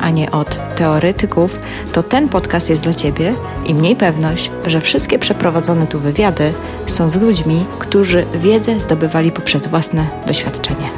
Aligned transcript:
a 0.00 0.10
nie 0.10 0.30
od 0.30 0.74
teoretyków, 0.74 1.58
to 1.92 2.02
ten 2.02 2.28
podcast 2.28 2.70
jest 2.70 2.82
dla 2.82 2.94
Ciebie 2.94 3.34
i 3.66 3.74
mniej 3.74 3.96
pewność, 3.96 4.50
że 4.66 4.80
wszystkie 4.80 5.18
przeprowadzone 5.18 5.86
tu 5.86 6.00
wywiady 6.00 6.52
są 6.86 7.08
z 7.08 7.16
ludźmi, 7.16 7.64
którzy 7.78 8.26
wiedzę 8.34 8.80
zdobywali 8.80 9.32
poprzez 9.32 9.66
własne 9.66 10.06
doświadczenie. 10.26 10.90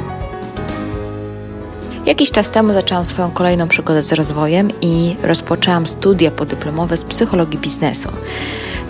Jakiś 2.05 2.31
czas 2.31 2.49
temu 2.49 2.73
zaczęłam 2.73 3.05
swoją 3.05 3.31
kolejną 3.31 3.67
przygodę 3.67 4.01
z 4.01 4.13
rozwojem 4.13 4.69
i 4.81 5.15
rozpoczęłam 5.23 5.87
studia 5.87 6.31
podyplomowe 6.31 6.97
z 6.97 7.05
psychologii 7.05 7.59
biznesu. 7.59 8.09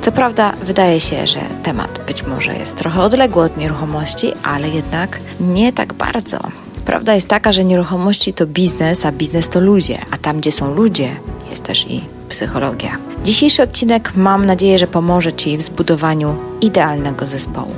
Co 0.01 0.11
prawda, 0.11 0.53
wydaje 0.63 0.99
się, 0.99 1.27
że 1.27 1.39
temat 1.63 1.99
być 2.07 2.23
może 2.23 2.53
jest 2.53 2.77
trochę 2.77 3.01
odległy 3.01 3.43
od 3.43 3.57
nieruchomości, 3.57 4.33
ale 4.43 4.69
jednak 4.69 5.19
nie 5.39 5.73
tak 5.73 5.93
bardzo. 5.93 6.60
Prawda 6.85 7.15
jest 7.15 7.27
taka, 7.27 7.51
że 7.51 7.63
nieruchomości 7.63 8.33
to 8.33 8.47
biznes, 8.47 9.05
a 9.05 9.11
biznes 9.11 9.49
to 9.49 9.59
ludzie, 9.59 9.99
a 10.11 10.17
tam, 10.17 10.39
gdzie 10.39 10.51
są 10.51 10.75
ludzie, 10.75 11.15
jest 11.49 11.63
też 11.63 11.87
i 11.87 12.01
psychologia. 12.29 12.97
Dzisiejszy 13.25 13.63
odcinek 13.63 14.11
mam 14.15 14.45
nadzieję, 14.45 14.79
że 14.79 14.87
pomoże 14.87 15.33
Ci 15.33 15.57
w 15.57 15.61
zbudowaniu 15.61 16.35
idealnego 16.61 17.25
zespołu. 17.25 17.71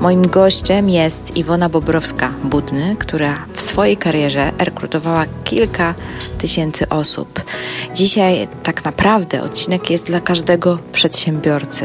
Moim 0.00 0.28
gościem 0.28 0.88
jest 0.88 1.36
Iwona 1.36 1.68
Bobrowska-Budny, 1.68 2.96
która 2.98 3.34
w 3.54 3.60
swojej 3.60 3.96
karierze 3.96 4.52
rekrutowała 4.58 5.24
kilka 5.44 5.94
tysięcy 6.38 6.88
osób. 6.88 7.40
Dzisiaj 7.94 8.48
tak 8.62 8.84
naprawdę 8.84 9.42
odcinek 9.42 9.90
jest 9.90 10.04
dla 10.04 10.20
każdego 10.20 10.78
przedsiębiorcy, 10.92 11.84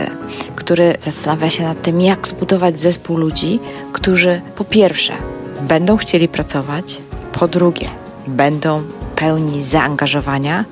który 0.56 0.95
zastanawia 1.00 1.50
się 1.50 1.64
nad 1.64 1.81
tym, 1.81 2.02
jak 2.02 2.28
zbudować 2.28 2.80
zespół 2.80 3.17
ludzi, 3.17 3.59
którzy 3.94 4.42
po 4.56 4.64
pierwsze 4.64 5.14
będą 5.61 5.97
chcieli 5.97 6.27
pracować, 6.27 7.02
po 7.31 7.47
drugie 7.47 7.89
będą 8.27 8.83
pełni 9.15 9.63
zaangażowania 9.63 10.65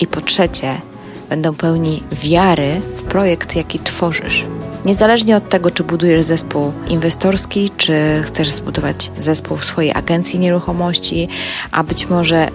i 0.00 0.06
po 0.06 0.20
trzecie 0.20 0.80
będą 1.28 1.54
pełni 1.54 2.02
wiary 2.12 2.80
w 2.96 3.02
projekt, 3.02 3.56
jaki 3.56 3.78
tworzysz. 3.78 4.44
Niezależnie 4.84 5.36
od 5.36 5.48
tego, 5.48 5.70
czy 5.70 5.84
budujesz 5.84 6.24
zespół 6.24 6.72
inwestorski, 6.88 7.70
czy 7.76 8.22
chcesz 8.22 8.50
zbudować 8.50 9.10
zespół 9.18 9.56
w 9.56 9.64
swojej 9.64 9.92
agencji 9.92 10.38
nieruchomości, 10.38 11.28
a 11.70 11.84
być 11.84 12.08
może 12.08 12.48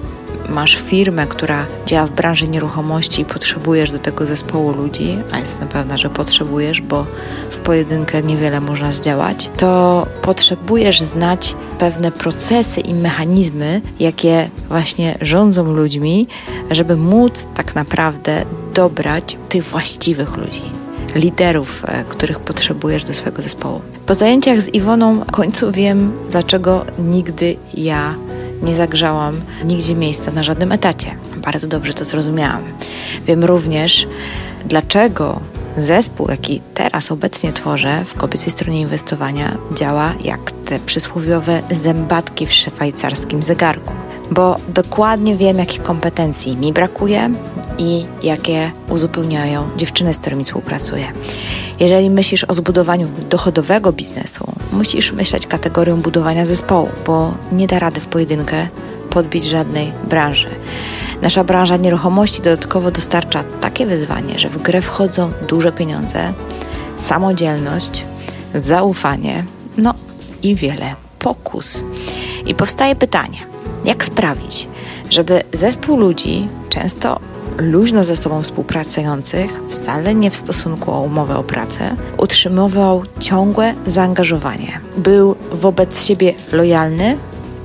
masz 0.50 0.76
firmę, 0.76 1.28
która 1.28 1.66
działa 1.86 2.08
w 2.08 2.12
branży 2.12 2.48
nieruchomości 2.48 3.22
i 3.22 3.26
potrzebujesz 3.26 3.92
do 3.92 4.00
tego 4.00 4.26
zespołu 4.26 4.74
ludzi, 4.74 5.18
a 5.32 5.40
jestem 5.40 5.68
pewna, 5.68 5.98
że 5.98 6.10
potrzebujesz, 6.10 6.82
bo 6.82 7.06
w 7.52 7.58
pojedynkę 7.58 8.24
niewiele 8.24 8.62
można 8.62 8.92
zdziałać, 8.92 9.50
to 9.58 10.06
potrzebujesz 10.22 11.02
znać 11.02 11.56
pewne 11.80 12.12
procesy 12.12 12.82
i 12.82 12.94
mechanizmy, 12.94 13.82
jakie 14.00 14.50
właśnie 14.68 15.18
rządzą 15.22 15.74
ludźmi, 15.74 16.28
żeby 16.72 16.96
móc 16.96 17.48
tak 17.56 17.76
naprawdę 17.76 18.46
dobrać 18.74 19.38
tych 19.50 19.64
właściwych 19.64 20.38
ludzi 20.38 20.62
liderów, 21.16 21.84
e, 21.88 22.04
których 22.04 22.40
potrzebujesz 22.40 23.04
do 23.04 23.14
swojego 23.14 23.42
zespołu. 23.42 23.82
Po 24.06 24.16
zajęciach 24.16 24.62
z 24.62 24.68
Iwoną 24.68 25.20
w 25.20 25.32
końcu 25.32 25.72
wiem, 25.72 26.12
dlaczego 26.32 26.86
nigdy 27.00 27.56
ja 27.74 28.16
nie 28.62 28.76
zagrzałam 28.76 29.42
nigdzie 29.66 29.96
miejsca 29.96 30.32
na 30.32 30.44
żadnym 30.44 30.72
etacie. 30.72 31.16
Bardzo 31.38 31.68
dobrze 31.68 31.94
to 31.94 32.06
zrozumiałam. 32.06 32.64
Wiem 33.26 33.44
również, 33.44 34.08
dlaczego 34.66 35.40
zespół, 35.78 36.28
jaki 36.30 36.62
teraz 36.74 37.12
obecnie 37.12 37.54
tworzę 37.54 38.06
w 38.06 38.16
kobiecej 38.16 38.52
stronie 38.52 38.82
inwestowania, 38.82 39.58
działa 39.76 40.14
jak 40.24 40.52
te 40.52 40.80
przysłowiowe 40.80 41.62
zębatki 41.72 42.46
w 42.46 42.54
szwajcarskim 42.54 43.44
zegarku. 43.44 43.94
Bo 44.32 44.56
dokładnie 44.70 45.36
wiem, 45.36 45.58
jakich 45.58 45.84
kompetencji 45.84 46.58
mi 46.58 46.74
brakuje 46.74 47.30
i 47.78 48.06
jakie 48.24 48.72
uzupełniają 48.90 49.70
dziewczyny, 49.78 50.14
z 50.14 50.18
którymi 50.18 50.44
współpracuję. 50.44 51.06
Jeżeli 51.80 52.10
myślisz 52.10 52.44
o 52.44 52.54
zbudowaniu 52.54 53.08
dochodowego 53.30 53.92
biznesu, 53.92 54.52
musisz 54.74 55.12
myśleć 55.12 55.48
kategorią 55.48 56.02
budowania 56.02 56.46
zespołu, 56.46 56.90
bo 57.06 57.34
nie 57.52 57.68
da 57.68 57.80
rady 57.80 58.00
w 58.00 58.08
pojedynkę 58.08 58.68
podbić 59.10 59.46
żadnej 59.46 59.92
branży. 60.10 60.48
Nasza 61.22 61.44
branża 61.44 61.78
nieruchomości 61.78 62.42
dodatkowo 62.42 62.92
dostarcza 62.92 63.44
takie 63.62 63.86
wyzwanie, 63.86 64.40
że 64.40 64.50
w 64.50 64.62
grę 64.62 64.82
wchodzą 64.82 65.32
duże 65.48 65.72
pieniądze, 65.72 66.34
samodzielność, 66.98 68.06
zaufanie, 68.56 69.44
no 69.78 69.94
i 70.44 70.56
wiele 70.56 70.96
pokus. 71.20 71.84
I 72.46 72.56
powstaje 72.56 72.96
pytanie, 72.96 73.38
jak 73.86 74.06
sprawić, 74.06 74.68
żeby 75.10 75.44
zespół 75.54 75.98
ludzi, 75.98 76.48
często 76.70 77.20
luźno 77.58 78.04
ze 78.04 78.16
sobą 78.16 78.42
współpracujących, 78.42 79.62
wcale 79.70 80.16
nie 80.16 80.32
w 80.32 80.38
stosunku 80.38 80.92
o 80.92 81.02
umowę 81.02 81.38
o 81.38 81.44
pracę, 81.44 81.96
utrzymywał 82.18 83.04
ciągłe 83.20 83.74
zaangażowanie. 83.88 84.80
Był 84.98 85.36
wobec 85.52 86.06
siebie 86.06 86.34
lojalny 86.52 87.18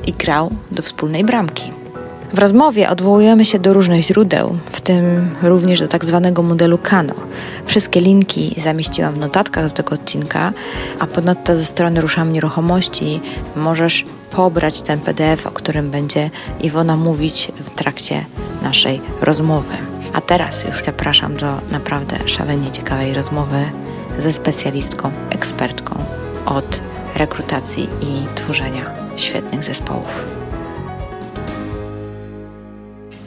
i 0.07 0.13
grał 0.13 0.51
do 0.71 0.83
wspólnej 0.83 1.25
bramki. 1.25 1.73
W 2.33 2.39
rozmowie 2.39 2.91
odwołujemy 2.91 3.45
się 3.45 3.59
do 3.59 3.73
różnych 3.73 4.03
źródeł, 4.03 4.59
w 4.71 4.81
tym 4.81 5.31
również 5.43 5.81
do 5.81 5.89
tak 5.89 6.05
zwanego 6.05 6.43
modelu 6.43 6.79
Kano. 6.79 7.15
Wszystkie 7.67 8.01
linki 8.01 8.55
zamieściłam 8.61 9.15
w 9.15 9.19
notatkach 9.19 9.69
do 9.69 9.75
tego 9.75 9.95
odcinka, 9.95 10.53
a 10.99 11.07
ponadto 11.07 11.57
ze 11.57 11.65
strony 11.65 12.01
Ruszam 12.01 12.33
Nieruchomości 12.33 13.21
możesz 13.57 14.05
pobrać 14.32 14.82
ten 14.82 15.00
PDF, 15.00 15.47
o 15.47 15.50
którym 15.50 15.91
będzie 15.91 16.31
Iwona 16.60 16.97
mówić 16.97 17.53
w 17.54 17.70
trakcie 17.70 18.25
naszej 18.62 19.00
rozmowy. 19.20 19.75
A 20.12 20.20
teraz 20.20 20.65
już 20.65 20.84
zapraszam 20.84 21.37
do 21.37 21.60
naprawdę 21.70 22.28
szalenie 22.28 22.70
ciekawej 22.70 23.15
rozmowy 23.15 23.65
ze 24.19 24.32
specjalistką, 24.32 25.10
ekspertką 25.31 26.04
od 26.47 26.81
rekrutacji 27.15 27.88
i 28.00 28.34
tworzenia 28.34 28.84
świetnych 29.16 29.65
zespołów. 29.65 30.42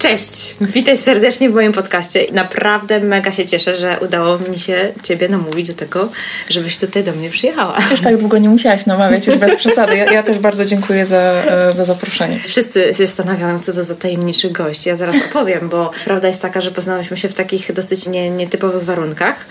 Cześć, 0.05 0.55
witaj 0.61 0.97
serdecznie 0.97 1.49
w 1.49 1.53
moim 1.53 1.71
podcaście. 1.71 2.25
Naprawdę 2.31 2.99
mega 2.99 3.31
się 3.31 3.45
cieszę, 3.45 3.75
że 3.75 3.99
udało 4.01 4.39
mi 4.39 4.59
się 4.59 4.93
Ciebie 5.03 5.29
namówić 5.29 5.67
do 5.67 5.73
tego, 5.73 6.09
żebyś 6.49 6.77
tutaj 6.77 7.03
do 7.03 7.11
mnie 7.11 7.29
przyjechała. 7.29 7.77
Już 7.91 8.01
tak 8.01 8.17
długo 8.17 8.37
nie 8.37 8.49
musiałaś 8.49 8.85
namawiać, 8.85 9.27
już 9.27 9.37
bez 9.37 9.55
przesady. 9.55 9.97
Ja, 9.97 10.13
ja 10.13 10.23
też 10.23 10.39
bardzo 10.39 10.65
dziękuję 10.65 11.05
za, 11.05 11.17
e, 11.17 11.73
za 11.73 11.85
zaproszenie. 11.85 12.39
Wszyscy 12.47 12.87
się 12.87 13.05
zastanawiają, 13.05 13.59
co 13.59 13.73
to 13.73 13.83
za 13.83 13.95
tajemniczy 13.95 14.49
gość. 14.49 14.85
Ja 14.85 14.95
zaraz 14.95 15.15
opowiem, 15.29 15.69
bo 15.69 15.91
prawda 16.05 16.27
jest 16.27 16.41
taka, 16.41 16.61
że 16.61 16.71
poznałyśmy 16.71 17.17
się 17.17 17.29
w 17.29 17.33
takich 17.33 17.73
dosyć 17.73 18.07
nie, 18.07 18.29
nietypowych 18.29 18.83
warunkach. 18.83 19.45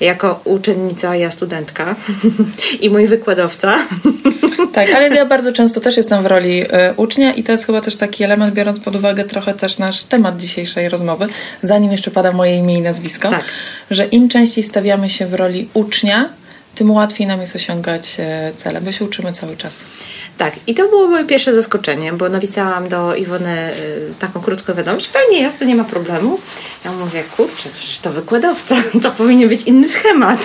Jako 0.00 0.40
uczennica, 0.44 1.16
ja 1.16 1.30
studentka 1.30 1.94
i 2.80 2.90
mój 2.90 3.06
wykładowca. 3.06 3.78
Tak, 4.86 4.96
ale 4.96 5.08
ja 5.08 5.26
bardzo 5.26 5.52
często 5.52 5.80
też 5.80 5.96
jestem 5.96 6.22
w 6.22 6.26
roli 6.26 6.62
y, 6.62 6.66
ucznia 6.96 7.32
i 7.32 7.42
to 7.42 7.52
jest 7.52 7.66
chyba 7.66 7.80
też 7.80 7.96
taki 7.96 8.24
element, 8.24 8.54
biorąc 8.54 8.80
pod 8.80 8.96
uwagę 8.96 9.24
trochę 9.24 9.54
też 9.54 9.78
nasz 9.78 10.04
temat 10.04 10.36
dzisiejszej 10.36 10.88
rozmowy, 10.88 11.26
zanim 11.62 11.92
jeszcze 11.92 12.10
pada 12.10 12.32
moje 12.32 12.56
imię 12.56 12.78
i 12.78 12.80
nazwisko, 12.80 13.28
tak. 13.30 13.44
że 13.90 14.06
im 14.06 14.28
częściej 14.28 14.64
stawiamy 14.64 15.08
się 15.08 15.26
w 15.26 15.34
roli 15.34 15.68
ucznia, 15.74 16.28
tym 16.80 16.90
łatwiej 16.90 17.26
nam 17.26 17.40
jest 17.40 17.56
osiągać 17.56 18.16
e, 18.18 18.52
cele, 18.56 18.80
bo 18.80 18.92
się 18.92 19.04
uczymy 19.04 19.32
cały 19.32 19.56
czas. 19.56 19.82
Tak, 20.38 20.54
i 20.66 20.74
to 20.74 20.88
było 20.88 21.08
moje 21.08 21.24
pierwsze 21.24 21.54
zaskoczenie, 21.54 22.12
bo 22.12 22.28
napisałam 22.28 22.88
do 22.88 23.14
Iwony 23.14 23.50
e, 23.50 23.74
taką 24.18 24.40
krótką 24.40 24.74
wiadomość, 24.74 25.08
pewnie 25.08 25.42
jasne, 25.42 25.66
nie 25.66 25.74
ma 25.74 25.84
problemu. 25.84 26.38
Ja 26.84 26.92
mówię, 26.92 27.24
kurczę, 27.36 27.68
przecież 27.72 27.98
to 27.98 28.10
wykładowca, 28.10 28.76
to 29.02 29.10
powinien 29.10 29.48
być 29.48 29.62
inny 29.62 29.88
schemat. 29.88 30.44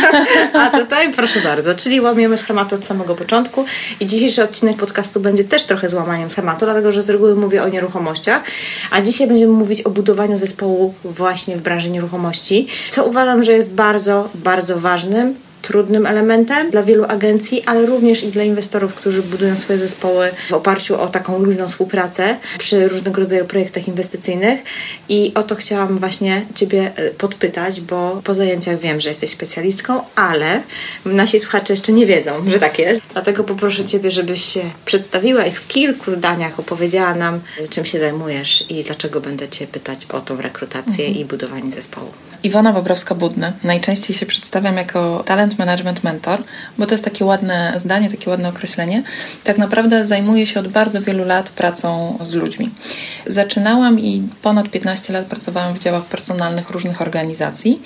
A 0.54 0.70
tutaj 0.70 1.12
proszę 1.12 1.40
bardzo, 1.40 1.74
czyli 1.74 2.00
łamiemy 2.00 2.38
schemat 2.38 2.72
od 2.72 2.84
samego 2.84 3.14
początku 3.14 3.64
i 4.00 4.06
dzisiejszy 4.06 4.42
odcinek 4.42 4.76
podcastu 4.76 5.20
będzie 5.20 5.44
też 5.44 5.64
trochę 5.64 5.88
złamaniem 5.88 6.30
schematu, 6.30 6.64
dlatego 6.64 6.92
że 6.92 7.02
z 7.02 7.10
reguły 7.10 7.34
mówię 7.34 7.62
o 7.62 7.68
nieruchomościach, 7.68 8.42
a 8.90 9.00
dzisiaj 9.00 9.26
będziemy 9.26 9.52
mówić 9.52 9.82
o 9.82 9.90
budowaniu 9.90 10.38
zespołu 10.38 10.94
właśnie 11.04 11.56
w 11.56 11.60
branży 11.60 11.90
nieruchomości, 11.90 12.66
co 12.88 13.04
uważam, 13.04 13.42
że 13.42 13.52
jest 13.52 13.70
bardzo, 13.70 14.28
bardzo 14.34 14.78
ważnym 14.78 15.49
trudnym 15.62 16.06
elementem 16.06 16.70
dla 16.70 16.82
wielu 16.82 17.04
agencji, 17.04 17.62
ale 17.66 17.86
również 17.86 18.24
i 18.24 18.28
dla 18.28 18.44
inwestorów, 18.44 18.94
którzy 18.94 19.22
budują 19.22 19.56
swoje 19.56 19.78
zespoły 19.78 20.30
w 20.48 20.52
oparciu 20.52 21.00
o 21.00 21.08
taką 21.08 21.38
luźną 21.38 21.68
współpracę 21.68 22.36
przy 22.58 22.88
różnego 22.88 23.20
rodzaju 23.20 23.44
projektach 23.44 23.88
inwestycyjnych. 23.88 24.60
I 25.08 25.32
o 25.34 25.42
to 25.42 25.54
chciałam 25.54 25.98
właśnie 25.98 26.46
Ciebie 26.54 26.92
e, 26.96 27.10
podpytać, 27.10 27.80
bo 27.80 28.20
po 28.24 28.34
zajęciach 28.34 28.78
wiem, 28.78 29.00
że 29.00 29.08
jesteś 29.08 29.30
specjalistką, 29.30 30.02
ale 30.14 30.62
nasi 31.04 31.40
słuchacze 31.40 31.72
jeszcze 31.72 31.92
nie 31.92 32.06
wiedzą, 32.06 32.32
że 32.50 32.58
tak 32.58 32.78
jest. 32.78 33.00
Dlatego 33.12 33.44
poproszę 33.44 33.84
Ciebie, 33.84 34.10
żebyś 34.10 34.42
się 34.42 34.60
przedstawiła 34.84 35.46
i 35.46 35.50
w 35.50 35.66
kilku 35.68 36.10
zdaniach 36.10 36.60
opowiedziała 36.60 37.14
nam, 37.14 37.40
czym 37.70 37.84
się 37.84 38.00
zajmujesz 38.00 38.64
i 38.70 38.84
dlaczego 38.84 39.20
będę 39.20 39.48
Cię 39.48 39.66
pytać 39.66 40.06
o 40.06 40.20
tą 40.20 40.36
rekrutację 40.36 41.06
mhm. 41.06 41.14
i 41.14 41.24
budowanie 41.24 41.72
zespołu. 41.72 42.29
Iwona 42.42 42.72
Bobrowska-Budny. 42.72 43.52
Najczęściej 43.64 44.16
się 44.16 44.26
przedstawiam 44.26 44.76
jako 44.76 45.22
talent 45.26 45.58
management 45.58 46.04
mentor, 46.04 46.42
bo 46.78 46.86
to 46.86 46.94
jest 46.94 47.04
takie 47.04 47.24
ładne 47.24 47.72
zdanie, 47.76 48.10
takie 48.10 48.30
ładne 48.30 48.48
określenie. 48.48 49.02
Tak 49.44 49.58
naprawdę 49.58 50.06
zajmuję 50.06 50.46
się 50.46 50.60
od 50.60 50.68
bardzo 50.68 51.02
wielu 51.02 51.24
lat 51.24 51.50
pracą 51.50 52.18
z 52.22 52.34
ludźmi. 52.34 52.70
Zaczynałam 53.26 54.00
i 54.00 54.28
ponad 54.42 54.68
15 54.68 55.12
lat 55.12 55.26
pracowałam 55.26 55.74
w 55.74 55.78
działach 55.78 56.04
personalnych 56.04 56.70
różnych 56.70 57.02
organizacji 57.02 57.82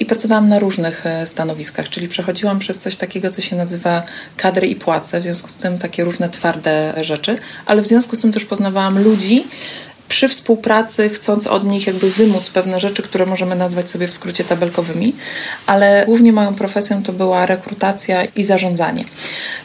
i 0.00 0.06
pracowałam 0.06 0.48
na 0.48 0.58
różnych 0.58 1.06
e, 1.06 1.26
stanowiskach, 1.26 1.88
czyli 1.88 2.08
przechodziłam 2.08 2.58
przez 2.58 2.78
coś 2.78 2.96
takiego, 2.96 3.30
co 3.30 3.40
się 3.40 3.56
nazywa 3.56 4.02
kadry 4.36 4.66
i 4.66 4.76
płace, 4.76 5.20
w 5.20 5.22
związku 5.22 5.48
z 5.48 5.56
tym 5.56 5.78
takie 5.78 6.04
różne 6.04 6.28
twarde 6.28 6.94
rzeczy, 7.02 7.38
ale 7.66 7.82
w 7.82 7.86
związku 7.86 8.16
z 8.16 8.20
tym 8.20 8.32
też 8.32 8.44
poznawałam 8.44 9.02
ludzi, 9.02 9.44
przy 10.08 10.28
współpracy, 10.28 11.08
chcąc 11.08 11.46
od 11.46 11.64
nich 11.64 11.86
jakby 11.86 12.10
wymóc 12.10 12.48
pewne 12.48 12.80
rzeczy, 12.80 13.02
które 13.02 13.26
możemy 13.26 13.56
nazwać 13.56 13.90
sobie 13.90 14.08
w 14.08 14.14
skrócie 14.14 14.44
tabelkowymi, 14.44 15.16
ale 15.66 16.02
głównie 16.06 16.32
moją 16.32 16.54
profesją 16.54 17.02
to 17.02 17.12
była 17.12 17.46
rekrutacja 17.46 18.24
i 18.24 18.44
zarządzanie. 18.44 19.04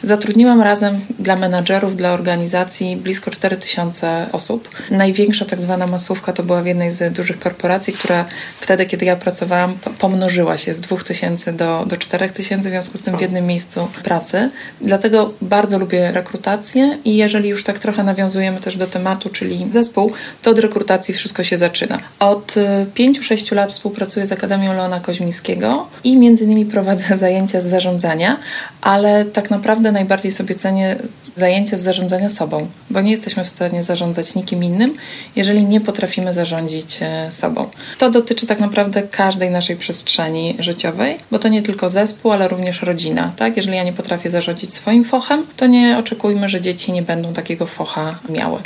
Zatrudniłam 0.02 0.62
razem 0.62 1.00
dla 1.18 1.36
menadżerów, 1.36 1.96
dla 1.96 2.12
organizacji 2.12 2.96
blisko 2.96 3.30
4000 3.30 4.26
osób. 4.32 4.68
Największa 4.90 5.44
tak 5.44 5.60
zwana 5.60 5.86
masówka 5.86 6.32
to 6.32 6.42
była 6.42 6.62
w 6.62 6.66
jednej 6.66 6.92
z 6.92 7.12
dużych 7.12 7.38
korporacji, 7.38 7.92
która 7.92 8.24
wtedy, 8.60 8.86
kiedy 8.86 9.04
ja 9.04 9.16
pracowałam, 9.16 9.74
pomnożyła 9.98 10.58
się 10.58 10.74
z 10.74 10.80
2000 10.80 11.52
do, 11.52 11.84
do 11.86 11.96
4000, 11.96 12.68
w 12.68 12.72
związku 12.72 12.98
z 12.98 13.02
tym 13.02 13.16
w 13.16 13.20
jednym 13.20 13.46
miejscu 13.46 13.88
pracy. 14.04 14.50
Dlatego 14.80 15.32
bardzo 15.42 15.78
lubię 15.78 16.12
rekrutację 16.12 16.98
i 17.04 17.16
jeżeli 17.16 17.48
już 17.48 17.64
tak 17.64 17.78
trochę 17.78 18.04
nawiązujemy 18.04 18.60
też 18.60 18.76
do 18.76 18.86
tematu, 18.86 19.28
czyli 19.28 19.66
zespół, 19.70 20.12
to 20.44 20.50
od 20.50 20.58
rekrutacji 20.58 21.14
wszystko 21.14 21.44
się 21.44 21.58
zaczyna. 21.58 21.98
Od 22.18 22.54
5-6 22.96 23.52
y, 23.52 23.54
lat 23.54 23.72
współpracuję 23.72 24.26
z 24.26 24.32
Akademią 24.32 24.76
Leona 24.76 25.00
Koźmińskiego 25.00 25.86
i 26.04 26.16
między 26.16 26.44
innymi 26.44 26.66
prowadzę 26.66 27.16
zajęcia 27.24 27.60
z 27.60 27.64
zarządzania, 27.64 28.36
ale 28.80 29.24
tak 29.24 29.50
naprawdę 29.50 29.92
najbardziej 29.92 30.32
sobie 30.32 30.54
cenię 30.54 30.96
zajęcia 31.36 31.78
z 31.78 31.80
zarządzania 31.80 32.30
sobą, 32.30 32.66
bo 32.90 33.00
nie 33.00 33.10
jesteśmy 33.10 33.44
w 33.44 33.48
stanie 33.48 33.82
zarządzać 33.82 34.34
nikim 34.34 34.64
innym, 34.64 34.96
jeżeli 35.36 35.64
nie 35.64 35.80
potrafimy 35.80 36.34
zarządzić 36.34 36.98
e, 37.00 37.32
sobą. 37.32 37.70
To 37.98 38.10
dotyczy 38.10 38.46
tak 38.46 38.60
naprawdę 38.60 39.02
każdej 39.02 39.50
naszej 39.50 39.76
przestrzeni 39.76 40.56
życiowej, 40.58 41.18
bo 41.30 41.38
to 41.38 41.48
nie 41.48 41.62
tylko 41.62 41.90
zespół, 41.90 42.32
ale 42.32 42.48
również 42.48 42.82
rodzina. 42.82 43.32
Tak? 43.36 43.56
Jeżeli 43.56 43.76
ja 43.76 43.84
nie 43.84 43.92
potrafię 43.92 44.30
zarządzić 44.30 44.74
swoim 44.74 45.04
fochem, 45.04 45.46
to 45.56 45.66
nie 45.66 45.98
oczekujmy, 45.98 46.48
że 46.48 46.60
dzieci 46.60 46.92
nie 46.92 47.02
będą 47.02 47.32
takiego 47.32 47.66
focha 47.66 48.18
miały. 48.28 48.58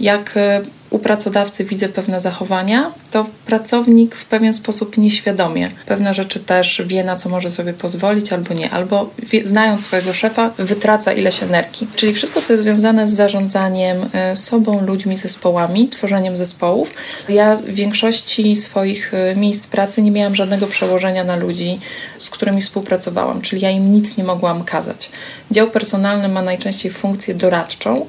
Jak 0.00 0.36
e, 0.36 0.60
u 0.92 0.98
pracodawcy 0.98 1.64
widzę 1.64 1.88
pewne 1.88 2.20
zachowania, 2.20 2.92
to 3.10 3.26
pracownik 3.46 4.14
w 4.14 4.24
pewien 4.24 4.52
sposób 4.52 4.98
nieświadomie 4.98 5.70
pewne 5.86 6.14
rzeczy 6.14 6.40
też 6.40 6.82
wie, 6.86 7.04
na 7.04 7.16
co 7.16 7.28
może 7.28 7.50
sobie 7.50 7.72
pozwolić 7.72 8.32
albo 8.32 8.54
nie, 8.54 8.70
albo 8.70 9.10
wie, 9.18 9.46
znając 9.46 9.84
swojego 9.84 10.12
szefa, 10.12 10.50
wytraca 10.58 11.12
ileś 11.12 11.42
energii. 11.42 11.88
Czyli 11.96 12.14
wszystko, 12.14 12.42
co 12.42 12.52
jest 12.52 12.62
związane 12.62 13.08
z 13.08 13.12
zarządzaniem 13.12 14.08
e, 14.12 14.36
sobą, 14.36 14.86
ludźmi, 14.86 15.16
zespołami, 15.16 15.88
tworzeniem 15.88 16.36
zespołów. 16.36 16.94
Ja 17.28 17.56
w 17.56 17.64
większości 17.64 18.56
swoich 18.56 19.14
e, 19.14 19.36
miejsc 19.36 19.66
pracy 19.66 20.02
nie 20.02 20.10
miałam 20.10 20.34
żadnego 20.34 20.66
przełożenia 20.66 21.24
na 21.24 21.36
ludzi, 21.36 21.80
z 22.18 22.30
którymi 22.30 22.60
współpracowałam, 22.62 23.42
czyli 23.42 23.62
ja 23.62 23.70
im 23.70 23.92
nic 23.92 24.16
nie 24.16 24.24
mogłam 24.24 24.64
kazać. 24.64 25.10
Dział 25.52 25.70
personalny 25.70 26.28
ma 26.28 26.42
najczęściej 26.42 26.92
funkcję 26.92 27.34
doradczą 27.34 28.06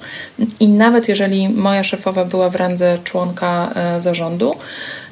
i 0.59 0.67
nawet 0.67 1.09
jeżeli 1.09 1.49
moja 1.49 1.83
szefowa 1.83 2.25
była 2.25 2.49
w 2.49 2.55
randze 2.55 2.97
członka 3.03 3.71
e, 3.75 4.01
zarządu, 4.01 4.55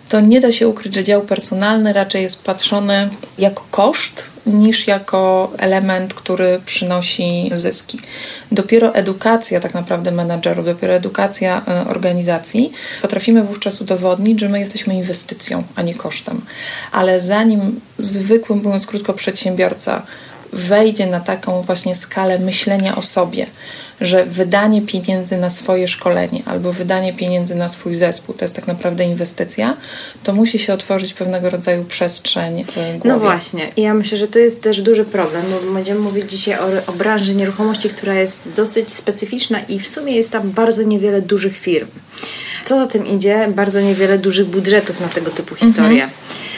to 0.09 0.21
nie 0.21 0.41
da 0.41 0.51
się 0.51 0.67
ukryć, 0.67 0.95
że 0.95 1.03
dział 1.03 1.21
personalny 1.21 1.93
raczej 1.93 2.21
jest 2.21 2.43
patrzony 2.43 3.09
jako 3.37 3.65
koszt 3.71 4.23
niż 4.45 4.87
jako 4.87 5.51
element, 5.57 6.13
który 6.13 6.61
przynosi 6.65 7.51
zyski. 7.53 7.99
Dopiero 8.51 8.95
edukacja 8.95 9.59
tak 9.59 9.73
naprawdę 9.73 10.11
menadżerów, 10.11 10.65
dopiero 10.65 10.93
edukacja 10.93 11.61
e, 11.67 11.87
organizacji 11.87 12.71
potrafimy 13.01 13.43
wówczas 13.43 13.81
udowodnić, 13.81 14.39
że 14.39 14.49
my 14.49 14.59
jesteśmy 14.59 14.95
inwestycją, 14.95 15.63
a 15.75 15.81
nie 15.81 15.95
kosztem. 15.95 16.41
Ale 16.91 17.21
zanim 17.21 17.81
zwykłym, 17.97 18.61
mówiąc 18.63 18.85
krótko, 18.85 19.13
przedsiębiorca 19.13 20.01
wejdzie 20.53 21.05
na 21.05 21.19
taką 21.19 21.61
właśnie 21.61 21.95
skalę 21.95 22.39
myślenia 22.39 22.95
o 22.95 23.01
sobie, 23.01 23.45
że 24.01 24.25
wydanie 24.25 24.81
pieniędzy 24.81 25.37
na 25.37 25.49
swoje 25.49 25.87
szkolenie 25.87 26.41
albo 26.45 26.73
wydanie 26.73 27.13
pieniędzy 27.13 27.55
na 27.55 27.69
swój 27.69 27.95
zespół 27.95 28.35
to 28.35 28.45
jest 28.45 28.55
tak 28.55 28.67
naprawdę 28.67 29.03
inwestycja, 29.03 29.77
to 30.23 30.33
musi 30.33 30.59
się 30.59 30.73
otworzyć 30.73 31.13
pewnego 31.13 31.49
rodzaju 31.49 31.85
przestrzeń 31.85 32.63
w 32.63 32.73
głowie. 32.73 32.99
No 33.05 33.19
właśnie. 33.19 33.69
I 33.75 33.81
ja 33.81 33.93
myślę, 33.93 34.17
że 34.17 34.27
to 34.27 34.39
jest 34.39 34.61
też 34.61 34.81
duży 34.81 35.05
problem, 35.05 35.43
bo 35.51 35.73
będziemy 35.73 35.99
mówić 35.99 36.31
dzisiaj 36.31 36.59
o, 36.59 36.87
o 36.87 36.91
branży 36.93 37.35
nieruchomości, 37.35 37.89
która 37.89 38.13
jest 38.13 38.39
dosyć 38.55 38.93
specyficzna 38.93 39.59
i 39.59 39.79
w 39.79 39.87
sumie 39.87 40.15
jest 40.15 40.31
tam 40.31 40.51
bardzo 40.51 40.83
niewiele 40.83 41.21
dużych 41.21 41.57
firm. 41.57 41.87
Co 42.63 42.79
za 42.79 42.87
tym 42.87 43.07
idzie, 43.07 43.47
bardzo 43.55 43.81
niewiele 43.81 44.17
dużych 44.17 44.47
budżetów 44.47 44.99
na 44.99 45.07
tego 45.07 45.31
typu 45.31 45.55
historie. 45.55 46.03
Mhm. 46.03 46.11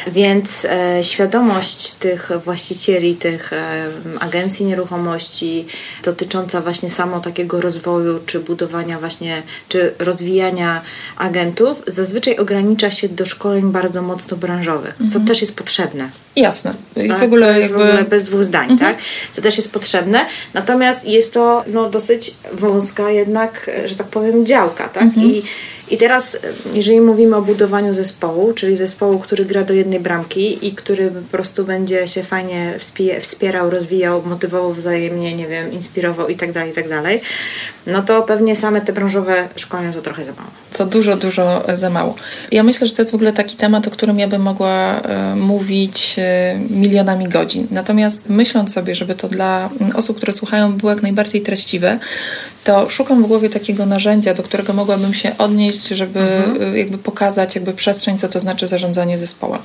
Więc 0.07 0.65
e, 0.65 1.03
świadomość 1.03 1.91
tych 1.91 2.31
właścicieli, 2.45 3.15
tych 3.15 3.53
e, 3.53 3.87
agencji 4.19 4.65
nieruchomości 4.65 5.65
dotycząca 6.03 6.61
właśnie 6.61 6.89
samo 6.89 7.19
takiego 7.19 7.32
rozwoju, 7.51 8.19
czy 8.25 8.39
budowania 8.39 8.99
właśnie, 8.99 9.43
czy 9.69 9.93
rozwijania 9.99 10.81
agentów, 11.17 11.83
zazwyczaj 11.87 12.37
ogranicza 12.37 12.91
się 12.91 13.09
do 13.09 13.25
szkoleń 13.25 13.71
bardzo 13.71 14.01
mocno 14.01 14.37
branżowych, 14.37 14.91
mhm. 14.91 15.09
co 15.09 15.19
też 15.19 15.41
jest 15.41 15.55
potrzebne. 15.55 16.09
Jasne. 16.35 16.73
I 16.95 17.07
tak? 17.09 17.19
w 17.19 17.23
ogóle 17.23 17.53
to 17.53 17.59
jest 17.59 17.71
jakby... 17.71 17.85
w 17.85 17.87
ogóle 17.87 18.03
bez 18.03 18.23
dwóch 18.23 18.43
zdań, 18.43 18.71
mhm. 18.71 18.79
tak? 18.79 19.03
Co 19.31 19.41
też 19.41 19.57
jest 19.57 19.71
potrzebne. 19.71 20.25
Natomiast 20.53 21.05
jest 21.05 21.33
to 21.33 21.63
no, 21.67 21.89
dosyć 21.89 22.35
wąska 22.53 23.11
jednak, 23.11 23.69
że 23.85 23.95
tak 23.95 24.07
powiem, 24.07 24.45
działka, 24.45 24.87
tak? 24.87 25.03
Mhm. 25.03 25.27
I 25.27 25.43
i 25.93 25.97
teraz, 25.97 26.37
jeżeli 26.73 27.01
mówimy 27.01 27.35
o 27.35 27.41
budowaniu 27.41 27.93
zespołu, 27.93 28.53
czyli 28.53 28.75
zespołu, 28.75 29.19
który 29.19 29.45
gra 29.45 29.63
do 29.63 29.73
jednej 29.73 29.99
bramki 29.99 30.67
i 30.67 30.71
który 30.71 31.11
po 31.11 31.31
prostu 31.31 31.65
będzie 31.65 32.07
się 32.07 32.23
fajnie 32.23 32.73
wspierał, 33.21 33.69
rozwijał, 33.69 34.21
motywował 34.25 34.73
wzajemnie, 34.73 35.35
nie 35.35 35.47
wiem, 35.47 35.71
inspirował 35.71 36.27
i 36.27 36.35
tak 36.35 36.51
dalej, 36.51 36.71
i 36.71 36.73
tak 36.73 36.89
dalej, 36.89 37.21
no 37.87 38.01
to 38.01 38.21
pewnie 38.21 38.55
same 38.55 38.81
te 38.81 38.93
branżowe 38.93 39.47
szkolenia 39.55 39.93
to 39.93 40.01
trochę 40.01 40.25
za 40.25 40.31
mało. 40.31 40.49
Co 40.71 40.85
dużo, 40.85 41.17
dużo 41.17 41.63
za 41.73 41.89
mało. 41.89 42.15
Ja 42.51 42.63
myślę, 42.63 42.87
że 42.87 42.93
to 42.93 43.01
jest 43.01 43.11
w 43.11 43.15
ogóle 43.15 43.33
taki 43.33 43.55
temat, 43.55 43.87
o 43.87 43.91
którym 43.91 44.19
ja 44.19 44.27
bym 44.27 44.41
mogła 44.41 45.01
e, 45.01 45.35
mówić 45.35 46.15
e, 46.17 46.59
milionami 46.69 47.27
godzin. 47.27 47.67
Natomiast 47.71 48.29
myśląc 48.29 48.73
sobie, 48.73 48.95
żeby 48.95 49.15
to 49.15 49.27
dla 49.27 49.69
osób, 49.95 50.17
które 50.17 50.33
słuchają, 50.33 50.77
było 50.77 50.91
jak 50.91 51.01
najbardziej 51.01 51.41
treściwe, 51.41 51.99
to 52.63 52.89
szukam 52.89 53.23
w 53.23 53.27
głowie 53.27 53.49
takiego 53.49 53.85
narzędzia, 53.85 54.33
do 54.33 54.43
którego 54.43 54.73
mogłabym 54.73 55.13
się 55.13 55.37
odnieść, 55.37 55.87
żeby 55.87 56.19
mhm. 56.19 56.77
jakby 56.77 56.97
pokazać 56.97 57.55
jakby 57.55 57.73
przestrzeń, 57.73 58.17
co 58.17 58.29
to 58.29 58.39
znaczy 58.39 58.67
zarządzanie 58.67 59.17
zespołem. 59.17 59.61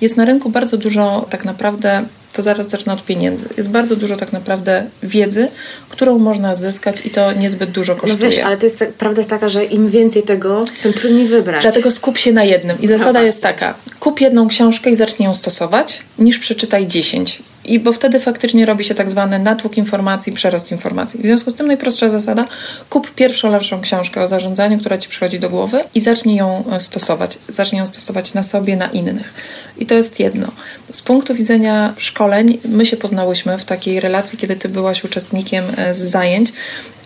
Jest 0.00 0.16
na 0.16 0.24
rynku 0.24 0.50
bardzo 0.50 0.76
dużo 0.76 1.26
tak 1.30 1.44
naprawdę 1.44 2.04
to 2.32 2.42
zaraz 2.42 2.68
zacznę 2.68 2.92
od 2.92 3.04
pieniędzy. 3.04 3.48
Jest 3.56 3.70
bardzo 3.70 3.96
dużo 3.96 4.16
tak 4.16 4.32
naprawdę 4.32 4.86
wiedzy, 5.02 5.48
którą 5.88 6.18
można 6.18 6.54
zyskać 6.54 7.06
i 7.06 7.10
to 7.10 7.32
niezbyt 7.32 7.70
dużo 7.70 7.96
kosztuje. 7.96 8.24
No 8.24 8.30
wiesz, 8.30 8.44
ale 8.44 8.56
to 8.56 8.66
jest, 8.66 8.84
prawda 8.98 9.20
jest 9.20 9.30
taka, 9.30 9.48
że 9.48 9.64
im 9.64 9.90
więcej 9.90 10.22
tego, 10.22 10.64
tym 10.82 10.92
trudniej 10.92 11.28
wybrać. 11.28 11.62
Dlatego 11.62 11.90
skup 11.90 12.18
się 12.18 12.32
na 12.32 12.44
jednym. 12.44 12.80
I 12.80 12.86
zasada 12.86 13.12
no 13.20 13.26
jest 13.26 13.42
taka, 13.42 13.74
kup 14.00 14.20
jedną 14.20 14.48
książkę 14.48 14.90
i 14.90 14.96
zacznij 14.96 15.26
ją 15.26 15.34
stosować, 15.34 16.02
niż 16.18 16.38
przeczytaj 16.38 16.86
dziesięć. 16.86 17.42
I 17.64 17.78
bo 17.78 17.92
wtedy 17.92 18.20
faktycznie 18.20 18.66
robi 18.66 18.84
się 18.84 18.94
tak 18.94 19.10
zwany 19.10 19.38
natłok 19.38 19.76
informacji, 19.76 20.32
przerost 20.32 20.72
informacji. 20.72 21.20
W 21.22 21.26
związku 21.26 21.50
z 21.50 21.54
tym 21.54 21.66
najprostsza 21.66 22.10
zasada, 22.10 22.44
kup 22.90 23.14
pierwszą 23.14 23.50
lepszą 23.50 23.80
książkę 23.80 24.22
o 24.22 24.28
zarządzaniu, 24.28 24.78
która 24.78 24.98
Ci 24.98 25.08
przychodzi 25.08 25.38
do 25.38 25.50
głowy 25.50 25.84
i 25.94 26.00
zacznij 26.00 26.36
ją 26.36 26.64
e, 26.72 26.80
stosować. 26.80 27.38
Zacznij 27.48 27.78
ją 27.78 27.86
stosować 27.86 28.34
na 28.34 28.42
sobie, 28.42 28.76
na 28.76 28.86
innych. 28.86 29.34
I 29.78 29.86
to 29.86 29.94
jest 29.94 30.20
jedno. 30.20 30.48
Z 30.92 31.02
punktu 31.02 31.34
widzenia 31.34 31.94
szkoleń, 31.96 32.58
my 32.64 32.86
się 32.86 32.96
poznałyśmy 32.96 33.58
w 33.58 33.64
takiej 33.64 34.00
relacji, 34.00 34.38
kiedy 34.38 34.56
Ty 34.56 34.68
byłaś 34.68 35.04
uczestnikiem 35.04 35.64
e, 35.76 35.94
z 35.94 35.98
zajęć 35.98 36.52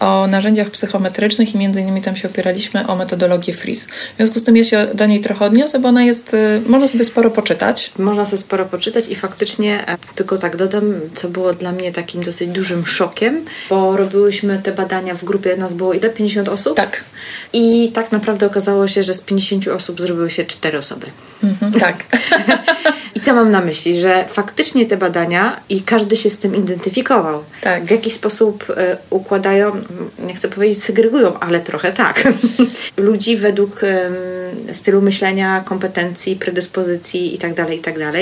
o 0.01 0.27
narzędziach 0.27 0.71
psychometrycznych 0.71 1.55
i 1.55 1.59
między 1.59 1.81
innymi 1.81 2.03
tam 2.03 2.17
się 2.17 2.29
opieraliśmy 2.29 2.87
o 2.87 2.97
metodologię 2.97 3.55
FRIS. 3.55 3.87
W 3.87 4.17
związku 4.17 4.39
z 4.39 4.45
tym 4.45 4.57
ja 4.57 4.65
się 4.65 4.87
do 4.95 5.07
niej 5.07 5.21
trochę 5.21 5.45
odniosę, 5.45 5.79
bo 5.79 5.89
ona 5.89 6.05
jest, 6.05 6.35
e, 6.35 6.61
można 6.67 6.89
sobie 6.89 7.05
sporo 7.05 7.31
poczytać. 7.31 7.93
Można 7.99 8.25
sobie 8.25 8.39
sporo 8.39 8.65
poczytać 8.65 9.09
i 9.09 9.15
faktycznie 9.15 9.85
tylko 10.15 10.39
tak 10.39 10.47
tak 10.47 10.57
dodam, 10.57 10.95
co 11.15 11.29
było 11.29 11.53
dla 11.53 11.73
mnie 11.73 11.93
takim 11.93 12.23
dosyć 12.23 12.49
dużym 12.49 12.87
szokiem, 12.87 13.45
bo 13.71 13.97
robiłyśmy 13.97 14.61
te 14.63 14.73
badania 14.73 15.15
w 15.15 15.25
grupie, 15.25 15.57
nas 15.57 15.73
było 15.73 15.93
ile? 15.93 16.11
50 16.11 16.49
osób? 16.49 16.77
Tak. 16.77 17.05
I 17.53 17.93
tak 17.95 18.13
naprawdę 18.13 18.47
okazało 18.47 18.89
się, 18.89 19.03
że 19.03 19.15
z 19.15 19.21
50 19.21 19.69
osób 19.69 20.01
zrobiły 20.01 20.31
się 20.31 20.45
4 20.45 20.79
osoby. 20.79 21.07
Mhm, 21.45 21.73
tak. 21.73 21.97
Co 23.27 23.35
mam 23.35 23.51
na 23.51 23.61
myśli? 23.61 24.01
Że 24.01 24.25
faktycznie 24.29 24.87
te 24.87 24.97
badania 24.97 25.61
i 25.69 25.83
każdy 25.83 26.17
się 26.17 26.31
z 26.31 26.39
tym 26.39 26.57
identyfikował. 26.57 27.45
Tak. 27.61 27.85
W 27.85 27.91
jaki 27.91 28.11
sposób 28.11 28.71
y, 28.71 28.75
układają, 29.11 29.73
nie 30.19 30.35
chcę 30.35 30.49
powiedzieć 30.49 30.83
segregują, 30.85 31.39
ale 31.39 31.61
trochę 31.61 31.93
tak. 31.93 32.29
Ludzi 32.97 33.37
według 33.37 33.83
y, 33.83 34.75
stylu 34.75 35.03
myślenia, 35.03 35.63
kompetencji, 35.65 36.37
predyspozycji 36.37 37.33
itd., 37.33 37.55
tak 37.55 37.73
itd. 37.73 38.05
Tak 38.13 38.15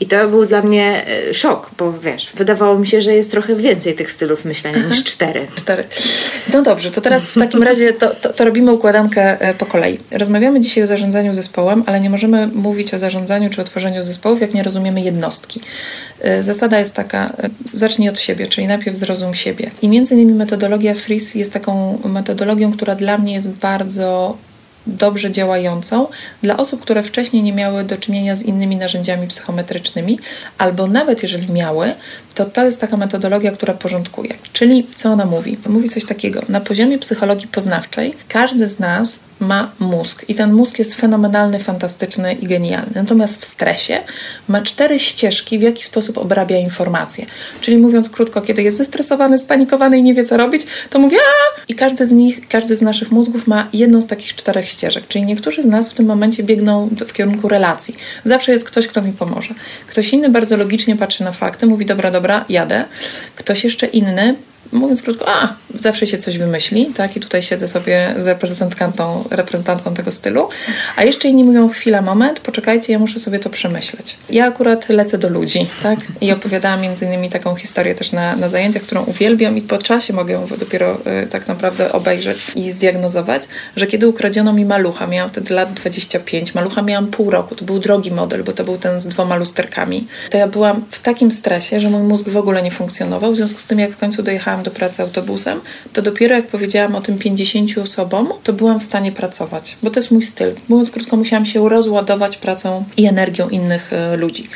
I 0.00 0.06
to 0.06 0.28
był 0.28 0.46
dla 0.46 0.62
mnie 0.62 1.04
y, 1.30 1.34
szok, 1.34 1.70
bo 1.78 1.92
wiesz, 1.92 2.30
wydawało 2.34 2.78
mi 2.78 2.86
się, 2.86 3.02
że 3.02 3.14
jest 3.14 3.30
trochę 3.30 3.56
więcej 3.56 3.94
tych 3.94 4.10
stylów 4.10 4.44
myślenia 4.44 4.78
niż 4.78 5.04
cztery. 5.04 5.46
Cztery. 5.54 5.84
No 6.52 6.62
dobrze, 6.62 6.90
to 6.90 7.00
teraz 7.00 7.24
w 7.24 7.38
takim 7.38 7.62
razie 7.62 7.92
to, 7.92 8.14
to, 8.14 8.32
to 8.32 8.44
robimy 8.44 8.72
układankę 8.72 9.38
po 9.58 9.66
kolei. 9.66 9.98
Rozmawiamy 10.12 10.60
dzisiaj 10.60 10.84
o 10.84 10.86
zarządzaniu 10.86 11.34
zespołem, 11.34 11.82
ale 11.86 12.00
nie 12.00 12.10
możemy 12.10 12.46
mówić 12.46 12.94
o 12.94 12.98
zarządzaniu 12.98 13.50
czy 13.50 13.60
o 13.60 13.64
tworzeniu 13.64 14.02
jak 14.40 14.54
nie 14.54 14.62
rozumiemy 14.62 15.00
jednostki. 15.00 15.60
Y, 16.24 16.42
zasada 16.42 16.78
jest 16.78 16.94
taka, 16.94 17.26
y, 17.74 17.78
zacznij 17.78 18.08
od 18.08 18.20
siebie, 18.20 18.46
czyli 18.46 18.66
najpierw 18.66 18.96
zrozum 18.96 19.34
siebie. 19.34 19.70
I 19.82 19.88
między 19.88 20.14
innymi 20.14 20.32
metodologia 20.32 20.94
FRIS 20.94 21.34
jest 21.34 21.52
taką 21.52 21.98
metodologią, 22.04 22.72
która 22.72 22.94
dla 22.94 23.18
mnie 23.18 23.34
jest 23.34 23.50
bardzo 23.50 24.36
dobrze 24.86 25.30
działającą 25.30 26.06
dla 26.42 26.56
osób, 26.56 26.82
które 26.82 27.02
wcześniej 27.02 27.42
nie 27.42 27.52
miały 27.52 27.84
do 27.84 27.96
czynienia 27.96 28.36
z 28.36 28.42
innymi 28.42 28.76
narzędziami 28.76 29.26
psychometrycznymi, 29.26 30.18
albo 30.58 30.86
nawet 30.86 31.22
jeżeli 31.22 31.52
miały, 31.52 31.92
to 32.34 32.44
to 32.44 32.64
jest 32.64 32.80
taka 32.80 32.96
metodologia, 32.96 33.50
która 33.50 33.74
porządkuje. 33.74 34.34
Czyli 34.52 34.86
co 34.96 35.12
ona 35.12 35.24
mówi? 35.24 35.56
Mówi 35.68 35.88
coś 35.88 36.04
takiego. 36.04 36.42
Na 36.48 36.60
poziomie 36.60 36.98
psychologii 36.98 37.48
poznawczej 37.48 38.14
każdy 38.28 38.68
z 38.68 38.78
nas 38.78 39.24
ma 39.40 39.72
mózg 39.78 40.24
i 40.28 40.34
ten 40.34 40.52
mózg 40.52 40.78
jest 40.78 40.94
fenomenalny, 40.94 41.58
fantastyczny 41.58 42.34
i 42.34 42.46
genialny. 42.46 42.92
Natomiast 42.94 43.42
w 43.42 43.44
stresie 43.44 44.00
ma 44.48 44.62
cztery 44.62 44.98
ścieżki, 44.98 45.58
w 45.58 45.62
jaki 45.62 45.84
sposób 45.84 46.18
obrabia 46.18 46.58
informacje. 46.58 47.26
Czyli 47.60 47.76
mówiąc 47.76 48.10
krótko, 48.10 48.40
kiedy 48.40 48.62
jest 48.62 48.76
zestresowany, 48.76 49.38
spanikowany 49.38 49.98
i 49.98 50.02
nie 50.02 50.14
wie 50.14 50.24
co 50.24 50.36
robić, 50.36 50.62
to 50.90 50.98
mówi 50.98 51.16
a 51.16 51.60
i 51.68 51.74
każdy 51.74 52.06
z 52.06 52.12
nich, 52.12 52.48
każdy 52.48 52.76
z 52.76 52.82
naszych 52.82 53.12
mózgów 53.12 53.46
ma 53.46 53.68
jedną 53.72 54.02
z 54.02 54.06
takich 54.06 54.34
czterech 54.34 54.68
ścieżek. 54.68 55.08
Czyli 55.08 55.24
niektórzy 55.24 55.62
z 55.62 55.66
nas 55.66 55.88
w 55.88 55.94
tym 55.94 56.06
momencie 56.06 56.42
biegną 56.42 56.88
w 57.08 57.12
kierunku 57.12 57.48
relacji. 57.48 57.96
Zawsze 58.24 58.52
jest 58.52 58.64
ktoś, 58.64 58.86
kto 58.86 59.02
mi 59.02 59.12
pomoże. 59.12 59.54
Ktoś 59.86 60.12
inny 60.12 60.28
bardzo 60.28 60.56
logicznie 60.56 60.96
patrzy 60.96 61.24
na 61.24 61.32
fakty, 61.32 61.66
mówi 61.66 61.86
dobra, 61.86 62.10
dobra, 62.10 62.44
jadę. 62.48 62.84
Ktoś 63.36 63.64
jeszcze 63.64 63.86
inny 63.86 64.36
mówiąc 64.72 65.02
krótko, 65.02 65.28
a 65.28 65.54
zawsze 65.74 66.06
się 66.06 66.18
coś 66.18 66.38
wymyśli, 66.38 66.86
tak? 66.86 67.16
I 67.16 67.20
tutaj 67.20 67.42
siedzę 67.42 67.68
sobie 67.68 68.14
z 68.18 68.26
reprezentantką, 68.26 69.24
reprezentantką 69.30 69.94
tego 69.94 70.12
stylu. 70.12 70.48
A 70.96 71.04
jeszcze 71.04 71.28
inni 71.28 71.44
mówią, 71.44 71.68
chwila, 71.68 72.02
moment, 72.02 72.40
poczekajcie, 72.40 72.92
ja 72.92 72.98
muszę 72.98 73.18
sobie 73.18 73.38
to 73.38 73.50
przemyśleć. 73.50 74.16
Ja 74.30 74.46
akurat 74.46 74.88
lecę 74.88 75.18
do 75.18 75.28
ludzi, 75.28 75.66
tak? 75.82 75.98
I 76.20 76.32
opowiadałam 76.32 76.80
między 76.80 77.04
innymi 77.04 77.28
taką 77.28 77.54
historię 77.54 77.94
też 77.94 78.12
na, 78.12 78.36
na 78.36 78.48
zajęciach, 78.48 78.82
którą 78.82 79.04
uwielbiam 79.04 79.56
i 79.58 79.62
po 79.62 79.78
czasie 79.78 80.12
mogę 80.12 80.32
ją 80.32 80.46
dopiero 80.58 80.98
y, 81.24 81.26
tak 81.26 81.48
naprawdę 81.48 81.92
obejrzeć 81.92 82.46
i 82.54 82.72
zdiagnozować, 82.72 83.42
że 83.76 83.86
kiedy 83.86 84.08
ukradziono 84.08 84.52
mi 84.52 84.64
malucha, 84.64 85.06
miałam 85.06 85.30
wtedy 85.30 85.54
lat 85.54 85.74
25, 85.74 86.54
malucha 86.54 86.82
miałam 86.82 87.06
pół 87.06 87.30
roku, 87.30 87.54
to 87.54 87.64
był 87.64 87.78
drogi 87.78 88.10
model, 88.10 88.44
bo 88.44 88.52
to 88.52 88.64
był 88.64 88.78
ten 88.78 89.00
z 89.00 89.08
dwoma 89.08 89.36
lusterkami, 89.36 90.06
to 90.30 90.38
ja 90.38 90.48
byłam 90.48 90.84
w 90.90 91.00
takim 91.00 91.32
stresie, 91.32 91.80
że 91.80 91.90
mój 91.90 92.02
mózg 92.02 92.28
w 92.28 92.36
ogóle 92.36 92.62
nie 92.62 92.70
funkcjonował, 92.70 93.32
w 93.32 93.36
związku 93.36 93.60
z 93.60 93.64
tym 93.64 93.78
jak 93.78 93.90
w 93.90 93.96
końcu 93.96 94.22
dojechałam 94.22 94.55
do 94.62 94.70
pracy 94.70 95.02
autobusem, 95.02 95.60
to 95.92 96.02
dopiero 96.02 96.34
jak 96.34 96.46
powiedziałam 96.46 96.94
o 96.94 97.00
tym 97.00 97.18
50 97.18 97.78
osobom, 97.78 98.28
to 98.42 98.52
byłam 98.52 98.80
w 98.80 98.84
stanie 98.84 99.12
pracować, 99.12 99.76
bo 99.82 99.90
to 99.90 99.98
jest 99.98 100.10
mój 100.10 100.22
styl. 100.22 100.54
Mówiąc 100.68 100.90
krótko, 100.90 101.16
musiałam 101.16 101.46
się 101.46 101.68
rozładować 101.68 102.36
pracą 102.36 102.84
i 102.96 103.06
energią 103.06 103.48
innych 103.48 103.92
e, 103.92 104.16
ludzi. 104.16 104.48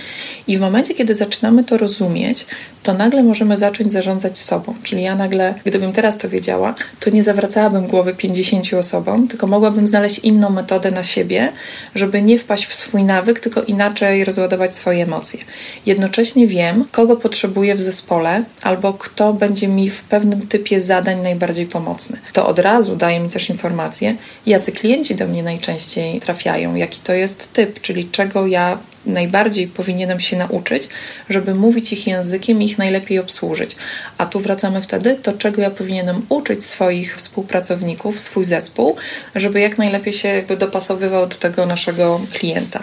I 0.46 0.58
w 0.58 0.60
momencie, 0.60 0.94
kiedy 0.94 1.14
zaczynamy 1.14 1.64
to 1.64 1.76
rozumieć, 1.76 2.46
to 2.82 2.94
nagle 2.94 3.22
możemy 3.22 3.56
zacząć 3.56 3.92
zarządzać 3.92 4.38
sobą. 4.38 4.74
Czyli 4.82 5.02
ja 5.02 5.14
nagle, 5.14 5.54
gdybym 5.64 5.92
teraz 5.92 6.18
to 6.18 6.28
wiedziała, 6.28 6.74
to 7.00 7.10
nie 7.10 7.22
zawracałabym 7.22 7.86
głowy 7.86 8.14
50 8.14 8.74
osobom, 8.74 9.28
tylko 9.28 9.46
mogłabym 9.46 9.86
znaleźć 9.86 10.18
inną 10.18 10.50
metodę 10.50 10.90
na 10.90 11.02
siebie, 11.02 11.52
żeby 11.94 12.22
nie 12.22 12.38
wpaść 12.38 12.66
w 12.66 12.74
swój 12.74 13.04
nawyk, 13.04 13.40
tylko 13.40 13.62
inaczej 13.62 14.24
rozładować 14.24 14.76
swoje 14.76 15.02
emocje. 15.02 15.40
Jednocześnie 15.86 16.46
wiem, 16.46 16.84
kogo 16.92 17.16
potrzebuję 17.16 17.74
w 17.74 17.82
zespole, 17.82 18.44
albo 18.62 18.92
kto 18.92 19.32
będzie 19.32 19.68
mi 19.68 19.90
w 19.90 20.02
pewnym 20.02 20.46
typie 20.46 20.80
zadań 20.80 21.22
najbardziej 21.22 21.66
pomocny. 21.66 22.18
To 22.32 22.46
od 22.46 22.58
razu 22.58 22.96
daje 22.96 23.20
mi 23.20 23.30
też 23.30 23.50
informację, 23.50 24.16
jacy 24.46 24.72
klienci 24.72 25.14
do 25.14 25.26
mnie 25.26 25.42
najczęściej 25.42 26.20
trafiają, 26.20 26.74
jaki 26.74 27.00
to 27.00 27.12
jest 27.12 27.52
typ, 27.52 27.80
czyli 27.80 28.04
czego 28.04 28.46
ja 28.46 28.78
najbardziej 29.06 29.68
powinienem 29.68 30.20
się 30.20 30.36
nauczyć, 30.36 30.88
żeby 31.28 31.54
mówić 31.54 31.92
ich 31.92 32.06
językiem 32.06 32.62
i 32.62 32.64
ich 32.64 32.78
najlepiej 32.78 33.18
obsłużyć. 33.18 33.76
A 34.18 34.26
tu 34.26 34.40
wracamy 34.40 34.82
wtedy, 34.82 35.14
to 35.22 35.32
czego 35.32 35.62
ja 35.62 35.70
powinienem 35.70 36.22
uczyć 36.28 36.64
swoich 36.64 37.16
współpracowników, 37.16 38.20
swój 38.20 38.44
zespół, 38.44 38.96
żeby 39.34 39.60
jak 39.60 39.78
najlepiej 39.78 40.12
się 40.12 40.28
jakby 40.28 40.56
dopasowywał 40.56 41.26
do 41.26 41.36
tego 41.36 41.66
naszego 41.66 42.20
klienta. 42.32 42.82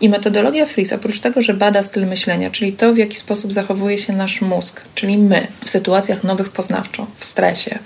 I 0.00 0.08
metodologia 0.08 0.66
Freeze, 0.66 0.94
oprócz 0.94 1.20
tego, 1.20 1.42
że 1.42 1.54
bada 1.54 1.82
styl 1.82 2.06
myślenia, 2.06 2.50
czyli 2.50 2.72
to, 2.72 2.94
w 2.94 2.98
jaki 2.98 3.16
sposób 3.16 3.52
zachowuje 3.52 3.98
się 3.98 4.12
nasz 4.12 4.40
mózg, 4.40 4.80
czyli 4.94 5.18
my, 5.18 5.46
w 5.64 5.70
sytuacjach 5.70 6.24
nowych 6.24 6.48
poznawczo, 6.48 7.06
w 7.18 7.24
stresie, 7.24 7.78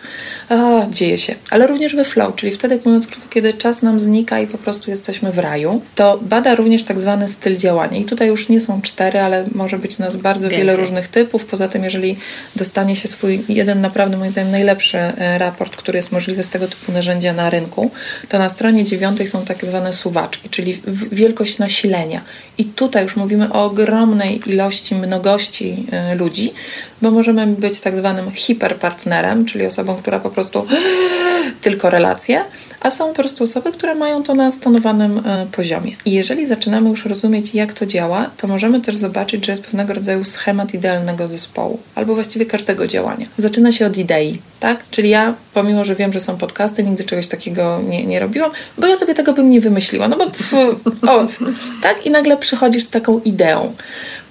a, 0.49 0.87
dzieje 0.91 1.19
się, 1.19 1.35
ale 1.51 1.67
również 1.67 1.97
we 1.97 2.05
flow, 2.05 2.37
czyli 2.37 2.53
wtedy, 2.53 2.81
mówiąc 2.85 3.07
krótko, 3.07 3.29
kiedy 3.31 3.55
czas 3.55 3.83
nam 3.83 4.01
znika 4.01 4.41
i 4.41 4.47
po 4.47 4.59
prostu 4.59 4.91
jesteśmy 4.91 5.33
w 5.33 5.39
raju, 5.39 5.81
to 5.95 6.19
bada 6.23 6.55
również 6.55 6.85
tak 6.85 6.99
zwany 6.99 7.29
styl 7.29 7.57
działania. 7.67 7.99
I 7.99 8.05
tutaj 8.05 8.29
już 8.29 8.49
nie 8.49 8.61
są 8.61 8.83
cztery, 8.83 9.19
ale 9.21 9.45
może 9.55 9.79
być 9.79 9.99
nas 9.99 10.17
bardzo 10.17 10.43
Więcej. 10.43 10.59
wiele 10.59 10.77
różnych 10.77 11.09
typów. 11.09 11.45
Poza 11.45 11.69
tym, 11.69 11.85
jeżeli 11.85 12.17
dostanie 12.57 12.97
się 12.97 13.09
swój 13.09 13.43
jeden 13.49 13.81
naprawdę 13.81 14.17
moim 14.17 14.31
zdaniem 14.31 14.51
najlepszy 14.51 14.99
e, 14.99 15.39
raport, 15.39 15.77
który 15.77 15.97
jest 15.99 16.13
możliwy 16.13 16.45
z 16.45 16.49
tego 16.49 16.69
typu 16.69 16.93
narzędzia 16.93 17.33
na 17.33 17.51
rynku, 17.51 17.91
to 18.29 18.39
na 18.39 18.51
stronie 18.51 18.85
dziewiątej 18.85 19.29
są 19.29 19.45
tak 19.45 19.65
zwane 19.65 19.93
suwaczki, 19.93 20.49
czyli 20.49 20.83
wielkość 21.13 21.59
nasilenia. 21.59 22.21
I 22.59 22.65
tutaj 22.65 23.03
już 23.03 23.17
mówimy 23.17 23.53
o 23.53 23.65
ogromnej 23.65 24.41
ilości, 24.47 24.95
mnogości 24.95 25.87
e, 25.93 26.15
ludzi, 26.15 26.53
bo 27.03 27.11
możemy 27.11 27.47
być 27.47 27.81
tak 27.81 27.97
zwanym 27.97 28.31
hiperpartnerem, 28.33 29.45
czyli 29.45 29.67
osobą, 29.67 29.97
która 29.97 30.19
po 30.21 30.31
prostu 30.31 30.67
tylko 31.67 31.91
relacje, 31.91 32.45
a 32.81 32.91
są 32.91 33.09
po 33.09 33.15
prostu 33.15 33.45
osoby, 33.45 33.73
które 33.73 33.95
mają 33.95 34.23
to 34.23 34.35
na 34.35 34.51
stonowanym 34.51 35.23
e, 35.25 35.47
poziomie. 35.53 35.93
I 36.05 36.13
jeżeli 36.13 36.47
zaczynamy 36.47 36.91
już 36.91 37.05
rozumieć, 37.05 37.55
jak 37.55 37.73
to 37.73 37.87
działa, 37.87 38.31
to 38.37 38.47
możemy 38.47 38.81
też 38.81 38.97
zobaczyć, 38.97 39.47
że 39.47 39.53
jest 39.53 39.65
pewnego 39.65 39.95
rodzaju 39.95 40.25
schemat 40.25 40.75
idealnego 40.75 41.29
zespołu, 41.29 41.79
albo 41.95 42.15
właściwie 42.15 42.47
każdego 42.47 42.87
działania. 42.87 43.27
Zaczyna 43.37 43.73
się 43.73 43.87
od 43.87 43.97
idei, 43.97 44.39
tak? 44.61 44.85
Czyli 44.91 45.11
ja, 45.11 45.35
pomimo, 45.55 45.85
że 45.85 45.95
wiem, 45.95 46.13
że 46.13 46.21
są 46.21 46.37
podcasty, 46.37 46.83
nigdy 46.83 47.05
czegoś 47.05 47.29
takiego 47.29 47.81
nie, 47.89 48.07
nie 48.07 48.21
robiłam, 48.21 48.51
bo 48.79 48.87
ja 48.87 48.97
sobie 48.97 49.15
tego 49.15 49.33
bym 49.33 49.51
nie 49.51 49.61
wymyśliła, 49.61 50.09
no 50.09 50.17
bo 50.17 50.25
o, 51.13 51.27
tak? 51.83 52.07
I 52.07 52.11
nagle 52.11 52.37
przychodzisz 52.37 52.85
z 52.85 52.91
taką 52.91 53.21
ideą. 53.21 53.73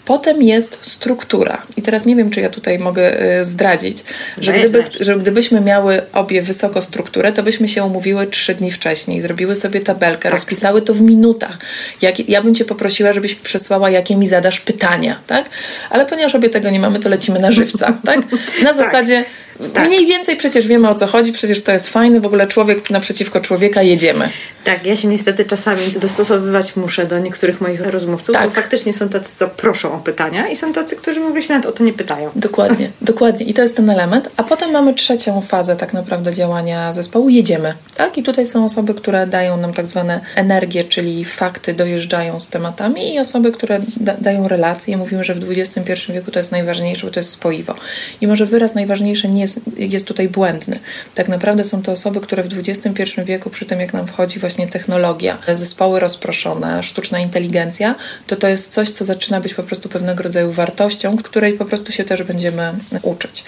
Potem 0.06 0.44
jest 0.44 0.80
struktura. 0.82 1.62
I 1.78 1.82
teraz 1.82 2.06
nie 2.06 2.16
wiem, 2.16 2.32
czy 2.32 2.42
ja 2.42 2.50
tutaj 2.50 2.80
mogę 2.80 3.40
y, 3.40 3.46
zdradzić, 3.46 4.04
że, 4.38 4.54
gdyby, 4.54 4.84
że 5.00 5.18
gdybyśmy 5.18 5.62
miały 5.62 6.02
obie 6.14 6.42
wysoko 6.42 6.82
strukturę, 6.82 7.32
to 7.32 7.44
byśmy 7.44 7.68
się 7.68 7.84
umówiły 7.84 8.28
trzy 8.28 8.56
dni 8.56 8.72
wcześniej, 8.72 9.22
zrobiły 9.22 9.56
sobie 9.56 9.80
tabelkę, 9.80 10.24
tak. 10.24 10.32
rozpisały 10.32 10.82
to 10.82 10.94
w 10.94 11.02
minutach. 11.02 11.58
Jak, 12.02 12.30
ja 12.30 12.42
bym 12.42 12.56
Cię 12.56 12.66
poprosiła, 12.66 13.14
żebyś 13.14 13.36
przesłała, 13.36 13.90
jakie 13.90 14.16
mi 14.16 14.28
zadasz 14.28 14.60
pytania, 14.60 15.20
tak? 15.28 15.50
Ale 15.90 16.06
ponieważ 16.06 16.36
obie 16.36 16.50
tego 16.50 16.70
nie 16.70 16.80
mamy, 16.80 17.00
to 17.00 17.10
lecimy 17.10 17.40
na 17.40 17.52
żywca, 17.52 17.94
tak? 18.06 18.32
Na 18.64 18.74
tak. 18.74 18.76
zasadzie 18.76 19.18
tak. 19.18 19.45
Mniej 19.86 20.06
więcej 20.06 20.38
przecież 20.38 20.68
wiemy 20.68 20.90
o 20.90 20.94
co 20.94 21.08
chodzi, 21.08 21.32
przecież 21.32 21.64
to 21.64 21.72
jest 21.72 21.90
fajne, 21.90 22.20
w 22.20 22.26
ogóle 22.26 22.48
człowiek 22.48 22.90
naprzeciwko 22.90 23.40
człowieka 23.40 23.82
jedziemy. 23.82 24.30
Tak, 24.64 24.86
ja 24.86 24.96
się 24.96 25.08
niestety 25.08 25.46
czasami 25.46 25.82
dostosowywać 26.00 26.76
muszę 26.76 27.06
do 27.06 27.20
niektórych 27.20 27.62
moich 27.62 27.82
rozmówców, 27.82 28.36
tak. 28.36 28.50
bo 28.50 28.56
faktycznie 28.56 28.94
są 28.94 29.10
tacy, 29.10 29.36
co 29.36 29.48
proszą 29.48 29.94
o 29.94 29.98
pytania 29.98 30.48
i 30.48 30.56
są 30.56 30.74
tacy, 30.74 30.96
którzy 30.96 31.20
w 31.20 31.26
ogóle 31.26 31.44
się 31.44 31.54
nawet 31.54 31.66
o 31.66 31.72
to 31.72 31.84
nie 31.84 31.94
pytają. 31.94 32.32
Dokładnie, 32.36 32.90
dokładnie. 33.02 33.46
I 33.46 33.54
to 33.54 33.62
jest 33.62 33.76
ten 33.76 33.90
element. 33.90 34.30
A 34.38 34.44
potem 34.44 34.72
mamy 34.72 34.94
trzecią 34.94 35.42
fazę 35.42 35.76
tak 35.76 35.94
naprawdę 35.94 36.34
działania 36.34 36.94
zespołu. 36.94 37.30
Jedziemy. 37.30 37.74
Tak? 37.96 38.18
I 38.18 38.24
tutaj 38.24 38.46
są 38.46 38.66
osoby, 38.66 38.94
które 38.94 39.28
dają 39.28 39.58
nam 39.58 39.74
tak 39.74 39.88
zwane 39.88 40.20
energię, 40.36 40.84
czyli 40.84 41.26
fakty 41.26 41.74
dojeżdżają 41.74 42.40
z 42.40 42.50
tematami 42.50 43.14
i 43.14 43.20
osoby, 43.20 43.52
które 43.52 43.80
da 43.98 44.14
dają 44.22 44.48
relacje. 44.48 44.98
Mówimy, 44.98 45.24
że 45.24 45.34
w 45.34 45.52
XXI 45.52 46.12
wieku 46.14 46.32
to 46.32 46.40
jest 46.40 46.52
najważniejsze, 46.52 47.08
bo 47.08 47.14
to 47.14 47.20
jest 47.20 47.30
spoiwo. 47.30 47.76
I 48.22 48.28
może 48.28 48.46
wyraz 48.46 48.76
najważniejszy 48.76 49.30
nie 49.30 49.45
jest, 49.46 49.60
jest 49.78 50.08
tutaj 50.08 50.30
błędny. 50.30 50.80
Tak 51.16 51.28
naprawdę 51.28 51.64
są 51.64 51.84
to 51.84 51.92
osoby, 51.92 52.22
które 52.22 52.44
w 52.44 52.48
XXI 52.60 53.22
wieku, 53.25 53.50
przy 53.50 53.66
tym 53.66 53.80
jak 53.80 53.94
nam 53.94 54.08
wchodzi 54.08 54.40
właśnie 54.40 54.68
technologia, 54.68 55.38
zespoły 55.54 56.00
rozproszone, 56.00 56.84
sztuczna 56.84 57.20
inteligencja, 57.20 57.96
to 58.28 58.36
to 58.36 58.48
jest 58.48 58.72
coś, 58.72 58.90
co 58.90 59.06
zaczyna 59.06 59.42
być 59.42 59.54
po 59.54 59.64
prostu 59.64 59.90
pewnego 59.90 60.24
rodzaju 60.24 60.52
wartością, 60.52 61.18
której 61.18 61.54
po 61.54 61.66
prostu 61.66 61.92
się 61.92 62.04
też 62.04 62.24
będziemy 62.24 62.74
uczyć. 63.02 63.44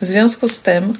W 0.00 0.06
związku 0.06 0.48
z 0.48 0.62
tym 0.62 0.98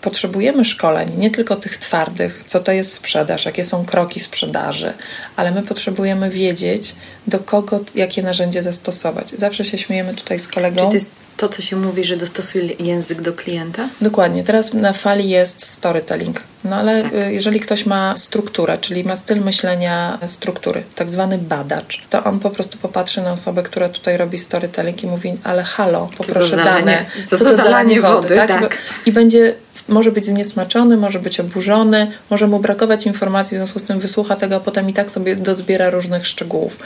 potrzebujemy 0.00 0.64
szkoleń, 0.64 1.08
nie 1.18 1.30
tylko 1.30 1.56
tych 1.56 1.76
twardych, 1.76 2.44
co 2.46 2.60
to 2.60 2.72
jest 2.72 2.92
sprzedaż, 2.92 3.44
jakie 3.44 3.64
są 3.64 3.84
kroki 3.84 4.20
sprzedaży, 4.20 4.92
ale 5.36 5.50
my 5.52 5.62
potrzebujemy 5.62 6.30
wiedzieć, 6.30 6.94
do 7.26 7.38
kogo 7.38 7.80
jakie 7.94 8.22
narzędzie 8.22 8.62
zastosować. 8.62 9.30
Zawsze 9.30 9.64
się 9.64 9.78
śmiejemy 9.78 10.14
tutaj 10.14 10.40
z 10.40 10.48
kolegą. 10.48 10.76
Czy 10.76 10.88
to 10.88 10.94
jest 10.94 11.10
to, 11.38 11.48
co 11.48 11.62
się 11.62 11.76
mówi, 11.76 12.04
że 12.04 12.16
dostosuje 12.16 12.64
język 12.78 13.20
do 13.20 13.32
klienta? 13.32 13.88
Dokładnie. 14.00 14.44
Teraz 14.44 14.74
na 14.74 14.92
fali 14.92 15.28
jest 15.28 15.66
storytelling. 15.66 16.40
No 16.64 16.76
ale 16.76 17.02
tak. 17.02 17.12
Y, 17.14 17.32
jeżeli 17.32 17.60
ktoś 17.60 17.86
ma 17.86 18.16
strukturę, 18.16 18.78
czyli 18.80 19.04
ma 19.04 19.16
styl 19.16 19.40
myślenia 19.40 20.18
struktury, 20.26 20.82
tak 20.94 21.10
zwany 21.10 21.38
badacz, 21.38 22.02
to 22.10 22.24
on 22.24 22.38
po 22.40 22.50
prostu 22.50 22.78
popatrzy 22.78 23.22
na 23.22 23.32
osobę, 23.32 23.62
która 23.62 23.88
tutaj 23.88 24.16
robi 24.16 24.38
storytelling 24.38 25.02
i 25.02 25.06
mówi, 25.06 25.36
ale 25.44 25.62
halo, 25.62 26.08
poproszę 26.18 26.56
dane. 26.56 27.06
Co, 27.26 27.36
co 27.36 27.44
to, 27.44 27.50
to 27.50 27.56
zalanie 27.56 28.00
wody, 28.00 28.14
wody 28.14 28.36
tak? 28.36 28.48
tak? 28.48 28.78
I 29.06 29.12
będzie 29.12 29.54
może 29.88 30.12
być 30.12 30.26
zniesmaczony, 30.26 30.96
może 30.96 31.18
być 31.18 31.40
oburzony, 31.40 32.10
może 32.30 32.46
mu 32.46 32.58
brakować 32.58 33.06
informacji, 33.06 33.56
w 33.56 33.58
związku 33.58 33.78
z 33.78 33.82
tym 33.82 34.00
wysłucha 34.00 34.36
tego, 34.36 34.56
a 34.56 34.60
potem 34.60 34.90
i 34.90 34.92
tak 34.92 35.10
sobie 35.10 35.36
dozbiera 35.36 35.90
różnych 35.90 36.26
szczegółów. 36.26 36.76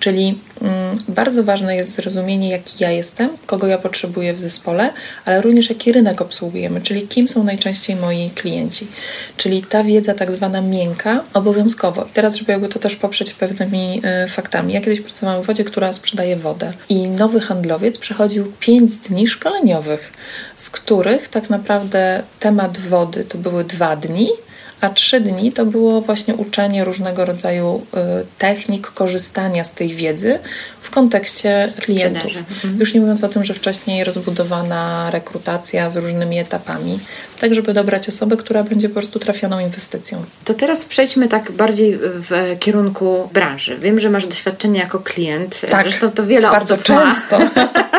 Czyli 0.00 0.38
mm, 0.62 0.98
bardzo 1.08 1.44
ważne 1.44 1.76
jest 1.76 1.94
zrozumienie, 1.94 2.50
jaki 2.50 2.84
ja 2.84 2.90
jestem, 2.90 3.30
kogo 3.46 3.66
ja 3.66 3.78
potrzebuję 3.78 4.34
w 4.34 4.40
zespole, 4.40 4.90
ale 5.24 5.40
również 5.40 5.68
jaki 5.68 5.92
rynek 5.92 6.20
obsługujemy, 6.20 6.80
czyli 6.80 7.02
kim 7.02 7.28
są 7.28 7.44
najczęściej 7.44 7.96
moi 7.96 8.30
klienci. 8.30 8.86
Czyli 9.36 9.62
ta 9.62 9.84
wiedza 9.84 10.14
tak 10.14 10.32
zwana 10.32 10.60
miękka 10.60 11.24
obowiązkowo. 11.34 12.04
I 12.04 12.12
teraz, 12.12 12.36
żeby 12.36 12.52
jakby 12.52 12.68
to 12.68 12.78
też 12.78 12.96
poprzeć 12.96 13.32
pewnymi 13.32 14.02
y, 14.24 14.28
faktami. 14.28 14.72
Ja 14.72 14.80
kiedyś 14.80 15.00
pracowałam 15.00 15.42
w 15.42 15.46
wodzie, 15.46 15.64
która 15.64 15.92
sprzedaje 15.92 16.36
wodę 16.36 16.72
i 16.88 17.08
nowy 17.08 17.40
handlowiec 17.40 17.98
przechodził 17.98 18.52
5 18.60 18.96
dni 18.96 19.26
szkoleniowych, 19.28 20.12
z 20.56 20.70
których 20.70 21.28
tak 21.28 21.50
naprawdę 21.50 22.22
temat 22.42 22.78
wody 22.78 23.24
to 23.24 23.38
były 23.38 23.64
dwa 23.64 23.96
dni, 23.96 24.28
a 24.80 24.88
trzy 24.88 25.20
dni 25.20 25.52
to 25.52 25.66
było 25.66 26.00
właśnie 26.00 26.34
uczenie 26.34 26.84
różnego 26.84 27.24
rodzaju 27.24 27.86
y, 27.94 27.98
technik 28.38 28.86
korzystania 28.86 29.64
z 29.64 29.72
tej 29.72 29.94
wiedzy 29.94 30.38
w 30.80 30.90
kontekście 30.90 31.72
klientów. 31.80 32.36
Mhm. 32.36 32.80
Już 32.80 32.94
nie 32.94 33.00
mówiąc 33.00 33.24
o 33.24 33.28
tym, 33.28 33.44
że 33.44 33.54
wcześniej 33.54 34.04
rozbudowana 34.04 35.10
rekrutacja 35.10 35.90
z 35.90 35.96
różnymi 35.96 36.38
etapami, 36.38 36.98
tak 37.40 37.54
żeby 37.54 37.74
dobrać 37.74 38.08
osobę, 38.08 38.36
która 38.36 38.62
będzie 38.62 38.88
po 38.88 38.94
prostu 38.94 39.18
trafioną 39.18 39.58
inwestycją. 39.58 40.24
To 40.44 40.54
teraz 40.54 40.84
przejdźmy 40.84 41.28
tak 41.28 41.52
bardziej 41.52 41.98
w 42.00 42.56
kierunku 42.58 43.28
branży. 43.32 43.78
Wiem, 43.78 44.00
że 44.00 44.10
masz 44.10 44.26
doświadczenie 44.26 44.80
jako 44.80 45.00
klient. 45.00 45.60
Tak, 45.70 45.82
Zresztą 45.82 46.10
to 46.10 46.26
wiele 46.26 46.50
bardzo 46.50 46.74
osób 46.74 46.86
często. 46.86 47.38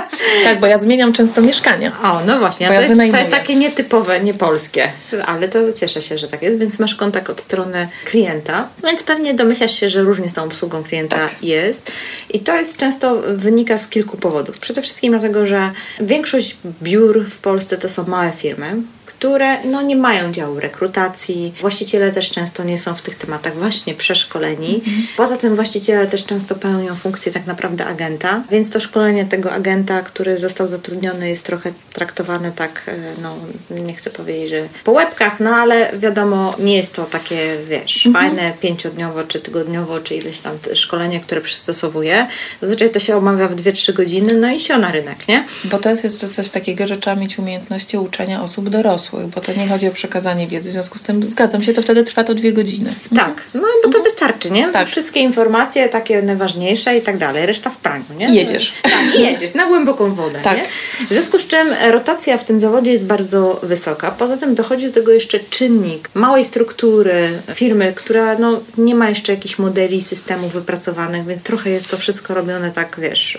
tak, 0.44 0.60
bo 0.60 0.68
ja 0.68 0.78
zmieniam 0.78 1.14
często 1.14 1.42
mieszkania. 1.42 1.92
O, 2.04 2.22
no 2.26 2.40
właśnie. 2.40 2.68
To, 2.68 2.74
ja 2.74 2.82
jest, 2.82 2.96
to 3.12 3.18
jest 3.18 3.32
takie 3.32 3.56
nietypowe, 3.56 4.20
niepolskie. 4.20 4.92
Ale 5.26 5.48
to 5.48 5.74
cieszę 5.74 6.02
się, 6.02 6.18
że 6.18 6.28
tak 6.28 6.42
jest, 6.42 6.60
więc 6.60 6.80
masz 6.80 6.96
kontakt 6.96 7.30
od 7.30 7.42
strony 7.42 7.88
klienta, 8.06 8.68
więc 8.84 9.04
pewnie 9.04 9.34
domyślasz 9.34 9.80
się, 9.80 9.90
że 9.90 10.02
różnie 10.02 10.30
z 10.30 10.34
tą 10.34 10.44
obsługą 10.44 10.84
klienta 10.84 11.18
tak. 11.18 11.44
jest. 11.44 11.92
I 12.30 12.40
to 12.40 12.56
jest 12.56 12.78
często 12.78 13.22
wynika 13.28 13.78
z 13.78 13.88
kilku 13.88 14.18
powodów. 14.18 14.60
Przede 14.60 14.82
wszystkim 14.82 15.12
dlatego, 15.12 15.48
że 15.48 15.72
większość 16.00 16.58
biur 16.82 17.26
w 17.26 17.38
Polsce 17.38 17.78
to 17.78 17.90
są 17.90 18.04
małe 18.08 18.32
firmy, 18.32 18.76
które 19.24 19.64
no, 19.66 19.82
nie 19.82 19.96
mają 19.96 20.32
działu 20.32 20.60
rekrutacji. 20.60 21.54
Właściciele 21.62 22.12
też 22.12 22.30
często 22.30 22.64
nie 22.64 22.78
są 22.78 22.96
w 22.96 23.02
tych 23.02 23.16
tematach 23.16 23.56
właśnie 23.56 23.94
przeszkoleni. 23.94 24.76
Mhm. 24.76 25.08
Poza 25.18 25.38
tym 25.38 25.56
właściciele 25.56 26.08
też 26.08 26.26
często 26.26 26.56
pełnią 26.56 26.96
funkcję 26.96 27.32
tak 27.32 27.46
naprawdę 27.46 27.86
agenta, 27.86 28.44
więc 28.52 28.70
to 28.70 28.80
szkolenie 28.80 29.26
tego 29.26 29.52
agenta, 29.52 30.02
który 30.02 30.40
został 30.40 30.68
zatrudniony 30.68 31.30
jest 31.30 31.46
trochę 31.46 31.72
traktowane 31.94 32.52
tak, 32.52 32.82
e, 32.88 33.22
no 33.22 33.36
nie 33.82 33.94
chcę 33.94 34.10
powiedzieć, 34.10 34.50
że 34.50 34.68
po 34.84 34.92
łebkach, 34.92 35.40
no 35.40 35.56
ale 35.56 35.92
wiadomo, 36.00 36.56
nie 36.60 36.78
jest 36.78 36.94
to 36.94 37.06
takie, 37.06 37.58
wiesz, 37.70 38.06
mhm. 38.06 38.26
fajne 38.26 38.54
pięciodniowo, 38.62 39.24
czy 39.24 39.40
tygodniowo, 39.40 40.00
czy 40.00 40.16
ileś 40.16 40.38
tam 40.40 40.58
szkolenie, 40.74 41.20
które 41.20 41.42
przystosowuje. 41.42 42.28
Zazwyczaj 42.62 42.90
to 42.90 43.00
się 43.00 43.18
omawia 43.18 43.48
w 43.48 43.56
2-3 43.56 43.94
godziny, 43.94 44.34
no 44.34 44.52
i 44.52 44.60
się 44.60 44.78
na 44.78 44.92
rynek, 44.92 45.28
nie? 45.28 45.46
Bo 45.64 45.80
to 45.80 45.90
jest 45.90 46.04
jeszcze 46.04 46.30
coś 46.30 46.50
takiego, 46.50 46.88
że 46.88 46.98
trzeba 46.98 47.16
mieć 47.16 47.40
umiejętności 47.40 47.98
uczenia 47.98 48.44
osób 48.44 48.70
dorosłych 48.70 49.13
dorosłych, 49.14 49.28
bo 49.36 49.42
to 49.42 49.60
nie 49.60 49.68
chodzi 49.68 49.88
o 49.88 49.92
przekazanie 49.92 50.48
wiedzy. 50.48 50.70
W 50.70 50.74
związku 50.74 50.98
z 50.98 51.02
tym 51.02 51.30
zgadzam 51.30 51.64
się, 51.64 51.74
to 51.74 51.82
wtedy 51.82 52.04
trwa 52.04 52.24
to 52.24 52.36
dwie 52.36 52.54
godziny. 52.54 52.94
Tak, 53.16 53.42
no 53.54 53.62
bo 53.84 53.90
to 53.90 54.04
wystarczy, 54.04 54.52
nie? 54.52 54.72
Tak. 54.72 54.88
Wszystkie 54.88 55.20
informacje 55.20 55.90
takie 55.90 56.22
najważniejsze 56.22 56.98
i 56.98 57.02
tak 57.02 57.18
dalej, 57.18 57.46
reszta 57.46 57.70
w 57.70 57.78
praniu, 57.78 58.06
nie? 58.18 58.36
Jedziesz. 58.36 58.74
Tak, 58.82 59.20
jedziesz 59.20 59.54
na 59.54 59.66
głęboką 59.66 60.16
wodę, 60.16 60.40
tak. 60.44 60.58
nie? 60.58 60.64
W 61.06 61.10
związku 61.10 61.40
z 61.40 61.48
czym 61.48 61.68
rotacja 61.92 62.38
w 62.38 62.44
tym 62.44 62.60
zawodzie 62.60 62.92
jest 62.92 63.04
bardzo 63.04 63.60
wysoka. 63.64 64.12
Poza 64.12 64.38
tym 64.38 64.56
dochodzi 64.56 64.88
do 64.88 64.94
tego 64.94 65.12
jeszcze 65.12 65.40
czynnik 65.40 66.10
małej 66.14 66.46
struktury 66.46 67.30
firmy, 67.54 67.94
która 67.96 68.38
no, 68.38 68.60
nie 68.78 68.96
ma 68.96 69.10
jeszcze 69.10 69.34
jakichś 69.34 69.58
modeli, 69.58 70.02
systemów 70.02 70.54
wypracowanych, 70.54 71.26
więc 71.26 71.44
trochę 71.44 71.70
jest 71.70 71.88
to 71.88 71.98
wszystko 71.98 72.34
robione 72.34 72.72
tak, 72.72 73.00
wiesz 73.02 73.38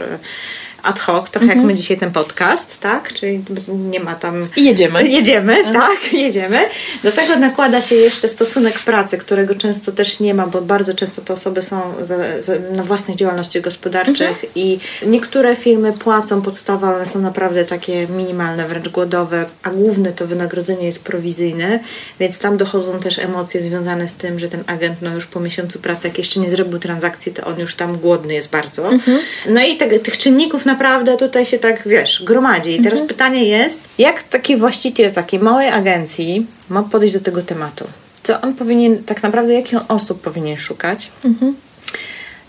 ad 0.84 1.00
hoc, 1.00 1.30
trochę 1.30 1.46
jak 1.46 1.56
mhm. 1.56 1.66
my 1.66 1.74
dzisiaj 1.74 1.96
ten 1.96 2.10
podcast, 2.10 2.80
tak? 2.80 3.12
Czyli 3.12 3.44
nie 3.68 4.00
ma 4.00 4.14
tam... 4.14 4.48
Jedziemy. 4.56 5.08
Jedziemy, 5.18 5.56
mhm. 5.56 5.74
tak, 5.74 6.12
jedziemy. 6.24 6.58
Do 7.02 7.12
tego 7.12 7.36
nakłada 7.36 7.82
się 7.82 7.94
jeszcze 7.94 8.28
stosunek 8.28 8.78
pracy, 8.78 9.18
którego 9.18 9.54
często 9.54 9.92
też 9.92 10.20
nie 10.20 10.34
ma, 10.34 10.46
bo 10.46 10.62
bardzo 10.62 10.94
często 10.94 11.22
te 11.22 11.32
osoby 11.32 11.62
są 11.62 11.80
za, 12.00 12.16
za, 12.42 12.52
na 12.72 12.82
własnych 12.82 13.16
działalnościach 13.16 13.62
gospodarczych 13.62 14.28
mhm. 14.28 14.52
i 14.54 14.78
niektóre 15.06 15.56
firmy 15.56 15.92
płacą 15.92 16.42
podstawę, 16.42 16.86
ale 16.86 17.06
są 17.06 17.20
naprawdę 17.20 17.64
takie 17.64 18.06
minimalne, 18.06 18.68
wręcz 18.68 18.88
głodowe, 18.88 19.46
a 19.62 19.70
główne 19.70 20.12
to 20.12 20.26
wynagrodzenie 20.26 20.86
jest 20.86 21.04
prowizyjne, 21.04 21.80
więc 22.20 22.38
tam 22.38 22.56
dochodzą 22.56 23.00
też 23.00 23.18
emocje 23.18 23.60
związane 23.60 24.08
z 24.08 24.14
tym, 24.14 24.40
że 24.40 24.48
ten 24.48 24.64
agent 24.66 25.02
no 25.02 25.14
już 25.14 25.26
po 25.26 25.40
miesiącu 25.40 25.78
pracy, 25.78 26.08
jak 26.08 26.18
jeszcze 26.18 26.40
nie 26.40 26.50
zrobił 26.50 26.78
transakcji, 26.78 27.32
to 27.32 27.46
on 27.46 27.60
już 27.60 27.74
tam 27.74 27.98
głodny 27.98 28.34
jest 28.34 28.50
bardzo. 28.50 28.88
Mhm. 28.88 29.18
No 29.48 29.62
i 29.62 29.76
te, 29.76 29.98
tych 29.98 30.18
czynników 30.18 30.66
na 30.66 30.73
naprawdę 30.74 31.16
tutaj 31.16 31.46
się 31.46 31.58
tak, 31.58 31.88
wiesz, 31.88 32.22
gromadzi. 32.22 32.70
I 32.70 32.76
teraz 32.76 33.00
mhm. 33.00 33.08
pytanie 33.08 33.44
jest, 33.44 33.80
jak 33.98 34.22
taki 34.22 34.56
właściciel 34.56 35.12
takiej 35.12 35.40
małej 35.40 35.68
agencji 35.68 36.46
ma 36.68 36.82
podejść 36.82 37.14
do 37.14 37.20
tego 37.20 37.42
tematu? 37.42 37.84
Co 38.22 38.40
on 38.40 38.54
powinien, 38.54 39.04
tak 39.04 39.22
naprawdę, 39.22 39.54
jakich 39.54 39.90
osób 39.90 40.20
powinien 40.20 40.58
szukać? 40.58 41.10
Mhm 41.24 41.54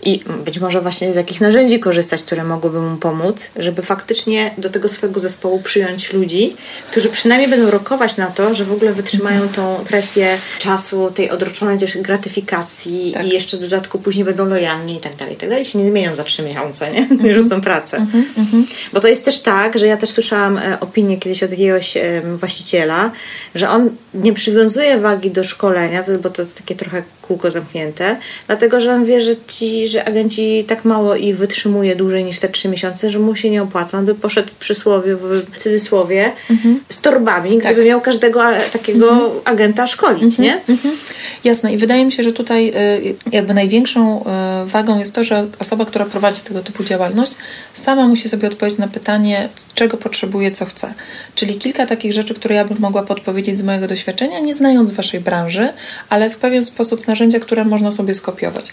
i 0.02 0.20
być 0.44 0.58
może 0.58 0.80
właśnie 0.80 1.12
z 1.12 1.16
jakich 1.16 1.40
narzędzi 1.40 1.80
korzystać, 1.80 2.22
które 2.22 2.44
mogłyby 2.44 2.80
mu 2.80 2.96
pomóc, 2.96 3.48
żeby 3.56 3.82
faktycznie 3.82 4.50
do 4.58 4.70
tego 4.70 4.88
swojego 4.88 5.20
zespołu 5.20 5.62
przyjąć 5.62 6.12
ludzi, 6.12 6.56
którzy 6.90 7.08
przynajmniej 7.08 7.50
będą 7.50 7.70
rokować 7.70 8.16
na 8.16 8.26
to, 8.26 8.54
że 8.54 8.64
w 8.64 8.72
ogóle 8.72 8.92
wytrzymają 8.92 9.48
tą 9.48 9.84
presję 9.88 10.38
czasu, 10.58 11.10
tej 11.10 11.30
odroczonej 11.30 11.78
też 11.78 11.98
gratyfikacji 11.98 13.12
tak. 13.14 13.26
i 13.26 13.28
jeszcze 13.28 13.56
w 13.56 13.60
dodatku 13.60 13.98
później 13.98 14.24
będą 14.24 14.44
lojalni 14.44 14.96
i 14.96 15.00
tak 15.00 15.16
dalej, 15.16 15.34
i 15.34 15.36
tak 15.36 15.48
dalej. 15.48 15.64
się 15.64 15.78
nie 15.78 15.86
zmienią 15.86 16.14
za 16.14 16.24
trzy 16.24 16.42
miesiące, 16.42 16.92
nie? 16.92 17.06
Mhm. 17.16 17.42
rzucą 17.42 17.60
pracę. 17.60 17.96
Mhm, 17.96 18.26
mhm. 18.38 18.66
Bo 18.92 19.00
to 19.00 19.08
jest 19.08 19.24
też 19.24 19.40
tak, 19.40 19.78
że 19.78 19.86
ja 19.86 19.96
też 19.96 20.10
słyszałam 20.10 20.58
e, 20.58 20.80
opinię 20.80 21.18
kiedyś 21.18 21.42
od 21.42 21.50
jakiegoś 21.50 21.94
właściciela, 22.34 23.10
że 23.54 23.70
on 23.70 23.90
nie 24.14 24.32
przywiązuje 24.32 24.98
wagi 24.98 25.30
do 25.30 25.44
szkolenia, 25.44 26.04
bo 26.22 26.30
to 26.30 26.42
jest 26.42 26.56
takie 26.56 26.74
trochę 26.74 27.02
kółko 27.28 27.50
zamknięte, 27.50 28.16
dlatego 28.46 28.80
że 28.80 28.94
on 28.94 29.04
wie, 29.04 29.20
że 29.20 29.36
ci, 29.46 29.88
że 29.88 30.04
agenci 30.04 30.64
tak 30.64 30.84
mało 30.84 31.16
ich 31.16 31.36
wytrzymuje 31.36 31.96
dłużej 31.96 32.24
niż 32.24 32.38
te 32.38 32.48
trzy 32.48 32.68
miesiące, 32.68 33.10
że 33.10 33.18
mu 33.18 33.36
się 33.36 33.50
nie 33.50 33.62
opłaca. 33.62 33.98
On 33.98 34.04
by 34.04 34.14
poszedł 34.14 34.48
w 34.48 34.54
przysłowie, 34.54 35.16
w 35.16 35.56
cudzysłowie 35.56 36.32
mhm. 36.50 36.80
z 36.88 37.00
torbami, 37.00 37.60
tak. 37.60 37.72
gdyby 37.72 37.88
miał 37.88 38.00
każdego 38.00 38.40
takiego 38.72 39.10
mhm. 39.10 39.30
agenta 39.44 39.86
szkolić, 39.86 40.40
mhm. 40.40 40.42
nie? 40.42 40.74
Mhm. 40.74 40.96
Jasne 41.44 41.72
i 41.72 41.76
wydaje 41.76 42.04
mi 42.04 42.12
się, 42.12 42.22
że 42.22 42.32
tutaj 42.32 42.68
y, 42.68 43.14
jakby 43.32 43.54
największą 43.54 44.20
y, 44.20 44.66
wagą 44.66 44.98
jest 44.98 45.14
to, 45.14 45.24
że 45.24 45.46
osoba, 45.58 45.84
która 45.84 46.04
prowadzi 46.04 46.40
tego 46.40 46.60
typu 46.60 46.84
działalność, 46.84 47.32
sama 47.74 48.08
musi 48.08 48.28
sobie 48.28 48.48
odpowiedzieć 48.48 48.78
na 48.78 48.88
pytanie, 48.88 49.48
czego 49.74 49.96
potrzebuje, 49.96 50.50
co 50.50 50.64
chce. 50.64 50.94
Czyli 51.34 51.54
kilka 51.54 51.86
takich 51.86 52.12
rzeczy, 52.12 52.34
które 52.34 52.54
ja 52.54 52.64
bym 52.64 52.78
mogła 52.80 53.02
podpowiedzieć 53.02 53.58
z 53.58 53.62
mojego 53.62 53.86
doświadczenia, 53.86 54.40
nie 54.40 54.54
znając 54.54 54.90
waszej 54.90 55.20
branży, 55.20 55.68
ale 56.08 56.30
w 56.30 56.36
pewien 56.36 56.62
sposób 56.62 57.08
narzędzia, 57.16 57.40
które 57.40 57.64
można 57.64 57.92
sobie 57.92 58.14
skopiować. 58.14 58.72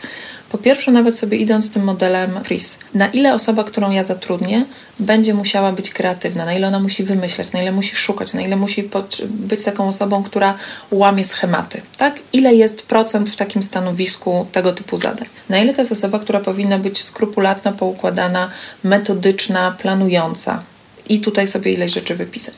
Po 0.50 0.58
pierwsze, 0.58 0.92
nawet 0.92 1.16
sobie 1.16 1.38
idąc 1.38 1.72
tym 1.72 1.84
modelem 1.84 2.44
Freeze, 2.44 2.78
na 2.94 3.08
ile 3.08 3.34
osoba, 3.34 3.64
którą 3.64 3.92
ja 3.92 4.04
zatrudnię, 4.04 4.66
będzie 5.00 5.34
musiała 5.34 5.72
być 5.72 5.90
kreatywna, 5.90 6.46
na 6.46 6.54
ile 6.54 6.68
ona 6.68 6.80
musi 6.80 7.04
wymyślać, 7.04 7.52
na 7.52 7.62
ile 7.62 7.72
musi 7.72 7.96
szukać, 7.96 8.34
na 8.34 8.42
ile 8.42 8.56
musi 8.56 8.90
być 9.30 9.64
taką 9.64 9.88
osobą, 9.88 10.24
która 10.24 10.58
łamie 10.92 11.26
schematy, 11.26 11.82
tak? 11.98 12.20
Ile 12.34 12.56
jest 12.56 12.82
procent 12.82 13.30
w 13.30 13.36
takim 13.36 13.64
stanowisku 13.64 14.46
tego 14.52 14.74
typu 14.74 14.98
zadań? 14.98 15.28
Na 15.50 15.58
ile 15.58 15.74
to 15.74 15.82
jest 15.82 15.92
osoba, 15.92 16.20
która 16.20 16.40
powinna 16.40 16.78
być 16.78 17.04
skrupulatna, 17.04 17.72
poukładana, 17.72 18.50
metodyczna, 18.84 19.72
planująca? 19.72 20.64
I 21.10 21.20
tutaj 21.20 21.48
sobie 21.48 21.74
ileś 21.74 21.94
rzeczy 21.94 22.16
wypisać. 22.16 22.56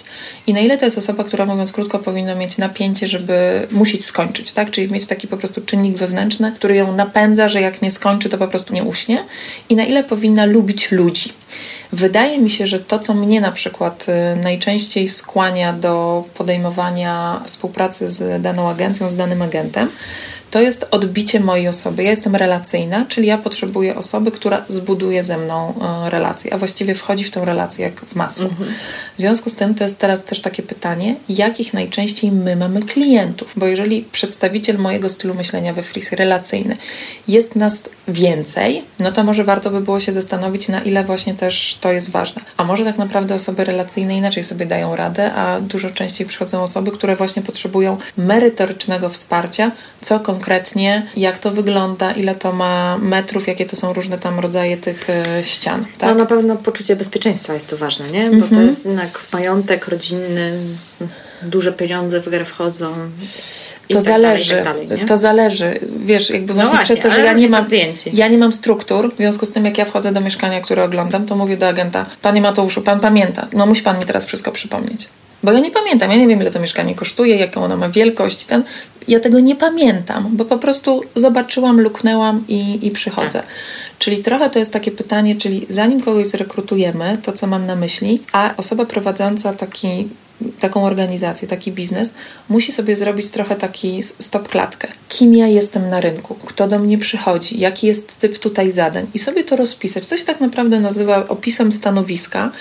I 0.47 0.53
na 0.53 0.59
ile 0.59 0.77
to 0.77 0.85
jest 0.85 0.97
osoba, 0.97 1.23
która 1.23 1.45
mówiąc 1.45 1.71
krótko 1.71 1.99
powinna 1.99 2.35
mieć 2.35 2.57
napięcie, 2.57 3.07
żeby 3.07 3.67
musieć 3.71 4.05
skończyć, 4.05 4.51
tak? 4.51 4.71
Czyli 4.71 4.93
mieć 4.93 5.05
taki 5.05 5.27
po 5.27 5.37
prostu 5.37 5.61
czynnik 5.61 5.97
wewnętrzny, 5.97 6.51
który 6.55 6.75
ją 6.75 6.95
napędza, 6.95 7.49
że 7.49 7.61
jak 7.61 7.81
nie 7.81 7.91
skończy, 7.91 8.29
to 8.29 8.37
po 8.37 8.47
prostu 8.47 8.73
nie 8.73 8.83
uśnie. 8.83 9.25
I 9.69 9.75
na 9.75 9.83
ile 9.83 10.03
powinna 10.03 10.45
lubić 10.45 10.91
ludzi. 10.91 11.33
Wydaje 11.93 12.39
mi 12.39 12.49
się, 12.49 12.67
że 12.67 12.79
to, 12.79 12.99
co 12.99 13.13
mnie 13.13 13.41
na 13.41 13.51
przykład 13.51 14.05
y, 14.33 14.43
najczęściej 14.43 15.09
skłania 15.09 15.73
do 15.73 16.23
podejmowania 16.33 17.41
współpracy 17.45 18.09
z 18.09 18.41
daną 18.41 18.69
agencją, 18.69 19.09
z 19.09 19.17
danym 19.17 19.41
agentem, 19.41 19.89
to 20.55 20.61
jest 20.61 20.87
odbicie 20.91 21.39
mojej 21.39 21.67
osoby. 21.67 22.03
Ja 22.03 22.09
jestem 22.09 22.35
relacyjna, 22.35 23.05
czyli 23.09 23.27
ja 23.27 23.37
potrzebuję 23.37 23.95
osoby, 23.95 24.31
która 24.31 24.65
zbuduje 24.67 25.23
ze 25.23 25.37
mną 25.37 25.73
e, 26.05 26.09
relację, 26.09 26.53
a 26.53 26.57
właściwie 26.57 26.95
wchodzi 26.95 27.23
w 27.23 27.31
tę 27.31 27.45
relację 27.45 27.85
jak 27.85 28.01
w 28.01 28.15
masło. 28.15 28.45
Mhm. 28.45 28.73
W 29.17 29.21
związku 29.21 29.49
z 29.49 29.55
tym 29.55 29.75
to 29.75 29.83
jest 29.83 29.99
teraz 29.99 30.25
też 30.25 30.41
takie 30.41 30.63
pytanie, 30.63 31.15
jakich 31.29 31.73
najczęściej 31.73 32.31
my 32.31 32.55
mamy 32.55 32.81
klientów? 32.81 33.53
Bo 33.55 33.67
jeżeli 33.67 34.01
przedstawiciel 34.01 34.77
mojego 34.77 35.09
stylu 35.09 35.33
myślenia 35.33 35.73
we 35.73 35.83
Fris 35.83 36.11
relacyjny 36.11 36.77
jest 37.27 37.55
nas 37.55 37.89
więcej, 38.07 38.83
no 38.99 39.11
to 39.11 39.23
może 39.23 39.43
warto 39.43 39.69
by 39.69 39.81
było 39.81 39.99
się 39.99 40.11
zastanowić, 40.13 40.67
na 40.67 40.81
ile 40.81 41.03
właśnie 41.03 41.33
też 41.33 41.77
to 41.81 41.91
jest 41.91 42.11
ważne. 42.11 42.41
A 42.57 42.63
może 42.63 42.85
tak 42.85 42.97
naprawdę 42.97 43.35
osoby 43.35 43.65
relacyjne 43.65 44.17
inaczej 44.17 44.43
sobie 44.43 44.65
dają 44.65 44.95
radę, 44.95 45.33
a 45.33 45.61
dużo 45.61 45.89
częściej 45.89 46.27
przychodzą 46.27 46.63
osoby, 46.63 46.91
które 46.91 47.15
właśnie 47.15 47.41
potrzebują 47.41 47.97
merytorycznego 48.17 49.09
wsparcia, 49.09 49.71
co 50.01 50.19
konkretnie 50.19 50.44
konkretnie, 50.45 51.05
jak 51.17 51.39
to 51.39 51.51
wygląda, 51.51 52.11
ile 52.11 52.35
to 52.35 52.51
ma 52.51 52.97
metrów, 52.97 53.47
jakie 53.47 53.65
to 53.65 53.75
są 53.75 53.93
różne 53.93 54.17
tam 54.17 54.39
rodzaje 54.39 54.77
tych 54.77 55.09
e, 55.09 55.43
ścian. 55.43 55.85
Tak? 55.97 56.09
No 56.09 56.15
na 56.15 56.25
pewno 56.25 56.55
poczucie 56.55 56.95
bezpieczeństwa 56.95 57.53
jest 57.53 57.69
tu 57.69 57.77
ważne, 57.77 58.11
nie? 58.11 58.25
Bo 58.25 58.39
to 58.39 58.45
mhm. 58.45 58.67
jest 58.67 58.85
jednak 58.85 59.19
majątek 59.33 59.87
rodzinny, 59.87 60.59
duże 61.41 61.73
pieniądze 61.73 62.21
w 62.21 62.29
grę 62.29 62.45
wchodzą. 62.45 62.93
To 63.87 63.93
tak 63.93 64.03
zależy, 64.03 64.63
dalej, 64.63 64.81
tak 64.81 64.87
dalej, 64.87 65.05
to 65.05 65.17
zależy. 65.17 65.79
Wiesz, 66.05 66.29
jakby 66.29 66.53
no 66.53 66.55
właśnie, 66.55 66.75
właśnie 66.77 66.95
przez 66.95 67.05
to, 67.05 67.19
że 67.19 67.25
ja 67.25 67.33
nie, 67.33 67.49
mam, 67.49 67.65
ja 68.13 68.27
nie 68.27 68.37
mam 68.37 68.53
struktur, 68.53 69.13
w 69.13 69.17
związku 69.17 69.45
z 69.45 69.51
tym 69.51 69.65
jak 69.65 69.77
ja 69.77 69.85
wchodzę 69.85 70.11
do 70.11 70.21
mieszkania, 70.21 70.61
które 70.61 70.83
oglądam, 70.83 71.25
to 71.25 71.35
mówię 71.35 71.57
do 71.57 71.67
agenta, 71.67 72.05
panie 72.21 72.41
Mateuszu, 72.41 72.81
pan 72.81 72.99
pamięta, 72.99 73.47
no 73.53 73.65
musi 73.65 73.81
pan 73.81 73.99
mi 73.99 74.05
teraz 74.05 74.25
wszystko 74.25 74.51
przypomnieć. 74.51 75.07
Bo 75.43 75.51
ja 75.51 75.59
nie 75.59 75.71
pamiętam, 75.71 76.11
ja 76.11 76.17
nie 76.17 76.27
wiem 76.27 76.41
ile 76.41 76.51
to 76.51 76.59
mieszkanie 76.59 76.95
kosztuje, 76.95 77.35
jaką 77.35 77.63
ono 77.63 77.77
ma 77.77 77.89
wielkość, 77.89 78.45
ten, 78.45 78.63
ja 79.07 79.19
tego 79.19 79.39
nie 79.39 79.55
pamiętam, 79.55 80.29
bo 80.31 80.45
po 80.45 80.57
prostu 80.57 81.01
zobaczyłam, 81.15 81.81
luknęłam 81.81 82.43
i, 82.47 82.87
i 82.87 82.91
przychodzę. 82.91 83.43
Czyli 83.99 84.17
trochę 84.17 84.49
to 84.49 84.59
jest 84.59 84.73
takie 84.73 84.91
pytanie, 84.91 85.35
czyli 85.35 85.65
zanim 85.69 86.01
kogoś 86.01 86.27
zrekrutujemy, 86.27 87.17
to 87.23 87.31
co 87.31 87.47
mam 87.47 87.65
na 87.65 87.75
myśli, 87.75 88.21
a 88.31 88.53
osoba 88.57 88.85
prowadząca 88.85 89.53
taki 89.53 90.07
taką 90.59 90.83
organizację, 90.83 91.47
taki 91.47 91.71
biznes, 91.71 92.13
musi 92.49 92.71
sobie 92.71 92.95
zrobić 92.95 93.29
trochę 93.29 93.55
taki 93.55 94.03
stop 94.03 94.47
klatkę. 94.47 94.87
Kim 95.09 95.35
ja 95.35 95.47
jestem 95.47 95.89
na 95.89 96.01
rynku? 96.01 96.35
Kto 96.35 96.67
do 96.67 96.79
mnie 96.79 96.97
przychodzi? 96.97 97.59
Jaki 97.59 97.87
jest 97.87 98.19
typ 98.19 98.39
tutaj 98.39 98.71
zadań? 98.71 99.07
I 99.13 99.19
sobie 99.19 99.43
to 99.43 99.55
rozpisać. 99.55 100.07
To 100.07 100.17
się 100.17 100.25
tak 100.25 100.41
naprawdę 100.41 100.79
nazywa 100.79 101.27
opisem 101.27 101.71
stanowiska 101.71 102.51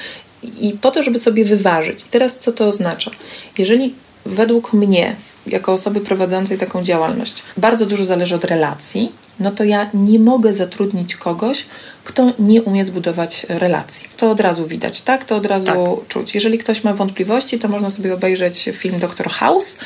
i 0.60 0.78
po 0.80 0.90
to, 0.90 1.02
żeby 1.02 1.18
sobie 1.18 1.44
wyważyć. 1.44 2.00
I 2.00 2.08
teraz 2.10 2.38
co 2.38 2.52
to 2.52 2.66
oznacza? 2.66 3.10
Jeżeli 3.58 3.94
według 4.26 4.72
mnie 4.72 5.16
jako 5.46 5.72
osoby 5.72 6.00
prowadzącej 6.00 6.58
taką 6.58 6.84
działalność, 6.84 7.42
bardzo 7.56 7.86
dużo 7.86 8.04
zależy 8.04 8.34
od 8.34 8.44
relacji, 8.44 9.12
no 9.40 9.50
to 9.50 9.64
ja 9.64 9.90
nie 9.94 10.18
mogę 10.18 10.52
zatrudnić 10.52 11.16
kogoś, 11.16 11.66
kto 12.04 12.32
nie 12.38 12.62
umie 12.62 12.84
zbudować 12.84 13.46
relacji. 13.48 14.08
To 14.16 14.30
od 14.30 14.40
razu 14.40 14.66
widać, 14.66 15.00
tak? 15.00 15.24
To 15.24 15.36
od 15.36 15.46
razu 15.46 15.66
tak. 15.66 16.08
czuć. 16.08 16.34
Jeżeli 16.34 16.58
ktoś 16.58 16.84
ma 16.84 16.94
wątpliwości, 16.94 17.58
to 17.58 17.68
można 17.68 17.90
sobie 17.90 18.14
obejrzeć 18.14 18.70
film 18.72 18.98
Dr. 18.98 19.28
House 19.28 19.78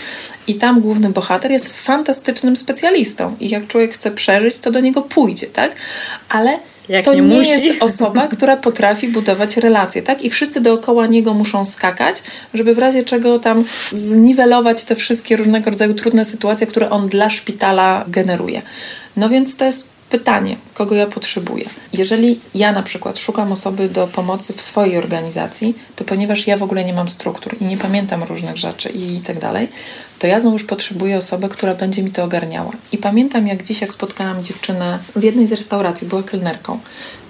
i 0.46 0.54
tam 0.54 0.80
główny 0.80 1.10
bohater 1.10 1.50
jest 1.50 1.68
fantastycznym 1.68 2.56
specjalistą 2.56 3.36
i 3.40 3.48
jak 3.48 3.66
człowiek 3.66 3.94
chce 3.94 4.10
przeżyć, 4.10 4.58
to 4.58 4.70
do 4.70 4.80
niego 4.80 5.02
pójdzie, 5.02 5.46
tak? 5.46 5.72
Ale 6.28 6.58
jak 6.88 7.04
to 7.04 7.14
nie, 7.14 7.20
nie 7.20 7.38
jest 7.38 7.82
osoba, 7.82 8.28
która 8.36 8.56
potrafi 8.56 9.08
budować 9.08 9.56
relacje, 9.56 10.02
tak? 10.02 10.22
I 10.22 10.30
wszyscy 10.30 10.60
dookoła 10.60 11.06
niego 11.06 11.34
muszą 11.34 11.64
skakać, 11.64 12.22
żeby 12.54 12.74
w 12.74 12.78
razie 12.78 13.02
czego 13.02 13.38
tam 13.38 13.64
zniwelować 13.90 14.84
te 14.84 14.94
wszystkie 14.94 15.36
różnego 15.36 15.70
rodzaju 15.70 15.94
trudne 15.94 16.24
sytuacje, 16.24 16.66
które 16.66 16.90
on 16.90 17.08
dla 17.08 17.30
szpitala 17.30 18.04
generuje. 18.08 18.62
No 19.16 19.28
więc 19.28 19.56
to 19.56 19.64
jest 19.64 19.97
pytanie, 20.10 20.56
kogo 20.74 20.94
ja 20.94 21.06
potrzebuję. 21.06 21.64
Jeżeli 21.92 22.40
ja 22.54 22.72
na 22.72 22.82
przykład 22.82 23.18
szukam 23.18 23.52
osoby 23.52 23.88
do 23.88 24.06
pomocy 24.06 24.52
w 24.52 24.62
swojej 24.62 24.96
organizacji, 24.96 25.76
to 25.96 26.04
ponieważ 26.04 26.46
ja 26.46 26.56
w 26.56 26.62
ogóle 26.62 26.84
nie 26.84 26.92
mam 26.92 27.08
struktur 27.08 27.56
i 27.60 27.64
nie 27.64 27.76
pamiętam 27.76 28.22
różnych 28.22 28.56
rzeczy 28.56 28.88
i 28.88 29.20
tak 29.20 29.38
dalej, 29.38 29.68
to 30.18 30.26
ja 30.26 30.40
znowu 30.40 30.58
potrzebuję 30.58 31.16
osobę, 31.16 31.48
która 31.48 31.74
będzie 31.74 32.02
mi 32.02 32.10
to 32.10 32.24
ogarniała. 32.24 32.72
I 32.92 32.98
pamiętam, 32.98 33.46
jak 33.46 33.64
dziś, 33.64 33.80
jak 33.80 33.92
spotkałam 33.92 34.44
dziewczynę 34.44 34.98
w 35.16 35.22
jednej 35.22 35.46
z 35.46 35.52
restauracji, 35.52 36.06
była 36.06 36.22
kelnerką. 36.22 36.78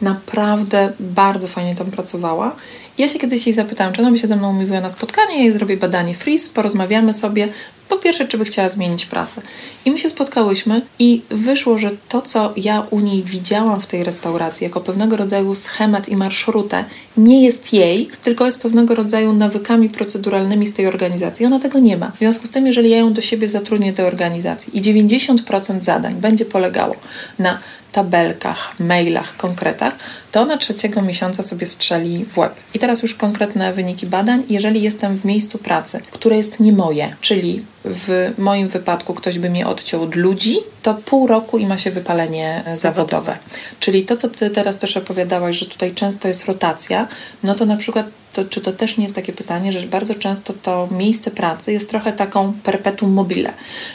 Naprawdę 0.03 0.93
bardzo 1.01 1.49
fajnie 1.49 1.75
tam 1.75 1.91
pracowała. 1.91 2.57
Ja 2.99 3.09
się 3.09 3.19
kiedyś 3.19 3.47
jej 3.47 3.55
zapytałam, 3.55 3.93
czy 3.93 4.01
ona 4.01 4.11
by 4.11 4.19
się 4.19 4.29
ze 4.29 4.37
mną 4.37 4.51
umówiła 4.51 4.81
na 4.81 4.89
spotkanie, 4.89 5.37
ja 5.37 5.43
jej 5.43 5.53
zrobię 5.53 5.77
badanie 5.77 6.15
freeze, 6.15 6.51
porozmawiamy 6.55 7.13
sobie, 7.13 7.49
po 7.89 7.97
pierwsze, 7.97 8.29
czy 8.29 8.39
by 8.39 8.45
chciała 8.45 8.69
zmienić 8.69 9.07
pracę. 9.07 9.43
I 9.85 9.91
my 9.91 9.99
się 9.99 10.11
spotkałyśmy 10.11 10.83
i 10.99 11.23
wyszło, 11.31 11.79
że 11.79 11.91
to, 12.09 12.23
co 12.23 12.53
ja 12.57 12.87
u 12.91 13.01
niej 13.01 13.23
widziałam 13.23 13.81
w 13.81 13.87
tej 13.87 14.05
restauracji, 14.05 14.65
jako 14.65 14.81
pewnego 14.81 15.17
rodzaju 15.17 15.55
schemat 15.55 16.09
i 16.09 16.17
marszrutę, 16.17 16.85
nie 17.17 17.45
jest 17.45 17.73
jej, 17.73 18.11
tylko 18.23 18.47
jest 18.47 18.63
pewnego 18.63 18.95
rodzaju 18.95 19.33
nawykami 19.33 19.91
proceduralnymi 19.91 20.67
z 20.67 20.75
tej 20.75 20.87
organizacji. 20.87 21.47
Ona 21.47 21.59
tego 21.59 21.79
nie 21.79 21.97
ma. 21.97 22.11
W 22.11 22.19
związku 22.19 22.47
z 22.47 22.51
tym, 22.51 22.67
jeżeli 22.67 22.91
ja 22.91 22.99
ją 22.99 23.13
do 23.13 23.21
siebie 23.21 23.49
zatrudnię 23.49 23.93
do 23.93 24.07
organizacji 24.07 24.79
i 24.79 24.83
90% 24.83 25.81
zadań 25.81 26.15
będzie 26.15 26.45
polegało 26.45 26.97
na 27.39 27.59
tabelkach, 27.93 28.81
mailach, 28.81 29.37
konkretach, 29.37 29.95
to 30.33 30.47
na 30.47 30.57
trzeciego 30.57 31.03
miesiąca 31.03 31.43
sobie 31.43 31.67
strzeli 31.67 32.25
w 32.25 32.39
łeb. 32.39 32.55
I 32.75 32.79
teraz 32.79 33.03
już 33.03 33.15
konkretne 33.15 33.73
wyniki 33.73 34.07
badań. 34.07 34.43
Jeżeli 34.49 34.83
jestem 34.83 35.17
w 35.17 35.25
miejscu 35.25 35.59
pracy, 35.59 36.01
które 36.11 36.37
jest 36.37 36.61
nie 36.61 36.73
moje, 36.73 37.17
czyli 37.21 37.65
w 37.85 38.33
moim 38.39 38.69
wypadku 38.69 39.15
ktoś 39.15 39.39
by 39.39 39.51
mnie 39.51 39.67
odciął 39.67 40.03
od 40.03 40.17
ludzi, 40.17 40.57
to 40.83 40.95
pół 40.95 41.27
roku 41.27 41.59
i 41.59 41.67
ma 41.67 41.79
się 41.79 41.91
wypalenie 41.91 42.65
zawodowe. 42.75 43.39
Czyli 43.81 44.05
to, 44.05 44.17
co 44.17 44.29
Ty 44.29 44.51
teraz 44.51 44.79
też 44.79 44.97
opowiadałaś, 44.97 45.57
że 45.57 45.67
tutaj 45.67 45.95
często 45.95 46.29
jest 46.29 46.45
rotacja, 46.47 47.09
no 47.43 47.55
to 47.55 47.67
na 47.67 47.77
przykład 47.77 48.07
to, 48.33 48.45
czy 48.45 48.61
to 48.61 48.73
też 48.73 48.97
nie 48.97 49.05
jest 49.05 49.15
takie 49.15 49.33
pytanie, 49.33 49.73
że 49.73 49.81
bardzo 49.81 50.15
często 50.15 50.53
to 50.63 50.89
miejsce 50.91 51.31
pracy 51.31 51.73
jest 51.73 51.91
trochę 51.91 52.13
taką 52.13 52.53
perpetuum 52.53 53.13
mobile, 53.13 53.53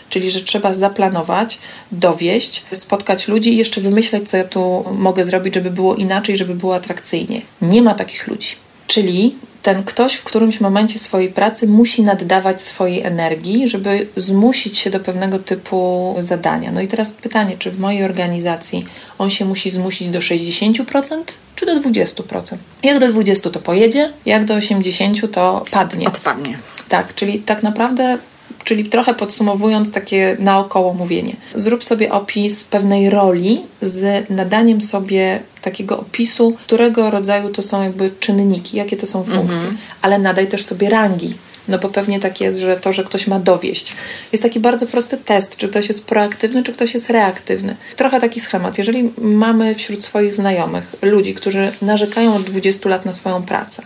czyli 0.10 0.32
że 0.32 0.41
trzeba 0.41 0.76
zaplanować, 0.76 1.60
dowieść, 1.91 2.63
spotkać 2.74 3.28
ludzi 3.28 3.54
i 3.54 3.58
jeszcze 3.58 3.82
wymyśleć, 3.82 4.30
co 4.30 4.38
ja 4.38 4.43
tu 4.43 4.86
mogę 4.98 5.26
zrobić, 5.26 5.54
żeby 5.54 5.72
było 5.72 5.96
inaczej, 5.96 6.23
żeby 6.32 6.56
było 6.56 6.76
atrakcyjnie. 6.76 7.42
Nie 7.62 7.82
ma 7.82 7.94
takich 7.94 8.28
ludzi. 8.28 8.56
Czyli 8.88 9.36
ten 9.64 9.84
ktoś 9.84 10.14
w 10.14 10.24
którymś 10.24 10.62
momencie 10.62 11.00
swojej 11.00 11.30
pracy 11.30 11.68
musi 11.68 12.04
naddawać 12.04 12.62
swojej 12.62 13.02
energii, 13.02 13.70
żeby 13.70 14.08
zmusić 14.16 14.78
się 14.78 14.90
do 14.90 15.00
pewnego 15.00 15.40
typu 15.40 16.16
zadania. 16.20 16.72
No 16.72 16.82
i 16.82 16.88
teraz 16.88 17.12
pytanie, 17.12 17.56
czy 17.60 17.72
w 17.72 17.80
mojej 17.80 18.04
organizacji 18.04 18.86
on 19.18 19.30
się 19.30 19.46
musi 19.46 19.70
zmusić 19.70 20.10
do 20.10 20.20
60%, 20.20 21.24
czy 21.56 21.66
do 21.66 21.80
20%? 21.80 22.58
Jak 22.84 23.00
do 23.00 23.08
20% 23.08 23.52
to 23.52 23.60
pojedzie, 23.60 24.14
jak 24.26 24.46
do 24.46 24.54
80% 24.54 25.28
to 25.28 25.64
padnie. 25.72 26.08
Odpadnie. 26.08 26.60
Tak, 26.90 27.16
czyli 27.16 27.40
tak 27.40 27.64
naprawdę 27.64 28.18
Czyli 28.63 28.86
trochę 28.86 29.13
podsumowując 29.13 29.91
takie 29.91 30.38
naokoło 30.39 30.93
mówienie. 30.93 31.36
Zrób 31.56 31.84
sobie 31.84 32.12
opis 32.12 32.63
pewnej 32.63 33.10
roli 33.10 33.62
z 33.82 34.30
nadaniem 34.30 34.82
sobie 34.82 35.39
takiego 35.62 35.99
opisu, 35.99 36.58
którego 36.65 37.12
rodzaju 37.12 37.49
to 37.49 37.62
są 37.62 37.84
jakby 37.84 38.12
czynniki, 38.19 38.78
jakie 38.78 38.97
to 38.97 39.08
są 39.08 39.23
funkcje, 39.23 39.56
mhm. 39.56 39.78
ale 40.02 40.19
nadaj 40.19 40.47
też 40.47 40.65
sobie 40.65 40.89
rangi. 40.89 41.34
No 41.67 41.80
bo 41.80 41.89
pewnie 41.89 42.19
tak 42.19 42.41
jest, 42.41 42.60
że 42.60 42.76
to, 42.76 42.93
że 42.93 43.04
ktoś 43.04 43.28
ma 43.28 43.39
dowieść. 43.39 43.93
Jest 44.32 44.43
taki 44.43 44.60
bardzo 44.60 44.88
prosty 44.88 45.17
test, 45.17 45.58
czy 45.58 45.67
ktoś 45.67 45.88
jest 45.88 46.06
proaktywny, 46.06 46.63
czy 46.63 46.73
ktoś 46.73 46.93
jest 46.93 47.10
reaktywny. 47.10 47.76
Trochę 47.95 48.19
taki 48.19 48.39
schemat. 48.39 48.78
Jeżeli 48.78 49.12
mamy 49.17 49.76
wśród 49.76 50.04
swoich 50.04 50.36
znajomych 50.36 50.84
ludzi, 51.02 51.34
którzy 51.34 51.71
narzekają 51.82 52.36
od 52.36 52.43
20 52.43 52.89
lat 52.89 53.06
na 53.06 53.13
swoją 53.13 53.43
pracę, 53.43 53.84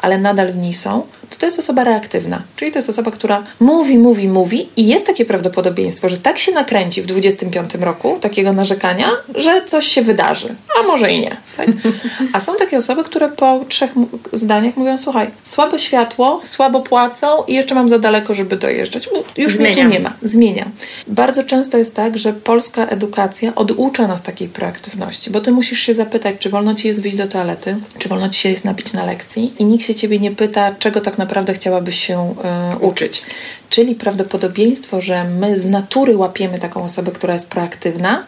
ale 0.00 0.18
nadal 0.18 0.52
w 0.52 0.56
niej 0.56 0.74
są, 0.74 1.02
to 1.30 1.36
to 1.38 1.46
jest 1.46 1.58
osoba 1.58 1.84
reaktywna. 1.84 2.42
Czyli 2.56 2.72
to 2.72 2.78
jest 2.78 2.90
osoba, 2.90 3.10
która 3.10 3.42
mówi, 3.60 3.98
mówi, 3.98 4.28
mówi 4.28 4.68
i 4.76 4.86
jest 4.86 5.06
takie 5.06 5.24
prawdopodobieństwo, 5.24 6.08
że 6.08 6.16
tak 6.16 6.38
się 6.38 6.52
nakręci 6.52 7.02
w 7.02 7.06
25 7.06 7.74
roku 7.74 8.18
takiego 8.20 8.52
narzekania, 8.52 9.08
że 9.34 9.62
coś 9.66 9.86
się 9.86 10.02
wydarzy. 10.02 10.54
A 10.80 10.86
może 10.86 11.12
i 11.12 11.20
nie. 11.20 11.36
Tak? 11.66 11.92
A 12.32 12.40
są 12.40 12.56
takie 12.56 12.76
osoby, 12.76 13.04
które 13.04 13.28
po 13.28 13.64
trzech 13.68 13.90
zdaniach 14.32 14.76
mówią, 14.76 14.98
słuchaj, 14.98 15.30
słabe 15.44 15.78
światło, 15.78 16.40
słabo 16.44 16.80
płacą 16.80 17.26
i 17.48 17.54
jeszcze 17.54 17.74
mam 17.74 17.88
za 17.88 17.98
daleko, 17.98 18.34
żeby 18.34 18.56
dojeżdżać. 18.56 19.08
Już 19.36 19.54
Zmieniam. 19.54 19.74
mnie 19.74 19.84
tu 19.84 19.90
nie 19.92 20.00
ma. 20.00 20.12
Zmieniam. 20.22 20.70
Bardzo 21.06 21.44
często 21.44 21.78
jest 21.78 21.96
tak, 21.96 22.18
że 22.18 22.32
polska 22.32 22.86
edukacja 22.86 23.54
oducza 23.54 24.06
nas 24.06 24.22
takiej 24.22 24.48
proaktywności, 24.48 25.30
bo 25.30 25.40
ty 25.40 25.52
musisz 25.52 25.80
się 25.80 25.94
zapytać, 25.94 26.36
czy 26.38 26.50
wolno 26.50 26.74
ci 26.74 26.88
jest 26.88 27.02
wyjść 27.02 27.16
do 27.16 27.28
toalety, 27.28 27.76
czy 27.98 28.08
wolno 28.08 28.28
ci 28.28 28.40
się 28.40 28.48
jest 28.48 28.64
napić 28.64 28.92
na 28.92 29.04
lekcji 29.04 29.54
i 29.58 29.64
nikt 29.64 29.84
się 29.84 29.94
ciebie 29.94 30.18
nie 30.18 30.30
pyta, 30.30 30.74
czego 30.78 31.00
tak 31.00 31.18
naprawdę 31.18 31.54
chciałabyś 31.54 32.06
się 32.06 32.34
y, 32.74 32.78
uczyć. 32.78 33.22
Czyli 33.70 33.94
prawdopodobieństwo, 33.94 35.00
że 35.00 35.24
my 35.24 35.58
z 35.58 35.66
natury 35.66 36.16
łapiemy 36.16 36.58
taką 36.58 36.84
osobę, 36.84 37.12
która 37.12 37.34
jest 37.34 37.48
proaktywna, 37.48 38.24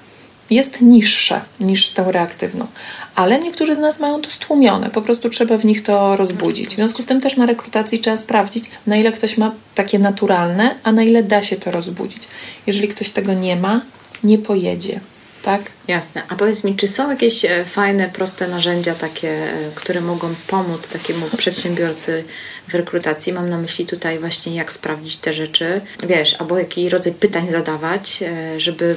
jest 0.55 0.81
niższe 0.81 1.41
niż 1.61 1.91
tą 1.91 2.13
reaktywną. 2.13 2.67
Ale 3.15 3.39
niektórzy 3.39 3.75
z 3.75 3.79
nas 3.79 4.01
mają 4.01 4.21
to 4.21 4.31
stłumione, 4.31 4.91
po 4.91 5.03
prostu 5.03 5.31
trzeba 5.31 5.59
w 5.59 5.65
nich 5.65 5.83
to 5.83 6.17
rozbudzić. 6.17 6.71
W 6.71 6.75
związku 6.75 7.03
z 7.03 7.07
tym 7.07 7.21
też 7.21 7.37
na 7.37 7.47
rekrutacji 7.47 7.99
trzeba 7.99 8.17
sprawdzić, 8.17 8.65
na 8.87 8.97
ile 8.97 9.13
ktoś 9.13 9.39
ma 9.39 9.53
takie 9.75 9.99
naturalne, 9.99 10.75
a 10.83 10.93
na 10.93 11.03
ile 11.03 11.23
da 11.23 11.43
się 11.43 11.57
to 11.57 11.71
rozbudzić. 11.71 12.23
Jeżeli 12.67 12.89
ktoś 12.89 13.11
tego 13.11 13.35
nie 13.35 13.57
ma, 13.57 13.81
nie 14.25 14.39
pojedzie 14.39 15.01
tak? 15.43 15.63
Jasne. 15.89 16.23
A 16.29 16.35
powiedz 16.35 16.65
mi, 16.65 16.77
czy 16.77 16.89
są 16.89 17.11
jakieś 17.11 17.45
e, 17.45 17.65
fajne, 17.65 18.11
proste 18.13 18.49
narzędzia 18.49 18.95
takie, 18.95 19.29
e, 19.29 19.71
które 19.75 20.01
mogą 20.01 20.35
pomóc 20.47 20.89
takiemu 20.89 21.27
przedsiębiorcy 21.37 22.25
w 22.69 22.75
rekrutacji? 22.75 23.33
Mam 23.33 23.49
na 23.49 23.59
myśli 23.59 23.87
tutaj 23.87 24.19
właśnie 24.19 24.55
jak 24.55 24.73
sprawdzić 24.73 25.17
te 25.17 25.33
rzeczy, 25.33 25.81
wiesz, 26.03 26.37
albo 26.39 26.59
jaki 26.59 26.89
rodzaj 26.89 27.13
pytań 27.13 27.51
zadawać, 27.51 28.23
e, 28.23 28.61
żeby 28.61 28.97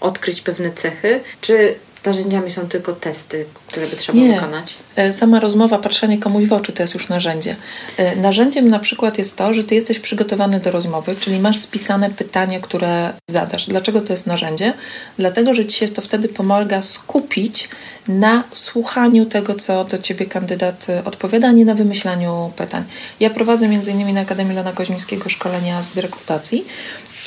odkryć 0.00 0.40
pewne 0.40 0.72
cechy, 0.72 1.20
czy 1.40 1.74
narzędziami 2.06 2.50
są 2.50 2.68
tylko 2.68 2.92
testy, 2.92 3.46
które 3.66 3.86
by 3.86 3.96
trzeba 3.96 4.18
Nie. 4.18 4.34
wykonać? 4.34 4.74
E, 4.96 5.12
sama 5.12 5.40
rozmowa, 5.40 5.78
patrzenie 5.78 6.18
komuś 6.18 6.44
w 6.44 6.52
oczy 6.52 6.72
to 6.72 6.82
jest 6.82 6.94
już 6.94 7.08
narzędzie. 7.08 7.56
E, 7.96 8.16
narzędziem 8.16 8.68
na 8.68 8.78
przykład 8.78 9.18
jest 9.18 9.36
to, 9.36 9.54
że 9.54 9.64
ty 9.64 9.74
jesteś 9.74 9.98
przygotowany 9.98 10.60
do 10.60 10.70
rozmowy, 10.70 11.16
czyli 11.20 11.38
masz 11.38 11.58
spisane 11.58 12.10
pytania, 12.10 12.60
które 12.60 13.12
zadasz. 13.30 13.66
Dlaczego 13.66 14.00
to 14.00 14.12
jest 14.12 14.26
narzędzie? 14.26 14.72
Dlatego, 15.18 15.54
że 15.54 15.66
ci 15.66 15.78
się 15.78 15.88
to 15.88 16.02
wtedy 16.02 16.28
pomaga 16.28 16.82
skupić 16.82 17.68
na 18.08 18.44
słuchaniu 18.52 19.26
tego, 19.26 19.54
co 19.54 19.84
do 19.84 19.98
ciebie 19.98 20.26
kandydat 20.26 20.86
e, 20.88 21.04
odpowiada, 21.04 21.48
a 21.48 21.52
nie 21.52 21.64
na 21.64 21.74
wymyślaniu 21.74 22.52
pytań. 22.56 22.84
Ja 23.20 23.30
prowadzę 23.30 23.68
między 23.68 23.90
innymi 23.90 24.12
na 24.12 24.20
Akademii 24.20 24.56
Lona 24.56 24.72
Koźmińskiego 24.72 25.28
szkolenia 25.28 25.82
z 25.82 25.98
rekrutacji 25.98 26.64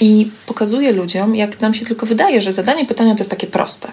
i 0.02 0.28
pokazuję 0.46 0.92
ludziom, 0.92 1.36
jak 1.36 1.62
nam 1.62 1.74
się 1.74 1.86
tylko 1.86 2.06
wydaje, 2.06 2.42
że 2.42 2.54
zadanie 2.54 2.86
pytania 2.86 3.14
to 3.14 3.20
jest 3.20 3.32
takie 3.32 3.48
proste. 3.48 3.92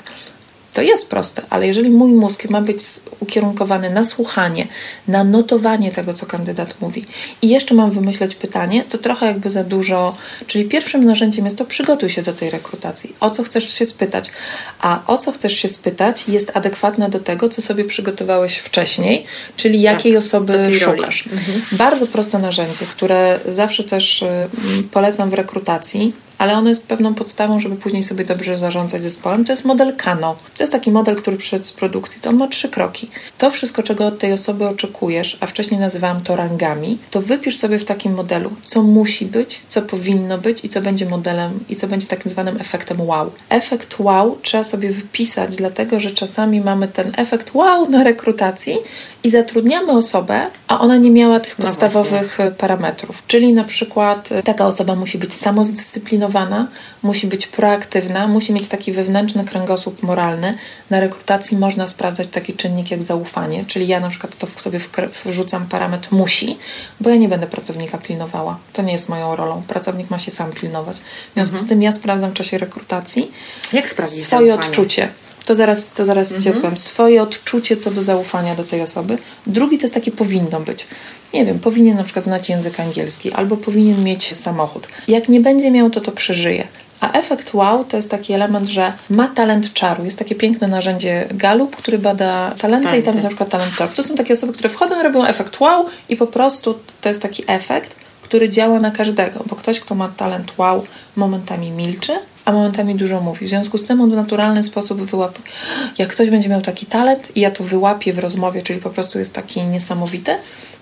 To 0.77 0.83
jest 0.83 1.11
proste, 1.11 1.43
ale 1.51 1.67
jeżeli 1.67 1.91
mój 1.91 2.13
mózg 2.13 2.51
ma 2.51 2.61
być 2.61 2.79
ukierunkowany 3.21 3.91
na 3.91 4.05
słuchanie, 4.05 4.67
na 5.09 5.25
notowanie 5.25 5.91
tego, 5.91 6.13
co 6.13 6.27
kandydat 6.27 6.81
mówi 6.81 7.07
i 7.43 7.49
jeszcze 7.49 7.75
mam 7.75 7.91
wymyśleć 7.91 8.35
pytanie, 8.35 8.85
to 8.89 8.99
trochę 8.99 9.27
jakby 9.27 9.51
za 9.51 9.65
dużo. 9.65 10.17
Czyli 10.47 10.65
pierwszym 10.65 11.05
narzędziem 11.05 11.45
jest 11.45 11.59
to 11.59 11.65
przygotuj 11.65 12.11
się 12.11 12.23
do 12.23 12.33
tej 12.33 12.51
rekrutacji. 12.51 13.15
O 13.21 13.31
co 13.31 13.43
chcesz 13.43 13.75
się 13.79 13.87
spytać? 13.87 14.31
A 14.81 15.03
o 15.07 15.19
co 15.19 15.33
chcesz 15.33 15.53
się 15.53 15.69
spytać 15.69 16.29
jest 16.29 16.57
adekwatne 16.57 17.09
do 17.09 17.21
tego, 17.21 17.49
co 17.49 17.63
sobie 17.63 17.85
przygotowałeś 17.85 18.57
wcześniej, 18.57 19.27
czyli 19.57 19.81
jakiej 19.81 20.13
tak, 20.13 20.19
osoby 20.19 20.71
szukasz. 20.81 21.27
Mhm. 21.33 21.63
Bardzo 21.73 22.07
proste 22.07 22.39
narzędzie, 22.39 22.87
które 22.87 23.41
zawsze 23.51 23.85
też 23.85 24.23
y, 24.23 24.49
polecam 24.93 25.31
w 25.31 25.35
rekrutacji 25.35 26.26
ale 26.39 26.55
ono 26.55 26.69
jest 26.69 26.87
pewną 26.87 27.15
podstawą, 27.15 27.61
żeby 27.61 27.77
później 27.77 28.03
sobie 28.03 28.25
dobrze 28.25 28.59
zarządzać 28.59 29.03
zespołem. 29.03 29.45
To 29.45 29.53
jest 29.53 29.65
model 29.65 29.97
Kano. 29.97 30.37
To 30.57 30.63
jest 30.63 30.73
taki 30.73 30.91
model, 30.91 31.17
który 31.17 31.37
przyszedł 31.37 31.65
z 31.65 31.73
produkcji. 31.73 32.21
To 32.21 32.31
on 32.31 32.37
ma 32.37 32.49
trzy 32.49 32.69
kroki. 32.69 33.11
To 33.39 33.51
wszystko, 33.51 33.83
czego 33.83 34.07
od 34.07 34.19
tej 34.19 34.33
osoby 34.33 34.69
oczekujesz, 34.69 35.39
a 35.41 35.47
wcześniej 35.47 35.81
nazywałam 35.81 36.21
to 36.21 36.37
rangami, 36.37 36.99
to 37.11 37.21
wypisz 37.23 37.57
sobie 37.57 37.79
w 37.79 37.85
takim 37.85 38.15
modelu, 38.15 38.51
co 38.65 38.83
musi 38.83 39.27
być, 39.27 39.61
co 39.69 39.83
powinno 39.83 40.39
być 40.39 40.65
i 40.65 40.69
co 40.69 40.81
będzie 40.81 41.07
modelem 41.07 41.61
i 41.69 41.77
co 41.77 41.87
będzie 41.87 42.07
takim 42.07 42.31
zwanym 42.31 42.61
efektem 42.61 43.01
wow. 43.01 43.31
Efekt 43.49 43.97
wow 43.99 44.39
trzeba 44.43 44.65
sobie 44.65 44.91
wypisać, 44.91 45.57
dlatego 45.57 46.01
że 46.01 46.11
czasami 46.11 46.61
mamy 46.61 46.89
ten 46.89 47.13
efekt 47.17 47.55
wow 47.55 47.91
na 47.91 48.05
rekrutacji 48.05 48.77
i 49.25 49.31
zatrudniamy 49.31 49.93
osobę, 49.93 50.47
a 50.69 50.81
ona 50.81 50.97
nie 50.97 51.11
miała 51.11 51.41
tych 51.41 51.59
no 51.59 51.65
podstawowych 51.65 52.39
no 52.39 52.51
parametrów. 52.51 53.23
Czyli 53.27 53.53
na 53.53 53.65
przykład 53.65 54.33
e, 54.33 54.43
taka 54.43 54.67
osoba 54.67 54.95
musi 54.95 55.19
być 55.19 55.35
samozdyscyplinowana, 55.35 56.26
musi 57.03 57.27
być 57.27 57.47
proaktywna, 57.47 58.29
musi 58.29 58.53
mieć 58.53 58.69
taki 58.69 58.93
wewnętrzny 58.93 59.45
kręgosłup 59.45 60.03
moralny. 60.03 60.59
Na 60.91 61.01
rekrutacji 61.01 61.57
można 61.57 61.87
sprawdzać 61.87 62.29
taki 62.29 62.55
czynnik 62.55 62.91
jak 62.91 63.03
zaufanie, 63.03 63.65
czyli 63.65 63.89
ja 63.89 64.01
na 64.01 64.09
przykład 64.09 64.37
to 64.37 64.47
w 64.47 64.61
sobie 64.61 64.81
wrzucam 65.25 65.67
parametr 65.67 66.09
musi, 66.11 66.59
bo 67.01 67.11
ja 67.11 67.17
nie 67.17 67.29
będę 67.29 67.47
pracownika 67.47 67.99
pilnowała. 67.99 68.59
To 68.73 68.83
nie 68.83 68.93
jest 68.93 69.09
moją 69.09 69.37
rolą. 69.37 69.63
Pracownik 69.69 70.11
ma 70.11 70.19
się 70.19 70.31
sam 70.31 70.53
pilnować. 70.53 70.97
W 70.97 71.35
związku 71.35 71.55
mhm. 71.55 71.67
z 71.67 71.69
tym 71.69 71.83
ja 71.83 71.93
sprawdzam 71.93 72.31
w 72.31 72.35
czasie 72.35 72.59
rekrutacji 72.59 73.33
jak 73.73 73.91
swoje 73.91 74.25
zaufanie? 74.25 74.55
odczucie 74.55 75.09
to 75.47 75.55
zaraz, 75.55 75.93
to 75.93 76.05
zaraz 76.05 76.33
mhm. 76.33 76.43
Ci 76.43 76.51
opowiem. 76.59 76.77
Swoje 76.77 77.23
odczucie 77.23 77.77
co 77.77 77.91
do 77.91 78.03
zaufania 78.03 78.55
do 78.55 78.65
tej 78.65 78.83
osoby. 78.83 79.19
Drugi 79.47 79.79
to 79.79 79.85
jest 79.85 79.95
takie 79.95 80.13
powinno 80.13 80.61
być. 80.61 80.87
Nie 81.35 81.45
wiem, 81.45 81.59
powinien 81.59 81.97
na 81.97 82.05
przykład 82.05 82.25
znać 82.25 82.49
język 82.49 82.81
angielski 82.81 83.33
albo 83.33 83.57
powinien 83.57 84.05
mieć 84.05 84.37
samochód. 84.37 84.89
Jak 85.09 85.29
nie 85.29 85.41
będzie 85.41 85.71
miał, 85.71 85.91
to 85.91 86.01
to 86.01 86.13
przeżyje. 86.13 86.67
A 87.01 87.13
efekt 87.13 87.55
wow 87.55 87.85
to 87.85 87.97
jest 87.97 88.11
taki 88.11 88.33
element, 88.33 88.69
że 88.69 88.93
ma 89.11 89.29
talent 89.29 89.73
czaru. 89.73 90.05
Jest 90.05 90.19
takie 90.19 90.35
piękne 90.35 90.69
narzędzie 90.69 91.29
Galup, 91.31 91.77
który 91.77 91.99
bada 91.99 92.55
talenty 92.59 92.99
i 92.99 93.03
tam 93.03 93.15
jest 93.15 93.23
na 93.23 93.29
przykład 93.29 93.49
talent 93.49 93.75
czaru. 93.77 93.93
To 93.95 94.03
są 94.03 94.15
takie 94.15 94.33
osoby, 94.33 94.53
które 94.53 94.69
wchodzą 94.69 95.03
robią 95.03 95.25
efekt 95.25 95.61
wow 95.61 95.87
i 96.09 96.17
po 96.17 96.27
prostu 96.27 96.79
to 97.01 97.09
jest 97.09 97.23
taki 97.23 97.45
efekt, 97.47 97.97
który 98.23 98.49
działa 98.49 98.81
na 98.81 98.91
każdego, 98.91 99.45
bo 99.47 99.57
ktoś, 99.57 99.81
kto 99.81 99.95
ma 99.95 100.09
talent 100.09 100.53
wow, 100.59 100.85
momentami 101.17 101.71
milczy, 101.71 102.13
a 102.47 102.53
momentami 102.53 102.95
dużo 102.95 103.21
mówi. 103.21 103.47
W 103.47 103.49
związku 103.49 103.79
z 103.79 103.85
tym 103.85 104.01
on 104.01 104.11
w 104.11 104.15
naturalny 104.15 104.63
sposób 104.63 105.03
wyłapuje. 105.03 105.49
Jak 105.99 106.09
ktoś 106.09 106.31
będzie 106.31 106.49
miał 106.49 106.63
taki 106.63 106.87
talent 106.87 107.37
i 107.37 107.41
ja 107.41 107.51
to 107.51 107.65
wyłapię 107.65 108.13
w 108.13 108.19
rozmowie, 108.19 108.63
czyli 108.63 108.81
po 108.81 108.91
prostu 108.91 109.19
jest 109.19 109.35
taki 109.35 109.63
niesamowity, 109.63 110.35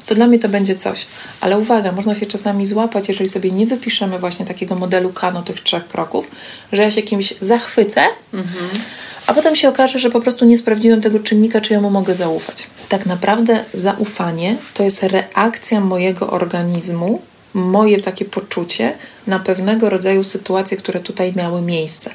to 0.06 0.14
dla 0.14 0.26
mnie 0.26 0.38
to 0.38 0.48
będzie 0.48 0.76
coś. 0.76 1.06
Ale 1.40 1.58
uwaga, 1.58 1.92
można 1.92 2.14
się 2.14 2.26
czasami 2.26 2.66
złapać, 2.66 3.08
jeżeli 3.08 3.30
sobie 3.30 3.50
nie 3.50 3.66
wypiszemy 3.66 4.18
właśnie 4.18 4.46
takiego 4.46 4.74
modelu 4.74 5.12
Kano 5.12 5.42
tych 5.42 5.60
trzech 5.60 5.88
kroków, 5.88 6.30
że 6.72 6.82
ja 6.82 6.90
się 6.90 7.02
kimś 7.02 7.34
zachwycę, 7.40 8.00
mhm. 8.34 8.70
a 9.26 9.34
potem 9.34 9.56
się 9.56 9.68
okaże, 9.68 9.98
że 9.98 10.10
po 10.10 10.20
prostu 10.20 10.44
nie 10.44 10.58
sprawdziłem 10.58 11.00
tego 11.00 11.18
czynnika, 11.18 11.60
czy 11.60 11.72
ja 11.72 11.80
mu 11.80 11.90
mogę 11.90 12.14
zaufać. 12.14 12.66
Tak 12.88 13.06
naprawdę 13.06 13.64
zaufanie 13.74 14.56
to 14.74 14.82
jest 14.82 15.02
reakcja 15.02 15.80
mojego 15.80 16.30
organizmu 16.30 17.22
moje 17.54 18.00
takie 18.00 18.24
poczucie 18.24 18.92
na 19.26 19.38
pewnego 19.38 19.90
rodzaju 19.90 20.24
sytuacje, 20.24 20.76
które 20.76 21.00
tutaj 21.00 21.32
miały 21.36 21.62
miejsce. 21.62 22.10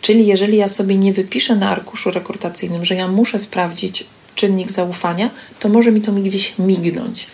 Czyli 0.00 0.26
jeżeli 0.26 0.56
ja 0.56 0.68
sobie 0.68 0.96
nie 0.96 1.12
wypiszę 1.12 1.56
na 1.56 1.70
arkuszu 1.70 2.10
rekrutacyjnym, 2.10 2.84
że 2.84 2.94
ja 2.94 3.08
muszę 3.08 3.38
sprawdzić 3.38 4.04
czynnik 4.34 4.70
zaufania, 4.70 5.30
to 5.60 5.68
może 5.68 5.92
mi 5.92 6.00
to 6.00 6.12
mi 6.12 6.22
gdzieś 6.22 6.54
mignąć. 6.58 7.26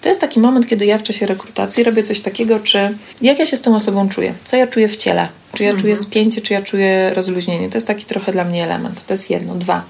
To 0.00 0.08
jest 0.08 0.20
taki 0.20 0.40
moment, 0.40 0.68
kiedy 0.68 0.86
ja 0.86 0.98
w 0.98 1.02
czasie 1.02 1.26
rekrutacji 1.26 1.84
robię 1.84 2.02
coś 2.02 2.20
takiego, 2.20 2.60
czy 2.60 2.78
jak 3.22 3.38
ja 3.38 3.46
się 3.46 3.56
z 3.56 3.62
tą 3.62 3.76
osobą 3.76 4.08
czuję, 4.08 4.34
co 4.44 4.56
ja 4.56 4.66
czuję 4.66 4.88
w 4.88 4.96
ciele, 4.96 5.28
czy 5.54 5.62
ja 5.62 5.70
mhm. 5.70 5.82
czuję 5.82 5.96
spięcie, 5.96 6.40
czy 6.40 6.52
ja 6.52 6.62
czuję 6.62 7.10
rozluźnienie. 7.14 7.70
To 7.70 7.76
jest 7.76 7.86
taki 7.86 8.04
trochę 8.04 8.32
dla 8.32 8.44
mnie 8.44 8.64
element. 8.64 9.06
To 9.06 9.12
jest 9.12 9.30
jedno. 9.30 9.54
Dwa. 9.54 9.84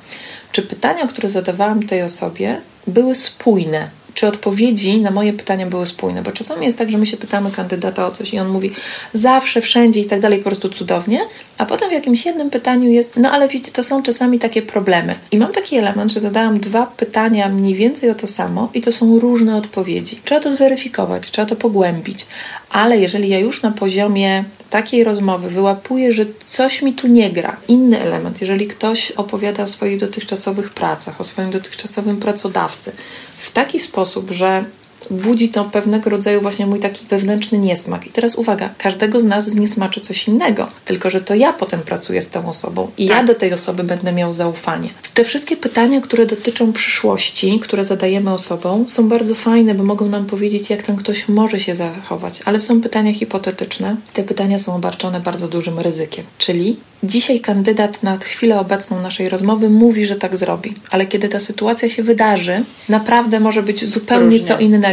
Czy 0.53 0.62
pytania, 0.62 1.07
które 1.07 1.31
zadawałam 1.31 1.83
tej 1.83 2.03
osobie, 2.03 2.61
były 2.87 3.14
spójne 3.14 3.90
czy 4.14 4.27
odpowiedzi 4.27 5.01
na 5.01 5.11
moje 5.11 5.33
pytania 5.33 5.66
były 5.66 5.87
spójne, 5.87 6.22
bo 6.22 6.33
czasami 6.33 6.66
jest 6.66 6.79
tak, 6.79 6.90
że 6.90 6.98
my 6.98 7.07
się 7.07 7.16
pytamy 7.16 7.51
kandydata 7.51 8.07
o 8.07 8.11
coś 8.11 8.35
i 8.35 8.38
on 8.38 8.48
mówi 8.48 8.70
zawsze, 9.12 9.61
wszędzie 9.61 10.01
i 10.01 10.05
tak 10.05 10.20
dalej, 10.20 10.38
po 10.38 10.44
prostu 10.44 10.68
cudownie, 10.68 11.20
a 11.59 11.66
potem 11.66 11.90
w 11.90 11.92
jakimś 11.92 12.27
jednym 12.27 12.51
pytaniu 12.51 12.90
jest, 12.90 13.16
no 13.16 13.31
ale 13.31 13.48
widzicie, 13.48 13.72
to 13.72 13.85
są 13.85 14.03
czasami 14.03 14.38
takie 14.38 14.62
problemy. 14.62 15.14
I 15.31 15.38
mam 15.38 15.53
taki 15.53 15.77
element, 15.77 16.12
że 16.12 16.20
zadałam 16.20 16.61
dwa 16.61 16.87
pytania 16.87 17.48
mniej 17.48 17.75
więcej 17.75 18.11
o 18.11 18.14
to 18.14 18.27
samo 18.27 18.70
i 18.75 18.81
to 18.81 18.92
są 18.92 19.18
różne 19.18 19.57
odpowiedzi. 19.57 20.20
Trzeba 20.25 20.40
to 20.40 20.57
zweryfikować, 20.57 21.31
trzeba 21.31 21.46
to 21.46 21.57
pogłębić, 21.57 22.27
ale 22.70 22.98
jeżeli 22.98 23.29
ja 23.29 23.38
już 23.38 23.62
na 23.62 23.70
poziomie 23.70 24.44
takiej 24.72 25.04
rozmowy 25.04 25.50
wyłapuję, 25.50 26.12
że 26.12 26.24
coś 26.46 26.82
mi 26.82 26.92
tu 26.92 27.06
nie 27.06 27.30
gra. 27.30 27.56
Inny 27.68 28.00
element, 28.00 28.40
jeżeli 28.40 28.66
ktoś 28.66 29.11
opowiada 29.11 29.62
o 29.62 29.68
swoich 29.68 30.00
dotychczasowych 30.00 30.70
pracach, 30.70 31.20
o 31.20 31.24
swoim 31.24 31.50
dotychczasowym 31.50 32.16
pracodawcy 32.16 32.92
w 33.38 33.50
taki 33.50 33.78
sposób, 33.78 34.30
że 34.30 34.64
budzi 35.10 35.48
to 35.48 35.64
pewnego 35.64 36.10
rodzaju 36.10 36.40
właśnie 36.40 36.66
mój 36.66 36.80
taki 36.80 37.06
wewnętrzny 37.06 37.58
niesmak. 37.58 38.06
I 38.06 38.10
teraz 38.10 38.34
uwaga, 38.34 38.70
każdego 38.78 39.20
z 39.20 39.24
nas 39.24 39.48
zniesmaczy 39.48 40.00
coś 40.00 40.28
innego, 40.28 40.68
tylko 40.84 41.10
że 41.10 41.20
to 41.20 41.34
ja 41.34 41.52
potem 41.52 41.80
pracuję 41.80 42.22
z 42.22 42.28
tą 42.30 42.48
osobą 42.48 42.90
i 42.98 43.08
tak. 43.08 43.16
ja 43.16 43.24
do 43.24 43.34
tej 43.34 43.52
osoby 43.52 43.84
będę 43.84 44.12
miał 44.12 44.34
zaufanie. 44.34 44.88
Te 45.14 45.24
wszystkie 45.24 45.56
pytania, 45.56 46.00
które 46.00 46.26
dotyczą 46.26 46.72
przyszłości, 46.72 47.60
które 47.60 47.84
zadajemy 47.84 48.32
osobom, 48.32 48.88
są 48.88 49.08
bardzo 49.08 49.34
fajne, 49.34 49.74
bo 49.74 49.84
mogą 49.84 50.08
nam 50.08 50.26
powiedzieć, 50.26 50.70
jak 50.70 50.82
ten 50.82 50.96
ktoś 50.96 51.28
może 51.28 51.60
się 51.60 51.76
zachować, 51.76 52.40
ale 52.44 52.60
są 52.60 52.80
pytania 52.80 53.12
hipotetyczne. 53.14 53.96
Te 54.12 54.22
pytania 54.22 54.58
są 54.58 54.74
obarczone 54.74 55.20
bardzo 55.20 55.48
dużym 55.48 55.78
ryzykiem, 55.78 56.24
czyli 56.38 56.76
Dzisiaj 57.04 57.40
kandydat 57.40 58.02
na 58.02 58.18
chwilę 58.18 58.60
obecną 58.60 59.00
naszej 59.00 59.28
rozmowy 59.28 59.70
mówi, 59.70 60.06
że 60.06 60.16
tak 60.16 60.36
zrobi, 60.36 60.74
ale 60.90 61.06
kiedy 61.06 61.28
ta 61.28 61.40
sytuacja 61.40 61.88
się 61.88 62.02
wydarzy, 62.02 62.64
naprawdę 62.88 63.40
może 63.40 63.62
być 63.62 63.84
zupełnie 63.84 64.38
Różnie. 64.38 64.54
co 64.54 64.58
innego 64.58 64.91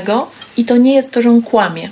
i 0.57 0.65
to 0.65 0.77
nie 0.77 0.93
jest 0.93 1.12
to, 1.12 1.21
że 1.21 1.29
on 1.29 1.41
kłamie. 1.41 1.89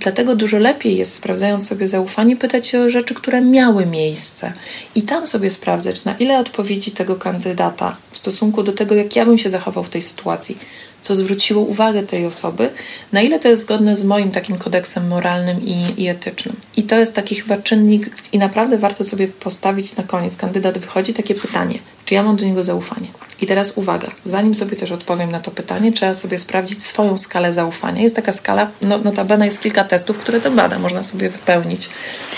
Dlatego 0.00 0.36
dużo 0.36 0.58
lepiej 0.58 0.96
jest, 0.96 1.14
sprawdzając 1.14 1.68
sobie 1.68 1.88
zaufanie, 1.88 2.36
pytać 2.36 2.66
się 2.66 2.80
o 2.80 2.90
rzeczy, 2.90 3.14
które 3.14 3.40
miały 3.40 3.86
miejsce 3.86 4.52
i 4.94 5.02
tam 5.02 5.26
sobie 5.26 5.50
sprawdzać, 5.50 6.04
na 6.04 6.14
ile 6.16 6.38
odpowiedzi 6.38 6.90
tego 6.90 7.16
kandydata 7.16 7.96
w 8.10 8.18
stosunku 8.18 8.62
do 8.62 8.72
tego, 8.72 8.94
jak 8.94 9.16
ja 9.16 9.26
bym 9.26 9.38
się 9.38 9.50
zachował 9.50 9.84
w 9.84 9.88
tej 9.88 10.02
sytuacji, 10.02 10.58
co 11.06 11.14
zwróciło 11.14 11.62
uwagę 11.62 12.02
tej 12.02 12.26
osoby, 12.26 12.70
na 13.12 13.22
ile 13.22 13.38
to 13.38 13.48
jest 13.48 13.62
zgodne 13.62 13.96
z 13.96 14.04
moim 14.04 14.30
takim 14.30 14.58
kodeksem 14.58 15.08
moralnym 15.08 15.60
i, 15.64 16.02
i 16.02 16.08
etycznym. 16.08 16.56
I 16.76 16.82
to 16.82 16.98
jest 16.98 17.14
taki 17.14 17.34
chyba 17.34 17.56
czynnik, 17.56 18.10
i 18.32 18.38
naprawdę 18.38 18.78
warto 18.78 19.04
sobie 19.04 19.28
postawić 19.28 19.96
na 19.96 20.04
koniec. 20.04 20.36
Kandydat 20.36 20.78
wychodzi 20.78 21.14
takie 21.14 21.34
pytanie, 21.34 21.78
czy 22.04 22.14
ja 22.14 22.22
mam 22.22 22.36
do 22.36 22.44
niego 22.44 22.62
zaufanie? 22.62 23.08
I 23.40 23.46
teraz 23.46 23.72
uwaga, 23.74 24.08
zanim 24.24 24.54
sobie 24.54 24.76
też 24.76 24.92
odpowiem 24.92 25.30
na 25.30 25.40
to 25.40 25.50
pytanie, 25.50 25.92
trzeba 25.92 26.14
sobie 26.14 26.38
sprawdzić 26.38 26.82
swoją 26.82 27.18
skalę 27.18 27.52
zaufania. 27.52 28.02
Jest 28.02 28.16
taka 28.16 28.32
skala, 28.32 28.70
no, 28.82 28.98
notabene 28.98 29.46
jest 29.46 29.60
kilka 29.60 29.84
testów, 29.84 30.18
które 30.18 30.40
to 30.40 30.50
bada, 30.50 30.78
można 30.78 31.04
sobie 31.04 31.30
wypełnić 31.30 31.88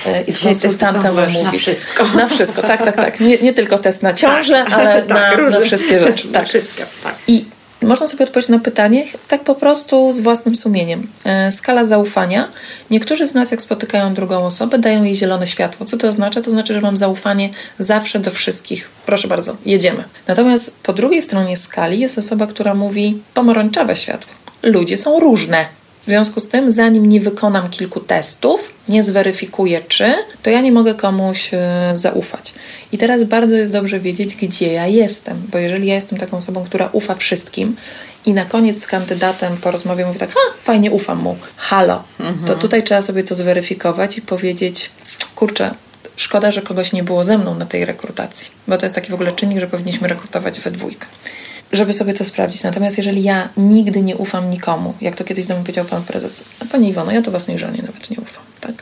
e, 0.06 0.22
i 0.22 0.32
z 0.32 0.42
konsultantem 0.42 1.18
omówić. 1.18 1.44
Na 1.44 1.52
wszystko. 1.52 2.04
Na 2.04 2.28
wszystko, 2.28 2.62
tak, 2.62 2.84
tak, 2.84 2.96
tak. 2.96 3.20
Nie, 3.20 3.38
nie 3.38 3.54
tylko 3.54 3.78
test 3.78 4.02
na 4.02 4.12
ciążę, 4.12 4.64
tak, 4.64 4.72
ale 4.72 5.02
tak, 5.02 5.38
na, 5.38 5.50
na, 5.50 5.60
wszystkie 5.60 6.00
rzeczy. 6.00 6.28
Tak. 6.28 6.42
Na 6.42 6.48
wszystko, 6.48 6.82
tak. 7.02 7.14
I 7.26 7.57
można 7.86 8.08
sobie 8.08 8.24
odpowiedzieć 8.24 8.48
na 8.48 8.58
pytanie 8.58 9.04
tak 9.28 9.44
po 9.44 9.54
prostu 9.54 10.12
z 10.12 10.20
własnym 10.20 10.56
sumieniem. 10.56 11.06
E, 11.24 11.52
skala 11.52 11.84
zaufania. 11.84 12.48
Niektórzy 12.90 13.26
z 13.26 13.34
nas, 13.34 13.50
jak 13.50 13.62
spotykają 13.62 14.14
drugą 14.14 14.46
osobę, 14.46 14.78
dają 14.78 15.04
jej 15.04 15.14
zielone 15.14 15.46
światło. 15.46 15.86
Co 15.86 15.96
to 15.96 16.08
oznacza? 16.08 16.42
To 16.42 16.50
znaczy, 16.50 16.74
że 16.74 16.80
mam 16.80 16.96
zaufanie 16.96 17.50
zawsze 17.78 18.20
do 18.20 18.30
wszystkich. 18.30 18.88
Proszę 19.06 19.28
bardzo, 19.28 19.56
jedziemy. 19.66 20.04
Natomiast 20.26 20.76
po 20.82 20.92
drugiej 20.92 21.22
stronie 21.22 21.56
skali 21.56 22.00
jest 22.00 22.18
osoba, 22.18 22.46
która 22.46 22.74
mówi 22.74 23.22
pomarańczowe 23.34 23.96
światło. 23.96 24.32
Ludzie 24.62 24.96
są 24.96 25.20
różne. 25.20 25.77
W 26.08 26.10
związku 26.10 26.40
z 26.40 26.48
tym, 26.48 26.72
zanim 26.72 27.06
nie 27.06 27.20
wykonam 27.20 27.70
kilku 27.70 28.00
testów, 28.00 28.70
nie 28.88 29.02
zweryfikuję 29.02 29.80
czy, 29.88 30.14
to 30.42 30.50
ja 30.50 30.60
nie 30.60 30.72
mogę 30.72 30.94
komuś 30.94 31.50
e, 31.52 31.90
zaufać. 31.94 32.54
I 32.92 32.98
teraz 32.98 33.24
bardzo 33.24 33.54
jest 33.54 33.72
dobrze 33.72 34.00
wiedzieć, 34.00 34.36
gdzie 34.36 34.72
ja 34.72 34.86
jestem, 34.86 35.42
bo 35.52 35.58
jeżeli 35.58 35.88
ja 35.88 35.94
jestem 35.94 36.18
taką 36.18 36.36
osobą, 36.36 36.64
która 36.64 36.88
ufa 36.92 37.14
wszystkim 37.14 37.76
i 38.26 38.32
na 38.32 38.44
koniec 38.44 38.82
z 38.82 38.86
kandydatem 38.86 39.56
po 39.56 39.70
rozmowie 39.70 40.06
mówi 40.06 40.18
tak, 40.18 40.30
ha, 40.30 40.40
fajnie 40.62 40.90
ufam 40.90 41.18
mu, 41.18 41.36
halo, 41.56 42.04
mhm. 42.20 42.46
to 42.46 42.54
tutaj 42.54 42.82
trzeba 42.82 43.02
sobie 43.02 43.24
to 43.24 43.34
zweryfikować 43.34 44.18
i 44.18 44.22
powiedzieć, 44.22 44.90
kurczę, 45.34 45.74
szkoda, 46.16 46.52
że 46.52 46.62
kogoś 46.62 46.92
nie 46.92 47.02
było 47.02 47.24
ze 47.24 47.38
mną 47.38 47.54
na 47.54 47.66
tej 47.66 47.84
rekrutacji, 47.84 48.50
bo 48.68 48.78
to 48.78 48.86
jest 48.86 48.94
taki 48.94 49.10
w 49.10 49.14
ogóle 49.14 49.32
czynnik, 49.32 49.60
że 49.60 49.66
powinniśmy 49.66 50.08
rekrutować 50.08 50.60
we 50.60 50.70
dwójkę 50.70 51.06
żeby 51.72 51.92
sobie 51.92 52.14
to 52.14 52.24
sprawdzić. 52.24 52.62
Natomiast 52.62 52.96
jeżeli 52.96 53.22
ja 53.22 53.48
nigdy 53.56 54.00
nie 54.00 54.16
ufam 54.16 54.50
nikomu, 54.50 54.94
jak 55.00 55.16
to 55.16 55.24
kiedyś 55.24 55.46
do 55.46 55.54
mnie 55.54 55.62
powiedział 55.62 55.84
pan 55.84 56.02
prezes, 56.02 56.44
a 56.60 56.64
pani 56.64 56.88
Iwono, 56.88 57.12
ja 57.12 57.22
to 57.22 57.30
własnej 57.30 57.58
żonie 57.58 57.82
nawet 57.82 58.10
nie 58.10 58.16
ufam, 58.20 58.44
tak? 58.60 58.74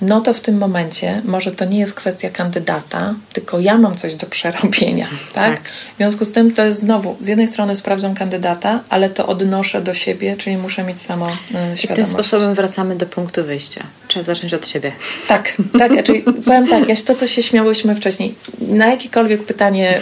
no 0.00 0.20
to 0.20 0.34
w 0.34 0.40
tym 0.40 0.58
momencie 0.58 1.22
może 1.24 1.52
to 1.52 1.64
nie 1.64 1.78
jest 1.78 1.94
kwestia 1.94 2.30
kandydata, 2.30 3.14
tylko 3.32 3.60
ja 3.60 3.78
mam 3.78 3.96
coś 3.96 4.14
do 4.14 4.26
przerobienia, 4.26 5.06
tak? 5.34 5.54
tak? 5.54 5.68
W 5.94 5.96
związku 5.96 6.24
z 6.24 6.32
tym 6.32 6.52
to 6.54 6.64
jest 6.64 6.80
znowu, 6.80 7.16
z 7.20 7.26
jednej 7.26 7.48
strony 7.48 7.76
sprawdzam 7.76 8.14
kandydata, 8.14 8.80
ale 8.88 9.10
to 9.10 9.26
odnoszę 9.26 9.82
do 9.82 9.94
siebie, 9.94 10.36
czyli 10.36 10.56
muszę 10.56 10.84
mieć 10.84 11.00
samo 11.00 11.26
świadomość. 11.26 11.84
I 11.84 11.88
tym 11.88 12.06
sposobem 12.06 12.54
wracamy 12.54 12.96
do 12.96 13.06
punktu 13.06 13.44
wyjścia. 13.44 13.82
Trzeba 14.08 14.22
zacząć 14.22 14.54
od 14.54 14.68
siebie. 14.68 14.92
Tak, 15.28 15.52
tak, 15.78 16.04
czyli 16.04 16.22
powiem 16.22 16.68
tak, 16.68 16.88
ja 16.88 16.94
to, 17.06 17.14
co 17.14 17.26
się 17.26 17.42
śmiałyśmy 17.42 17.94
wcześniej, 17.94 18.34
na 18.60 18.86
jakiekolwiek 18.86 19.44
pytanie 19.44 20.00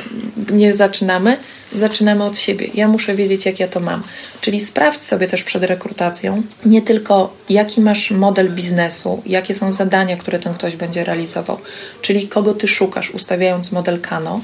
nie 0.52 0.74
zaczynamy, 0.74 1.36
zaczynamy 1.72 2.24
od 2.24 2.38
siebie. 2.38 2.66
Ja 2.74 2.88
muszę 2.88 3.14
wiedzieć, 3.14 3.46
jak 3.46 3.60
ja 3.60 3.68
to 3.68 3.80
mam. 3.80 4.02
Czyli 4.40 4.60
sprawdź 4.60 5.02
sobie 5.02 5.26
też 5.26 5.42
przed 5.42 5.64
rekrutacją 5.64 6.42
nie 6.64 6.82
tylko, 6.82 7.36
jaki 7.48 7.80
masz 7.80 8.10
model 8.10 8.54
biznesu, 8.54 9.22
jakie 9.26 9.54
są 9.54 9.72
zadania, 9.72 10.16
które 10.16 10.38
ten 10.38 10.54
ktoś 10.54 10.76
będzie 10.76 11.04
realizował, 11.04 11.58
czyli 12.02 12.28
kogo 12.28 12.54
ty 12.54 12.68
szukasz, 12.68 13.10
ustawiając 13.10 13.72
model 13.72 14.00
Kano, 14.00 14.40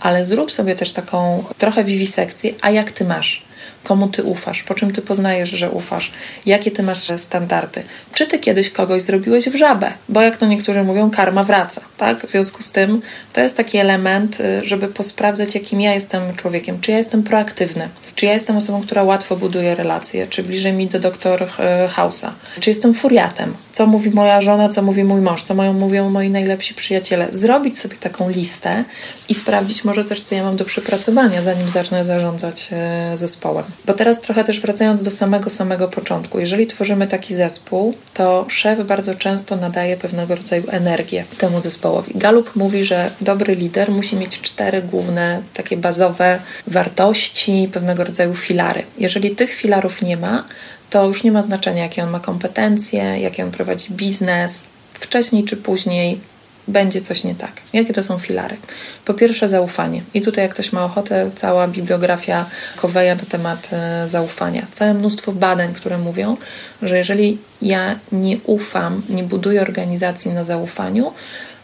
ale 0.00 0.26
zrób 0.26 0.52
sobie 0.52 0.74
też 0.74 0.92
taką 0.92 1.44
trochę 1.58 1.84
wiwisekcję, 1.84 2.54
a 2.60 2.70
jak 2.70 2.90
ty 2.90 3.04
masz 3.04 3.45
komu 3.88 4.08
ty 4.08 4.22
ufasz, 4.22 4.62
po 4.62 4.74
czym 4.74 4.92
ty 4.92 5.02
poznajesz, 5.02 5.50
że 5.50 5.70
ufasz, 5.70 6.12
jakie 6.46 6.70
ty 6.70 6.82
masz 6.82 7.12
standardy. 7.16 7.82
Czy 8.14 8.26
ty 8.26 8.38
kiedyś 8.38 8.70
kogoś 8.70 9.02
zrobiłeś 9.02 9.48
w 9.48 9.56
żabę? 9.56 9.92
Bo 10.08 10.20
jak 10.20 10.36
to 10.36 10.46
niektórzy 10.46 10.84
mówią, 10.84 11.10
karma 11.10 11.44
wraca, 11.44 11.80
tak? 11.96 12.26
W 12.26 12.30
związku 12.30 12.62
z 12.62 12.70
tym 12.70 13.02
to 13.32 13.40
jest 13.40 13.56
taki 13.56 13.78
element, 13.78 14.40
y, 14.40 14.66
żeby 14.66 14.88
posprawdzać, 14.88 15.54
jakim 15.54 15.80
ja 15.80 15.94
jestem 15.94 16.36
człowiekiem. 16.36 16.80
Czy 16.80 16.90
ja 16.90 16.98
jestem 16.98 17.22
proaktywny? 17.22 17.88
Czy 18.14 18.26
ja 18.26 18.32
jestem 18.32 18.56
osobą, 18.56 18.82
która 18.82 19.02
łatwo 19.02 19.36
buduje 19.36 19.74
relacje? 19.74 20.26
Czy 20.26 20.42
bliżej 20.42 20.72
mi 20.72 20.86
do 20.86 21.00
doktor 21.00 21.42
y, 21.42 21.88
Hausa? 21.88 22.34
Czy 22.60 22.70
jestem 22.70 22.94
furiatem? 22.94 23.54
Co 23.72 23.86
mówi 23.86 24.10
moja 24.10 24.40
żona, 24.40 24.68
co 24.68 24.82
mówi 24.82 25.04
mój 25.04 25.20
mąż, 25.20 25.42
co 25.42 25.54
mają, 25.54 25.72
mówią 25.72 26.10
moi 26.10 26.30
najlepsi 26.30 26.74
przyjaciele? 26.74 27.28
Zrobić 27.30 27.78
sobie 27.78 27.96
taką 27.96 28.30
listę 28.30 28.84
i 29.28 29.34
sprawdzić 29.34 29.84
może 29.84 30.04
też, 30.04 30.22
co 30.22 30.34
ja 30.34 30.42
mam 30.42 30.56
do 30.56 30.64
przepracowania, 30.64 31.42
zanim 31.42 31.68
zacznę 31.68 32.04
zarządzać 32.04 32.68
y, 33.12 33.16
zespołem. 33.16 33.64
Bo 33.86 33.94
teraz 33.94 34.20
trochę 34.20 34.44
też 34.44 34.60
wracając 34.60 35.02
do 35.02 35.10
samego, 35.10 35.50
samego 35.50 35.88
początku. 35.88 36.38
Jeżeli 36.38 36.66
tworzymy 36.66 37.06
taki 37.06 37.34
zespół, 37.34 37.94
to 38.14 38.46
szef 38.48 38.86
bardzo 38.86 39.14
często 39.14 39.56
nadaje 39.56 39.96
pewnego 39.96 40.36
rodzaju 40.36 40.64
energię 40.70 41.24
temu 41.38 41.60
zespołowi. 41.60 42.12
Galup 42.14 42.56
mówi, 42.56 42.84
że 42.84 43.10
dobry 43.20 43.54
lider 43.54 43.90
musi 43.90 44.16
mieć 44.16 44.40
cztery 44.40 44.82
główne, 44.82 45.42
takie 45.54 45.76
bazowe 45.76 46.38
wartości, 46.66 47.68
pewnego 47.72 48.04
rodzaju 48.04 48.34
filary. 48.34 48.82
Jeżeli 48.98 49.30
tych 49.30 49.54
filarów 49.54 50.02
nie 50.02 50.16
ma, 50.16 50.44
to 50.90 51.06
już 51.06 51.22
nie 51.22 51.32
ma 51.32 51.42
znaczenia, 51.42 51.82
jakie 51.82 52.02
on 52.02 52.10
ma 52.10 52.20
kompetencje, 52.20 53.20
jakie 53.20 53.44
on 53.44 53.50
prowadzi 53.50 53.92
biznes. 53.92 54.64
Wcześniej 54.94 55.44
czy 55.44 55.56
później 55.56 56.20
będzie 56.68 57.00
coś 57.00 57.24
nie 57.24 57.34
tak. 57.34 57.52
Jakie 57.72 57.92
to 57.92 58.02
są 58.02 58.18
filary? 58.18 58.56
Po 59.04 59.14
pierwsze, 59.14 59.48
zaufanie. 59.48 60.02
I 60.14 60.20
tutaj, 60.22 60.44
jak 60.44 60.54
ktoś 60.54 60.72
ma 60.72 60.84
ochotę, 60.84 61.30
cała 61.34 61.68
bibliografia 61.68 62.46
Coveya 62.76 63.08
na 63.08 63.24
temat 63.28 63.68
e, 63.72 64.08
zaufania. 64.08 64.66
Całe 64.72 64.94
mnóstwo 64.94 65.32
badań, 65.32 65.74
które 65.74 65.98
mówią, 65.98 66.36
że 66.82 66.98
jeżeli 66.98 67.38
ja 67.62 67.98
nie 68.12 68.38
ufam, 68.44 69.02
nie 69.08 69.22
buduję 69.22 69.62
organizacji 69.62 70.32
na 70.32 70.44
zaufaniu, 70.44 71.12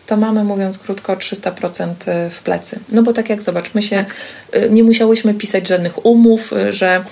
to 0.07 0.17
mamy, 0.17 0.45
mówiąc 0.45 0.79
krótko, 0.79 1.17
300% 1.17 1.91
y, 2.27 2.31
w 2.31 2.41
plecy. 2.43 2.81
No 2.89 3.03
bo 3.03 3.13
tak 3.13 3.31
jak 3.31 3.43
zobacz, 3.43 3.75
my 3.75 3.83
się 3.83 3.97
tak. 3.97 4.15
Y, 4.63 4.71
nie 4.71 4.85
musiałyśmy 4.85 5.35
pisać 5.35 5.69
żadnych 5.69 6.07
umów, 6.07 6.53
y, 6.53 6.73
że 6.73 7.05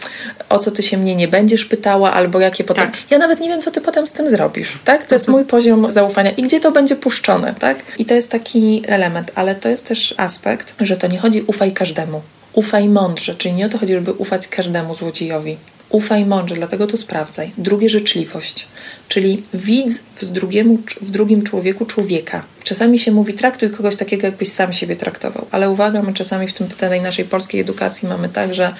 o 0.48 0.59
co 0.59 0.70
ty 0.70 0.83
się 0.83 0.96
mnie 0.96 1.16
nie 1.16 1.29
będziesz 1.29 1.64
pytała, 1.64 2.12
albo 2.12 2.40
jakie 2.40 2.64
potem. 2.64 2.87
Tak. 2.87 2.96
Ja 3.11 3.18
nawet 3.18 3.40
nie 3.40 3.48
wiem, 3.48 3.61
co 3.61 3.70
ty 3.70 3.81
potem 3.81 4.07
z 4.07 4.12
tym 4.12 4.31
zrobisz. 4.31 4.79
Tak? 4.85 5.07
To 5.07 5.14
jest 5.14 5.29
mhm. 5.29 5.38
mój 5.38 5.50
poziom 5.50 5.92
zaufania 5.92 6.31
i 6.31 6.42
gdzie 6.42 6.61
to 6.61 6.72
będzie 6.72 6.96
puszczone, 6.96 7.55
tak? 7.59 7.79
I 7.98 8.05
to 8.05 8.14
jest 8.14 8.31
taki 8.31 8.83
element, 8.87 9.33
ale 9.35 9.55
to 9.55 9.68
jest 9.68 9.87
też 9.87 10.14
aspekt, 10.16 10.74
że 10.81 10.96
to 10.96 11.07
nie 11.07 11.18
chodzi 11.18 11.42
ufaj 11.46 11.72
każdemu. 11.72 12.22
Ufaj 12.53 12.88
mądrze, 12.88 13.35
czyli 13.35 13.55
nie 13.55 13.66
o 13.66 13.68
to 13.68 13.79
chodzi, 13.79 13.94
żeby 13.94 14.12
ufać 14.12 14.48
każdemu 14.48 14.94
złodziejowi. 14.94 15.57
Ufaj 15.90 16.24
mądrze, 16.24 16.55
dlatego 16.55 16.87
to 16.87 16.96
sprawdzaj. 16.96 17.53
Drugie 17.59 17.90
życzliwość, 17.90 18.66
czyli 19.09 19.42
widz 19.55 19.98
w, 20.16 20.24
drugiemu, 20.24 20.79
w 21.00 21.11
drugim 21.11 21.42
człowieku 21.42 21.87
człowieka. 21.87 22.42
Czasami 22.64 22.98
się 22.98 23.12
mówi, 23.12 23.33
traktuj 23.33 23.70
kogoś 23.70 23.96
takiego, 23.96 24.26
jakbyś 24.26 24.48
sam 24.53 24.72
siebie 24.72 24.96
traktował, 24.96 25.46
ale 25.50 25.70
uwaga, 25.70 26.03
my 26.03 26.14
czasami 26.14 26.48
w 26.48 26.53
tym 26.53 26.68
tej 26.68 27.00
naszej 27.00 27.24
polskiej 27.24 27.61
edukacji 27.61 28.09
mamy 28.09 28.29
tak, 28.29 28.55
że 28.55 28.74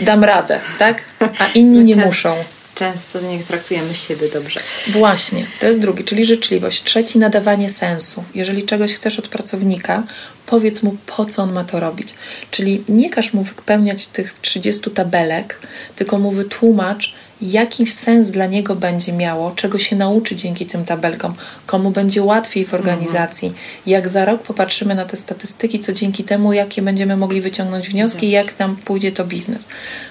dam 0.00 0.24
radę, 0.24 0.60
tak? 0.78 1.02
A 1.38 1.46
inni 1.54 1.84
nie 1.84 1.96
muszą. 1.96 2.36
Często 2.80 3.20
nie 3.20 3.44
traktujemy 3.44 3.94
siebie 3.94 4.28
dobrze. 4.28 4.60
Właśnie, 4.86 5.46
to 5.60 5.66
jest 5.66 5.80
drugi, 5.80 6.04
czyli 6.04 6.24
życzliwość. 6.24 6.82
Trzeci, 6.82 7.18
nadawanie 7.18 7.70
sensu. 7.70 8.24
Jeżeli 8.34 8.64
czegoś 8.64 8.94
chcesz 8.94 9.18
od 9.18 9.28
pracownika, 9.28 10.02
powiedz 10.46 10.82
mu, 10.82 10.96
po 11.06 11.24
co 11.24 11.42
on 11.42 11.52
ma 11.52 11.64
to 11.64 11.80
robić. 11.80 12.14
Czyli 12.50 12.84
nie 12.88 13.10
każ 13.10 13.32
mu 13.32 13.44
wypełniać 13.44 14.06
tych 14.06 14.34
30 14.42 14.90
tabelek, 14.90 15.58
tylko 15.96 16.18
mu 16.18 16.30
wytłumacz, 16.30 17.14
jaki 17.42 17.86
sens 17.86 18.30
dla 18.30 18.46
niego 18.46 18.74
będzie 18.74 19.12
miało, 19.12 19.50
czego 19.50 19.78
się 19.78 19.96
nauczy 19.96 20.36
dzięki 20.36 20.66
tym 20.66 20.84
tabelkom, 20.84 21.34
komu 21.66 21.90
będzie 21.90 22.22
łatwiej 22.22 22.64
w 22.64 22.74
organizacji, 22.74 23.48
mhm. 23.48 23.66
jak 23.86 24.08
za 24.08 24.24
rok 24.24 24.42
popatrzymy 24.42 24.94
na 24.94 25.04
te 25.04 25.16
statystyki, 25.16 25.80
co 25.80 25.92
dzięki 25.92 26.24
temu, 26.24 26.52
jakie 26.52 26.82
będziemy 26.82 27.16
mogli 27.16 27.40
wyciągnąć 27.40 27.88
wnioski, 27.88 28.26
yes. 28.26 28.32
jak 28.32 28.58
nam 28.58 28.76
pójdzie 28.76 29.12
to 29.12 29.24
biznes. 29.24 29.64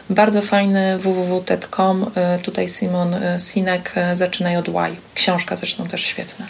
Bardzo 0.09 0.41
fajny 0.41 0.97
www.ted.com, 0.97 2.03
y, 2.03 2.43
tutaj 2.43 2.69
Simon 2.69 3.13
y, 3.13 3.19
Sinek, 3.39 3.93
y, 4.13 4.15
zaczynaj 4.15 4.57
od 4.57 4.69
Why. 4.69 4.95
Książka 5.15 5.55
zresztą 5.55 5.87
też 5.87 6.01
świetna. 6.01 6.45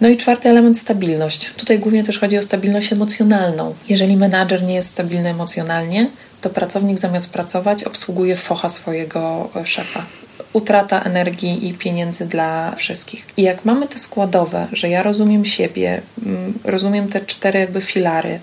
No 0.00 0.08
i 0.08 0.16
czwarty 0.16 0.48
element 0.48 0.78
stabilność. 0.78 1.50
Tutaj 1.56 1.78
głównie 1.78 2.04
też 2.04 2.18
chodzi 2.18 2.38
o 2.38 2.42
stabilność 2.42 2.92
emocjonalną. 2.92 3.74
Jeżeli 3.88 4.16
menadżer 4.16 4.62
nie 4.62 4.74
jest 4.74 4.88
stabilny 4.88 5.28
emocjonalnie, 5.28 6.06
to 6.44 6.50
pracownik 6.50 6.98
zamiast 6.98 7.30
pracować 7.30 7.84
obsługuje 7.84 8.36
focha 8.36 8.68
swojego 8.68 9.50
e, 9.56 9.66
szefa. 9.66 10.06
Utrata 10.52 11.00
energii 11.02 11.68
i 11.68 11.74
pieniędzy 11.74 12.26
dla 12.26 12.74
wszystkich. 12.74 13.26
I 13.36 13.42
jak 13.42 13.64
mamy 13.64 13.86
te 13.86 13.98
składowe, 13.98 14.66
że 14.72 14.88
ja 14.88 15.02
rozumiem 15.02 15.44
siebie, 15.44 16.02
mm, 16.26 16.54
rozumiem 16.64 17.08
te 17.08 17.20
cztery 17.20 17.58
jakby 17.60 17.80
filary, 17.80 18.40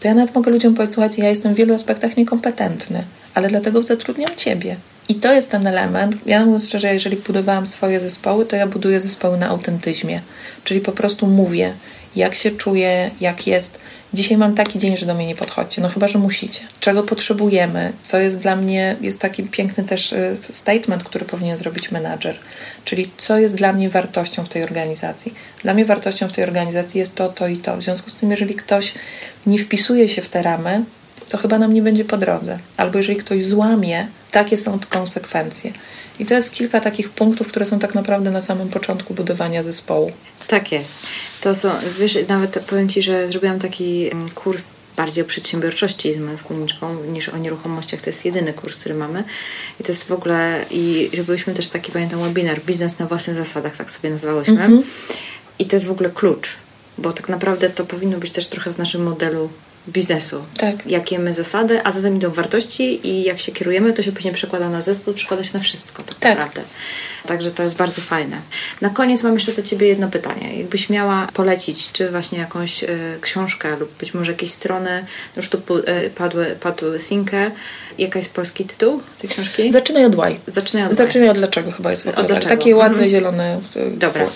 to 0.00 0.08
ja 0.08 0.14
nawet 0.14 0.34
mogę 0.34 0.50
ludziom 0.50 0.74
powiedzieć, 0.74 0.94
słuchajcie, 0.94 1.22
ja 1.22 1.28
jestem 1.28 1.54
w 1.54 1.56
wielu 1.56 1.74
aspektach 1.74 2.16
niekompetentny, 2.16 3.04
ale 3.34 3.48
dlatego 3.48 3.82
zatrudniam 3.82 4.36
ciebie. 4.36 4.76
I 5.08 5.14
to 5.14 5.32
jest 5.32 5.50
ten 5.50 5.66
element. 5.66 6.16
Ja 6.26 6.44
mówiąc 6.44 6.66
szczerze, 6.66 6.92
jeżeli 6.92 7.16
budowałam 7.16 7.66
swoje 7.66 8.00
zespoły, 8.00 8.46
to 8.46 8.56
ja 8.56 8.66
buduję 8.66 9.00
zespoły 9.00 9.38
na 9.38 9.48
autentyzmie. 9.48 10.20
Czyli 10.64 10.80
po 10.80 10.92
prostu 10.92 11.26
mówię, 11.26 11.74
jak 12.16 12.34
się 12.34 12.50
czuję, 12.50 13.10
jak 13.20 13.46
jest. 13.46 13.78
Dzisiaj 14.14 14.36
mam 14.36 14.54
taki 14.54 14.78
dzień, 14.78 14.96
że 14.96 15.06
do 15.06 15.14
mnie 15.14 15.26
nie 15.26 15.34
podchodźcie, 15.34 15.82
no 15.82 15.88
chyba, 15.88 16.08
że 16.08 16.18
musicie. 16.18 16.60
Czego 16.80 17.02
potrzebujemy, 17.02 17.92
co 18.04 18.18
jest 18.18 18.38
dla 18.38 18.56
mnie, 18.56 18.96
jest 19.00 19.20
taki 19.20 19.42
piękny 19.42 19.84
też 19.84 20.12
y, 20.12 20.36
statement, 20.50 21.04
który 21.04 21.24
powinien 21.24 21.56
zrobić 21.56 21.90
menadżer, 21.90 22.36
czyli 22.84 23.10
co 23.16 23.38
jest 23.38 23.54
dla 23.54 23.72
mnie 23.72 23.90
wartością 23.90 24.44
w 24.44 24.48
tej 24.48 24.62
organizacji. 24.62 25.34
Dla 25.62 25.74
mnie 25.74 25.84
wartością 25.84 26.28
w 26.28 26.32
tej 26.32 26.44
organizacji 26.44 27.00
jest 27.00 27.14
to, 27.14 27.28
to 27.28 27.48
i 27.48 27.56
to. 27.56 27.76
W 27.76 27.82
związku 27.82 28.10
z 28.10 28.14
tym, 28.14 28.30
jeżeli 28.30 28.54
ktoś 28.54 28.94
nie 29.46 29.58
wpisuje 29.58 30.08
się 30.08 30.22
w 30.22 30.28
te 30.28 30.42
ramy, 30.42 30.84
to 31.28 31.38
chyba 31.38 31.58
nam 31.58 31.74
nie 31.74 31.82
będzie 31.82 32.04
po 32.04 32.16
drodze. 32.16 32.58
Albo 32.76 32.98
jeżeli 32.98 33.18
ktoś 33.18 33.44
złamie, 33.44 34.06
takie 34.30 34.58
są 34.58 34.78
konsekwencje. 34.88 35.72
I 36.22 36.26
to 36.26 36.34
jest 36.34 36.52
kilka 36.52 36.80
takich 36.80 37.10
punktów, 37.10 37.48
które 37.48 37.66
są 37.66 37.78
tak 37.78 37.94
naprawdę 37.94 38.30
na 38.30 38.40
samym 38.40 38.68
początku 38.68 39.14
budowania 39.14 39.62
zespołu. 39.62 40.12
Tak 40.48 40.72
jest. 40.72 40.92
To 41.40 41.54
są, 41.54 41.70
wiesz, 41.98 42.18
nawet 42.28 42.58
powiem 42.58 42.88
Ci, 42.88 43.02
że 43.02 43.28
zrobiłam 43.28 43.58
taki 43.58 44.12
mm, 44.12 44.30
kurs 44.30 44.64
bardziej 44.96 45.24
o 45.24 45.26
przedsiębiorczości 45.26 46.14
z 46.14 46.18
moją 46.18 46.36
wspólniczką 46.36 47.04
niż 47.04 47.28
o 47.28 47.38
nieruchomościach. 47.38 48.00
To 48.00 48.10
jest 48.10 48.24
jedyny 48.24 48.52
kurs, 48.52 48.78
który 48.78 48.94
mamy. 48.94 49.24
I 49.80 49.84
to 49.84 49.92
jest 49.92 50.04
w 50.04 50.12
ogóle, 50.12 50.64
i 50.70 51.10
robiliśmy 51.16 51.54
też 51.54 51.68
taki, 51.68 51.92
pamiętam, 51.92 52.22
webinar, 52.22 52.60
biznes 52.60 52.98
na 52.98 53.06
własnych 53.06 53.36
zasadach, 53.36 53.76
tak 53.76 53.90
sobie 53.90 54.10
nazywałyśmy. 54.10 54.64
Mm 54.64 54.78
-hmm. 54.78 54.84
I 55.58 55.66
to 55.66 55.76
jest 55.76 55.86
w 55.86 55.90
ogóle 55.90 56.10
klucz, 56.10 56.48
bo 56.98 57.12
tak 57.12 57.28
naprawdę 57.28 57.70
to 57.70 57.84
powinno 57.84 58.18
być 58.18 58.30
też 58.30 58.46
trochę 58.46 58.72
w 58.72 58.78
naszym 58.78 59.02
modelu 59.02 59.48
biznesu. 59.88 60.44
Tak. 60.56 60.86
Jakie 60.86 61.18
my 61.18 61.34
zasady, 61.34 61.84
a 61.84 61.92
zatem 61.92 62.16
idą 62.16 62.30
wartości 62.30 63.06
i 63.08 63.22
jak 63.22 63.40
się 63.40 63.52
kierujemy, 63.52 63.92
to 63.92 64.02
się 64.02 64.12
później 64.12 64.34
przekłada 64.34 64.70
na 64.70 64.80
zespół, 64.80 65.14
przekłada 65.14 65.44
się 65.44 65.50
na 65.54 65.60
wszystko 65.60 66.02
tak, 66.02 66.18
tak. 66.18 66.38
naprawdę. 66.38 66.62
Także 67.26 67.50
to 67.50 67.62
jest 67.62 67.76
bardzo 67.76 68.00
fajne. 68.00 68.36
Na 68.80 68.90
koniec 68.90 69.22
mam 69.22 69.34
jeszcze 69.34 69.52
do 69.52 69.62
Ciebie 69.62 69.88
jedno 69.88 70.08
pytanie. 70.08 70.58
Jakbyś 70.58 70.90
miała 70.90 71.28
polecić, 71.34 71.92
czy 71.92 72.10
właśnie 72.10 72.38
jakąś 72.38 72.84
y, 72.84 72.88
książkę 73.20 73.76
lub 73.76 73.92
być 73.98 74.14
może 74.14 74.30
jakieś 74.32 74.50
strony, 74.50 75.04
już 75.36 75.48
tu 75.48 75.58
y, 75.58 76.10
padły, 76.10 76.56
padł 76.60 76.98
Sinkę, 76.98 77.50
jakaś 77.98 78.28
polski 78.28 78.64
tytuł 78.64 79.02
tej 79.20 79.30
książki? 79.30 79.70
Zaczynaj 79.70 80.04
od 80.04 80.14
Why. 80.14 80.36
Zaczynaj 80.46 80.86
od 80.86 80.94
Zaczynaj 80.94 81.28
od 81.28 81.38
dlaczego 81.38 81.72
chyba 81.72 81.90
jest 81.90 82.04
w 82.04 82.08
ogóle. 82.08 82.28
Tak. 82.28 82.44
Takie 82.44 82.76
ładne, 82.76 82.94
mhm. 82.94 83.10
zielone 83.10 83.60
y, 83.76 83.90
Dobra. 83.90 84.26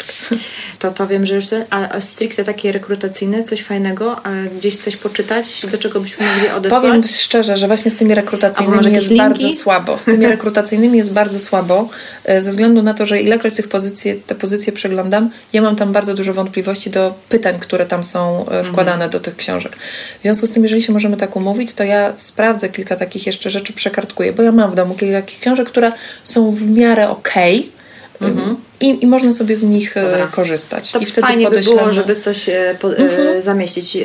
To, 0.78 0.90
to 0.90 1.06
wiem, 1.06 1.26
że 1.26 1.34
już 1.34 1.46
ten, 1.46 1.64
ale 1.70 2.02
stricte 2.02 2.44
takie 2.44 2.72
rekrutacyjne, 2.72 3.42
coś 3.42 3.62
fajnego, 3.62 4.26
ale 4.26 4.44
gdzieś 4.44 4.76
coś 4.76 4.96
poczytać, 4.96 5.35
do 5.70 5.78
czego 5.78 6.00
byśmy 6.00 6.26
mogli 6.26 6.48
odesłać? 6.48 6.82
Powiem 6.82 7.02
szczerze, 7.02 7.56
że 7.56 7.66
właśnie 7.66 7.90
z 7.90 7.96
tymi 7.96 8.14
rekrutacyjnymi 8.14 8.92
jest 8.92 9.08
linki? 9.08 9.18
bardzo 9.18 9.50
słabo. 9.50 9.98
Z 9.98 10.04
tymi 10.04 10.26
rekrutacyjnymi 10.36 10.98
jest 10.98 11.12
bardzo 11.12 11.40
słabo, 11.40 11.88
ze 12.24 12.50
względu 12.50 12.66
względu 12.66 12.82
na 12.82 12.94
to, 12.94 13.06
że 13.06 13.20
ilekroć 13.20 13.54
tych 13.54 13.68
pozycji, 13.68 14.22
te 14.26 14.34
pozycje 14.34 14.72
przeglądam, 14.72 15.30
ja 15.52 15.62
mam 15.62 15.76
tam 15.76 15.92
bardzo 15.92 16.14
dużo 16.14 16.34
wątpliwości 16.34 16.90
do 16.90 17.14
pytań, 17.28 17.58
które 17.58 17.86
tam 17.86 18.04
są 18.04 18.36
e, 18.36 18.40
mhm. 18.40 18.64
wkładane 18.64 19.04
mhm. 19.04 19.10
do 19.10 19.20
tych 19.20 19.36
książek. 19.36 19.76
W 20.18 20.22
związku 20.22 20.46
z 20.46 20.50
tym, 20.50 20.62
jeżeli 20.62 20.82
się 20.82 20.92
możemy 20.92 21.16
tak 21.16 21.36
umówić, 21.36 21.74
to 21.74 21.84
ja 21.84 22.12
sprawdzę 22.16 22.68
kilka 22.68 22.96
takich 22.96 23.26
jeszcze 23.26 23.50
rzeczy, 23.50 23.72
przekartkuję, 23.72 24.32
bo 24.32 24.42
ja 24.42 24.52
mam 24.52 24.70
w 24.70 24.74
domu 24.74 24.94
kilka 24.94 25.20
takich 25.20 25.40
książek, 25.40 25.68
które 25.68 25.92
są 26.24 26.50
w 26.50 26.70
miarę 26.70 27.08
okej, 27.08 27.58
okay, 27.58 27.76
Mhm. 28.20 28.56
I, 28.80 29.04
I 29.04 29.06
można 29.06 29.32
sobie 29.32 29.56
z 29.56 29.62
nich 29.62 29.96
e, 29.96 30.02
Dobra. 30.02 30.26
korzystać. 30.26 30.92
To 30.92 30.98
I 30.98 31.06
wtedy 31.06 31.26
fajnie 31.26 31.50
by 31.50 31.60
było, 31.60 31.92
żeby 31.92 32.16
coś 32.16 32.48
e, 32.48 32.76
po, 32.80 32.96
mhm. 32.96 33.42
zamieścić, 33.42 33.98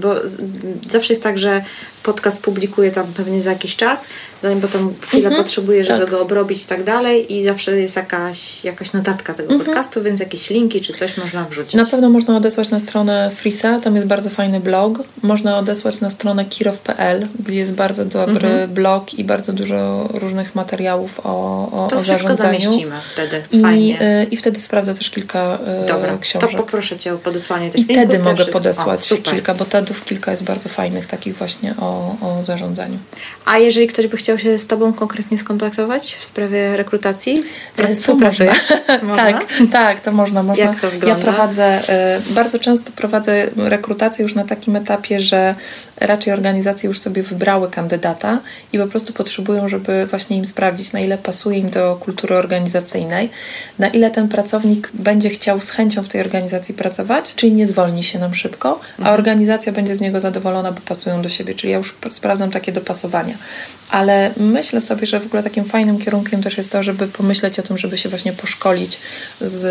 bo 0.00 0.14
zawsze 0.88 1.12
jest 1.12 1.22
tak, 1.22 1.38
że 1.38 1.62
podcast 2.02 2.42
publikuję 2.42 2.90
tam 2.90 3.06
pewnie 3.06 3.42
za 3.42 3.50
jakiś 3.50 3.76
czas, 3.76 4.06
zanim 4.42 4.60
potem 4.60 4.94
chwilę 5.00 5.28
mhm, 5.28 5.44
potrzebuję, 5.44 5.84
żeby 5.84 6.00
tak. 6.00 6.10
go 6.10 6.20
obrobić 6.20 6.62
i 6.62 6.66
tak 6.66 6.84
dalej 6.84 7.34
i 7.34 7.44
zawsze 7.44 7.80
jest 7.80 7.96
jakaś, 7.96 8.64
jakaś 8.64 8.92
notatka 8.92 9.34
tego 9.34 9.52
mhm. 9.52 9.66
podcastu, 9.66 10.02
więc 10.02 10.20
jakieś 10.20 10.50
linki 10.50 10.80
czy 10.80 10.92
coś 10.92 11.16
można 11.16 11.44
wrzucić. 11.44 11.74
Na 11.74 11.86
pewno 11.86 12.10
można 12.10 12.36
odesłać 12.36 12.70
na 12.70 12.80
stronę 12.80 13.30
Frisa, 13.34 13.80
tam 13.80 13.96
jest 13.96 14.06
bardzo 14.06 14.30
fajny 14.30 14.60
blog. 14.60 14.98
Można 15.22 15.58
odesłać 15.58 16.00
na 16.00 16.10
stronę 16.10 16.44
kirow.pl, 16.44 17.28
gdzie 17.46 17.58
jest 17.58 17.72
bardzo 17.72 18.04
dobry 18.04 18.48
mhm. 18.48 18.70
blog 18.70 19.14
i 19.14 19.24
bardzo 19.24 19.52
dużo 19.52 20.08
różnych 20.14 20.54
materiałów 20.54 21.20
o, 21.24 21.68
o, 21.72 21.88
to 21.90 21.96
o 21.96 22.00
wszystko 22.00 22.36
zamieścimy 22.36 22.96
wtedy, 23.12 23.42
I, 23.52 23.62
Fajnie. 23.62 23.89
Y, 23.89 23.89
I 24.30 24.36
wtedy 24.36 24.60
sprawdzę 24.60 24.94
też 24.94 25.10
kilka 25.10 25.58
y, 25.84 25.86
Dobra, 25.86 26.18
książek. 26.20 26.50
to 26.50 26.56
poproszę 26.56 26.98
Cię 26.98 27.14
o 27.14 27.18
podesłanie 27.18 27.70
tych 27.70 27.80
I. 27.80 27.92
I 27.92 27.94
wtedy 27.94 28.18
mogę 28.18 28.46
podesłać 28.46 29.12
o, 29.12 29.16
kilka, 29.16 29.54
bo 29.54 29.64
TEDów 29.64 30.04
kilka 30.04 30.30
jest 30.30 30.44
bardzo 30.44 30.68
fajnych, 30.68 31.06
takich 31.06 31.36
właśnie 31.36 31.74
o 31.80 32.00
o, 32.20 32.44
zarządzaniu. 32.44 32.98
A 33.44 33.58
jeżeli 33.58 33.86
ktoś 33.86 34.06
by 34.06 34.16
chciał 34.16 34.38
się 34.38 34.58
z 34.58 34.66
Tobą 34.66 34.92
konkretnie 34.92 35.38
skontaktować 35.38 36.14
w 36.20 36.24
sprawie 36.24 36.76
rekrutacji? 36.76 37.42
E, 37.76 37.94
Współpracujesz? 37.94 38.68
tak, 39.16 39.46
tak, 39.72 40.00
to 40.00 40.12
można. 40.12 40.42
można. 40.42 40.64
Jak 40.64 40.80
to 40.80 40.90
wygląda? 40.90 41.18
Ja 41.18 41.24
prowadzę, 41.24 41.88
e, 41.88 42.20
bardzo 42.30 42.58
często 42.58 42.92
prowadzę 42.92 43.50
rekrutację 43.56 44.22
już 44.22 44.34
na 44.34 44.44
takim 44.44 44.76
etapie, 44.76 45.20
że 45.20 45.54
raczej 46.00 46.32
organizacje 46.32 46.88
już 46.88 46.98
sobie 46.98 47.22
wybrały 47.22 47.70
kandydata 47.70 48.38
i 48.72 48.78
po 48.78 48.86
prostu 48.86 49.12
potrzebują, 49.12 49.68
żeby 49.68 50.06
właśnie 50.06 50.36
im 50.36 50.46
sprawdzić, 50.46 50.92
na 50.92 51.00
ile 51.00 51.18
pasuje 51.18 51.58
im 51.58 51.70
do 51.70 51.96
kultury 52.00 52.36
organizacyjnej, 52.36 53.30
na 53.78 53.88
ile 53.88 54.10
ten 54.10 54.28
pracownik 54.28 54.90
będzie 54.94 55.30
chciał 55.30 55.60
z 55.60 55.70
chęcią 55.70 56.02
w 56.02 56.08
tej 56.08 56.20
organizacji 56.20 56.74
pracować, 56.74 57.34
czyli 57.34 57.52
nie 57.52 57.66
zwolni 57.66 58.04
się 58.04 58.18
nam 58.18 58.34
szybko, 58.34 58.80
a 58.96 59.00
mhm. 59.00 59.14
organizacja 59.14 59.72
będzie 59.72 59.96
z 59.96 60.00
niego 60.00 60.20
zadowolona, 60.20 60.72
bo 60.72 60.80
pasują 60.80 61.22
do 61.22 61.28
siebie. 61.28 61.54
Czyli 61.54 61.72
ja 61.72 61.78
już 61.78 61.96
sprawdzam 62.10 62.50
takie 62.50 62.72
dopasowania. 62.72 63.34
Ale 63.90 64.30
myślę 64.36 64.80
sobie, 64.80 65.06
że 65.06 65.20
w 65.20 65.26
ogóle 65.26 65.42
takim 65.42 65.64
fajnym 65.64 65.98
kierunkiem 65.98 66.42
też 66.42 66.58
jest 66.58 66.72
to, 66.72 66.82
żeby 66.82 67.06
pomyśleć 67.06 67.58
o 67.58 67.62
tym, 67.62 67.78
żeby 67.78 67.98
się 67.98 68.08
właśnie 68.08 68.32
poszkolić 68.32 69.00
z 69.40 69.64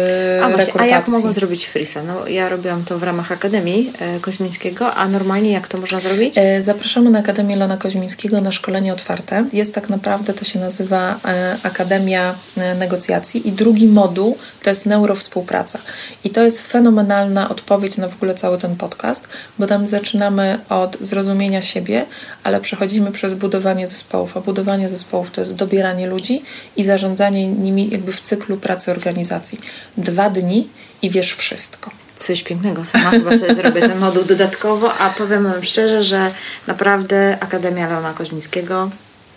a 0.43 0.49
właśnie, 0.49 0.65
rekrutacji. 0.65 0.93
A 0.93 0.95
jak 0.95 1.07
mogą 1.07 1.31
zrobić 1.31 1.65
frisa? 1.65 2.03
No, 2.03 2.27
ja 2.27 2.49
robiłam 2.49 2.83
to 2.85 2.99
w 2.99 3.03
ramach 3.03 3.31
Akademii 3.31 3.93
e, 3.99 4.19
Koźmińskiego, 4.19 4.93
a 4.93 5.07
normalnie 5.07 5.51
jak 5.51 5.67
to 5.67 5.77
można 5.77 5.99
zrobić? 5.99 6.18
E, 6.19 6.61
zapraszamy 6.61 7.09
na 7.09 7.19
Akademię 7.19 7.55
Lona 7.55 7.77
Koźmińskiego 7.77 8.41
na 8.41 8.51
szkolenie 8.51 8.93
otwarte. 8.93 9.45
Jest 9.53 9.75
tak 9.75 9.89
naprawdę, 9.89 10.33
to 10.33 10.45
się 10.45 10.59
nazywa 10.59 11.19
e, 11.25 11.57
Akademia 11.63 12.35
Negocjacji 12.79 13.47
i 13.47 13.51
drugi 13.51 13.87
moduł 13.87 14.37
to 14.63 14.69
jest 14.69 14.85
neurowspółpraca. 14.85 15.79
I 16.23 16.29
to 16.29 16.43
jest 16.43 16.59
fenomenalna 16.61 17.49
odpowiedź 17.49 17.97
na 17.97 18.07
w 18.07 18.15
ogóle 18.15 18.35
cały 18.35 18.57
ten 18.57 18.75
podcast, 18.75 19.27
bo 19.59 19.67
tam 19.67 19.87
zaczynamy 19.87 20.59
od 20.69 20.97
zrozumienia 21.01 21.61
siebie, 21.61 22.05
ale 22.43 22.61
przechodzimy 22.61 23.11
przez 23.11 23.33
budowanie 23.33 23.87
zespołów, 23.87 24.37
a 24.37 24.41
budowanie 24.41 24.89
zespołów 24.89 25.31
to 25.31 25.41
jest 25.41 25.53
dobieranie 25.53 26.07
ludzi 26.07 26.43
i 26.77 26.83
zarządzanie 26.83 27.47
nimi 27.47 27.89
jakby 27.89 28.11
w 28.11 28.21
cyklu 28.21 28.57
pracy 28.57 28.91
organizacji. 28.91 29.59
Dwa 29.97 30.29
dni 30.29 30.67
i 31.01 31.09
wiesz 31.09 31.33
wszystko 31.33 31.91
coś 32.19 32.43
pięknego. 32.43 32.85
Sama 32.85 33.09
chyba 33.09 33.37
sobie 33.37 33.53
zrobię 33.53 33.81
ten 33.81 33.99
moduł 33.99 34.23
dodatkowo, 34.23 34.97
a 34.97 35.09
powiem 35.09 35.43
Wam 35.43 35.63
szczerze, 35.63 36.03
że 36.03 36.31
naprawdę 36.67 37.37
Akademia 37.39 37.87
Leona 37.87 38.13
Koźmińskiego 38.13 38.89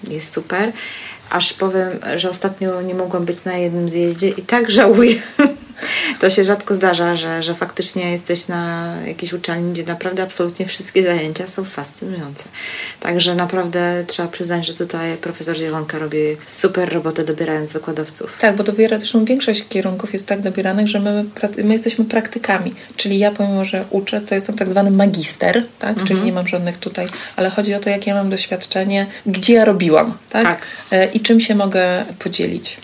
jest 0.08 0.32
super. 0.32 0.72
Aż 1.30 1.52
powiem, 1.52 1.88
że 2.16 2.30
ostatnio 2.30 2.82
nie 2.82 2.94
mogłam 2.94 3.24
być 3.24 3.44
na 3.44 3.52
jednym 3.52 3.88
zjeździe 3.88 4.28
i 4.28 4.42
tak 4.42 4.70
żałuję, 4.70 5.22
to 6.20 6.30
się 6.30 6.44
rzadko 6.44 6.74
zdarza, 6.74 7.16
że, 7.16 7.42
że 7.42 7.54
faktycznie 7.54 8.10
jesteś 8.10 8.48
na 8.48 8.94
jakiejś 9.06 9.32
uczelni, 9.32 9.72
gdzie 9.72 9.84
naprawdę 9.84 10.22
absolutnie 10.22 10.66
wszystkie 10.66 11.02
zajęcia 11.02 11.46
są 11.46 11.64
fascynujące. 11.64 12.44
Także 13.00 13.34
naprawdę 13.34 14.04
trzeba 14.06 14.28
przyznać, 14.28 14.66
że 14.66 14.74
tutaj 14.74 15.16
profesor 15.16 15.56
Zielonka 15.56 15.98
robi 15.98 16.36
super 16.46 16.92
robotę 16.92 17.24
dobierając 17.24 17.72
wykładowców. 17.72 18.38
Tak, 18.40 18.56
bo 18.56 18.64
dobiera 18.64 18.98
zresztą 18.98 19.24
większość 19.24 19.68
kierunków 19.68 20.12
jest 20.12 20.26
tak 20.26 20.40
dobieranych, 20.40 20.88
że 20.88 21.00
my, 21.00 21.24
my 21.64 21.72
jesteśmy 21.72 22.04
praktykami. 22.04 22.74
Czyli 22.96 23.18
ja 23.18 23.30
pomimo, 23.30 23.64
że 23.64 23.84
uczę, 23.90 24.20
to 24.20 24.34
jestem 24.34 24.56
tak 24.56 24.68
zwany 24.68 24.90
magister, 24.90 25.62
tak? 25.78 25.90
Mhm. 25.90 26.06
Czyli 26.06 26.20
nie 26.20 26.32
mam 26.32 26.46
żadnych 26.46 26.78
tutaj, 26.78 27.08
ale 27.36 27.50
chodzi 27.50 27.74
o 27.74 27.80
to, 27.80 27.90
jakie 27.90 28.10
ja 28.10 28.16
mam 28.16 28.30
doświadczenie, 28.30 29.06
gdzie 29.26 29.54
ja 29.54 29.64
robiłam, 29.64 30.14
tak? 30.30 30.42
tak. 30.42 30.66
E, 30.90 31.06
I 31.06 31.20
czym 31.20 31.40
się 31.40 31.54
mogę 31.54 32.04
podzielić. 32.18 32.76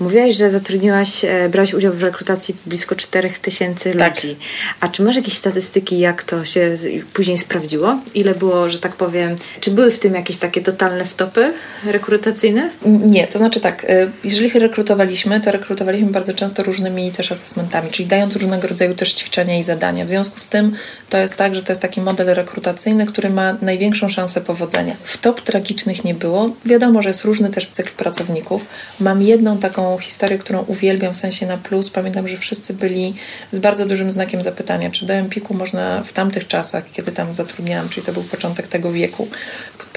Mówiłaś, 0.00 0.34
że 0.34 0.50
zatrudniłaś, 0.50 1.24
e, 1.24 1.48
brałaś 1.48 1.74
udział 1.74 1.92
w 1.92 2.02
rekrutacji 2.02 2.56
blisko 2.66 2.96
4000 2.96 3.92
tak. 3.92 4.14
ludzi. 4.14 4.36
A 4.80 4.88
czy 4.88 5.02
masz 5.02 5.16
jakieś 5.16 5.34
statystyki, 5.34 5.98
jak 5.98 6.22
to 6.22 6.44
się 6.44 6.76
później 7.14 7.38
sprawdziło? 7.38 7.98
Ile 8.14 8.34
było, 8.34 8.70
że 8.70 8.78
tak 8.78 8.96
powiem, 8.96 9.36
czy 9.60 9.70
były 9.70 9.90
w 9.90 9.98
tym 9.98 10.14
jakieś 10.14 10.36
takie 10.36 10.60
totalne 10.60 11.04
wtopy 11.04 11.52
rekrutacyjne? 11.84 12.70
Nie, 12.86 13.26
to 13.26 13.38
znaczy 13.38 13.60
tak, 13.60 13.84
e, 13.88 14.10
jeżeli 14.24 14.58
rekrutowaliśmy, 14.58 15.40
to 15.40 15.52
rekrutowaliśmy 15.52 16.10
bardzo 16.10 16.34
często 16.34 16.62
różnymi 16.62 17.12
też 17.12 17.32
asesmentami, 17.32 17.90
czyli 17.90 18.08
dając 18.08 18.36
różnego 18.36 18.68
rodzaju 18.68 18.94
też 18.94 19.12
ćwiczenia 19.12 19.58
i 19.58 19.64
zadania. 19.64 20.04
W 20.04 20.08
związku 20.08 20.38
z 20.38 20.48
tym 20.48 20.72
to 21.08 21.18
jest 21.18 21.36
tak, 21.36 21.54
że 21.54 21.62
to 21.62 21.72
jest 21.72 21.82
taki 21.82 22.00
model 22.00 22.34
rekrutacyjny, 22.34 23.06
który 23.06 23.30
ma 23.30 23.56
największą 23.62 24.08
szansę 24.08 24.40
powodzenia. 24.40 24.96
Wtop 25.02 25.40
tragicznych 25.40 26.04
nie 26.04 26.14
było. 26.14 26.50
Wiadomo, 26.64 27.02
że 27.02 27.08
jest 27.08 27.24
różny 27.24 27.50
też 27.50 27.68
cykl 27.68 27.90
pracowników. 27.96 28.62
Mam 29.00 29.22
jedną 29.22 29.58
taką 29.58 29.87
historię, 29.98 30.38
którą 30.38 30.62
uwielbiam 30.62 31.14
w 31.14 31.16
sensie 31.16 31.46
na 31.46 31.56
plus. 31.56 31.90
Pamiętam, 31.90 32.28
że 32.28 32.36
wszyscy 32.36 32.74
byli 32.74 33.14
z 33.52 33.58
bardzo 33.58 33.86
dużym 33.86 34.10
znakiem 34.10 34.42
zapytania, 34.42 34.90
czy 34.90 35.06
do 35.06 35.14
Empiku 35.14 35.54
można 35.54 36.02
w 36.02 36.12
tamtych 36.12 36.46
czasach, 36.46 36.84
kiedy 36.92 37.12
tam 37.12 37.34
zatrudniałam, 37.34 37.88
czyli 37.88 38.06
to 38.06 38.12
był 38.12 38.22
początek 38.22 38.68
tego 38.68 38.92
wieku, 38.92 39.28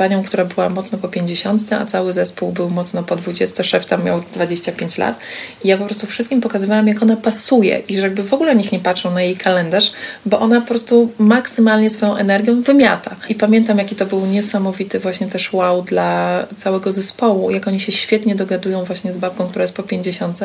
panią, 0.02 0.24
która 0.24 0.46
była 0.46 0.70
mocno 0.70 0.98
po 0.98 1.08
50, 1.08 1.74
a 1.74 1.86
cały 1.86 2.14
zespół 2.14 2.52
był 2.52 2.70
mocno 2.70 3.04
po 3.04 3.16
20, 3.16 3.64
szef 3.64 3.86
tam 3.86 4.04
miał 4.04 4.22
25 4.34 4.98
lat. 4.98 5.20
I 5.64 5.68
ja 5.68 5.78
po 5.78 5.86
prostu 5.86 6.08
wszystkim 6.08 6.42
pokazywałam, 6.42 6.88
jak 6.88 7.02
ona 7.02 7.18
pasuje 7.18 7.82
i 7.88 7.96
że 7.96 8.02
jakby 8.02 8.24
w 8.24 8.34
ogóle 8.34 8.56
nikt 8.56 8.72
nie 8.72 8.80
patrzył 8.80 9.12
na 9.12 9.22
jej 9.22 9.36
kalendarz, 9.36 9.92
bo 10.26 10.40
ona 10.40 10.62
po 10.62 10.68
prostu 10.68 11.12
maksymalnie 11.20 11.90
swoją 11.90 12.16
energią 12.16 12.62
wymiata. 12.62 13.16
I 13.30 13.36
pamiętam, 13.36 13.78
jaki 13.78 13.96
to 13.96 14.06
był 14.06 14.26
niesamowity 14.26 15.00
właśnie 15.00 15.28
też 15.28 15.54
wow 15.54 15.82
dla 15.82 16.46
całego 16.56 16.92
zespołu, 16.92 17.52
jak 17.52 17.68
oni 17.68 17.80
się 17.80 17.92
świetnie 17.92 18.36
dogadują 18.36 18.84
właśnie 18.84 19.14
z 19.14 19.18
babką, 19.18 19.48
która 19.48 19.64
jest 19.64 19.76
po 19.76 19.81
50 19.84 20.40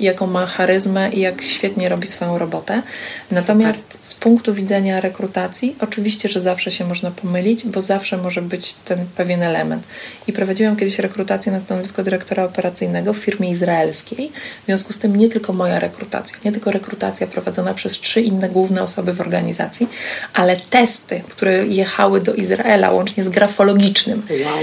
i 0.00 0.04
jaką 0.04 0.26
ma 0.26 0.46
charyzmę 0.46 1.10
i 1.10 1.20
jak 1.20 1.42
świetnie 1.42 1.88
robi 1.88 2.06
swoją 2.06 2.38
robotę. 2.38 2.82
Natomiast 3.30 3.92
Super. 3.92 4.04
z 4.06 4.14
punktu 4.14 4.54
widzenia 4.54 5.00
rekrutacji, 5.00 5.76
oczywiście, 5.80 6.28
że 6.28 6.40
zawsze 6.40 6.70
się 6.70 6.84
można 6.84 7.10
pomylić, 7.10 7.64
bo 7.64 7.80
zawsze 7.80 8.16
może 8.16 8.42
być 8.42 8.74
ten 8.84 9.06
pewien 9.16 9.42
element. 9.42 9.84
I 10.26 10.32
prowadziłam 10.32 10.76
kiedyś 10.76 10.98
rekrutację 10.98 11.52
na 11.52 11.60
stanowisko 11.60 12.02
dyrektora 12.02 12.44
operacyjnego 12.44 13.12
w 13.12 13.18
firmie 13.18 13.50
izraelskiej. 13.50 14.32
W 14.62 14.66
związku 14.66 14.92
z 14.92 14.98
tym 14.98 15.16
nie 15.16 15.28
tylko 15.28 15.52
moja 15.52 15.78
rekrutacja, 15.78 16.36
nie 16.44 16.52
tylko 16.52 16.70
rekrutacja 16.70 17.26
prowadzona 17.26 17.74
przez 17.74 17.92
trzy 17.92 18.20
inne 18.20 18.48
główne 18.48 18.82
osoby 18.82 19.12
w 19.12 19.20
organizacji, 19.20 19.88
ale 20.34 20.56
testy, 20.56 21.22
które 21.28 21.66
jechały 21.66 22.20
do 22.20 22.34
Izraela 22.34 22.90
łącznie 22.90 23.24
z 23.24 23.28
grafologicznym. 23.28 24.22
Wow 24.30 24.58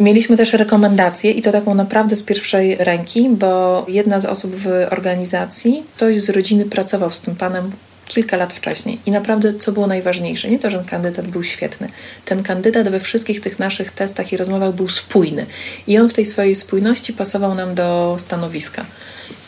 Mieliśmy 0.00 0.36
też 0.36 0.52
rekomendację 0.52 1.30
i 1.30 1.42
to 1.42 1.52
taką 1.52 1.74
naprawdę 1.74 2.16
z 2.16 2.22
pierwszej 2.22 2.76
ręki, 2.76 3.28
bo 3.28 3.84
jedna 3.88 4.20
z 4.20 4.24
osób 4.24 4.56
w 4.56 4.66
organizacji, 4.90 5.82
ktoś 5.96 6.20
z 6.20 6.28
rodziny 6.28 6.64
pracował 6.64 7.10
z 7.10 7.20
tym 7.20 7.36
panem 7.36 7.72
kilka 8.06 8.36
lat 8.36 8.52
wcześniej. 8.52 8.98
I 9.06 9.10
naprawdę, 9.10 9.54
co 9.54 9.72
było 9.72 9.86
najważniejsze, 9.86 10.50
nie 10.50 10.58
to, 10.58 10.70
że 10.70 10.78
ten 10.78 10.86
kandydat 10.86 11.26
był 11.26 11.44
świetny. 11.44 11.88
Ten 12.24 12.42
kandydat 12.42 12.88
we 12.88 13.00
wszystkich 13.00 13.40
tych 13.40 13.58
naszych 13.58 13.90
testach 13.90 14.32
i 14.32 14.36
rozmowach 14.36 14.74
był 14.74 14.88
spójny. 14.88 15.46
I 15.86 15.98
on 15.98 16.08
w 16.08 16.14
tej 16.14 16.26
swojej 16.26 16.56
spójności 16.56 17.12
pasował 17.12 17.54
nam 17.54 17.74
do 17.74 18.16
stanowiska. 18.18 18.84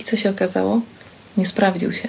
I 0.00 0.04
co 0.04 0.16
się 0.16 0.30
okazało? 0.30 0.80
Nie 1.36 1.46
sprawdził 1.46 1.92
się 1.92 2.08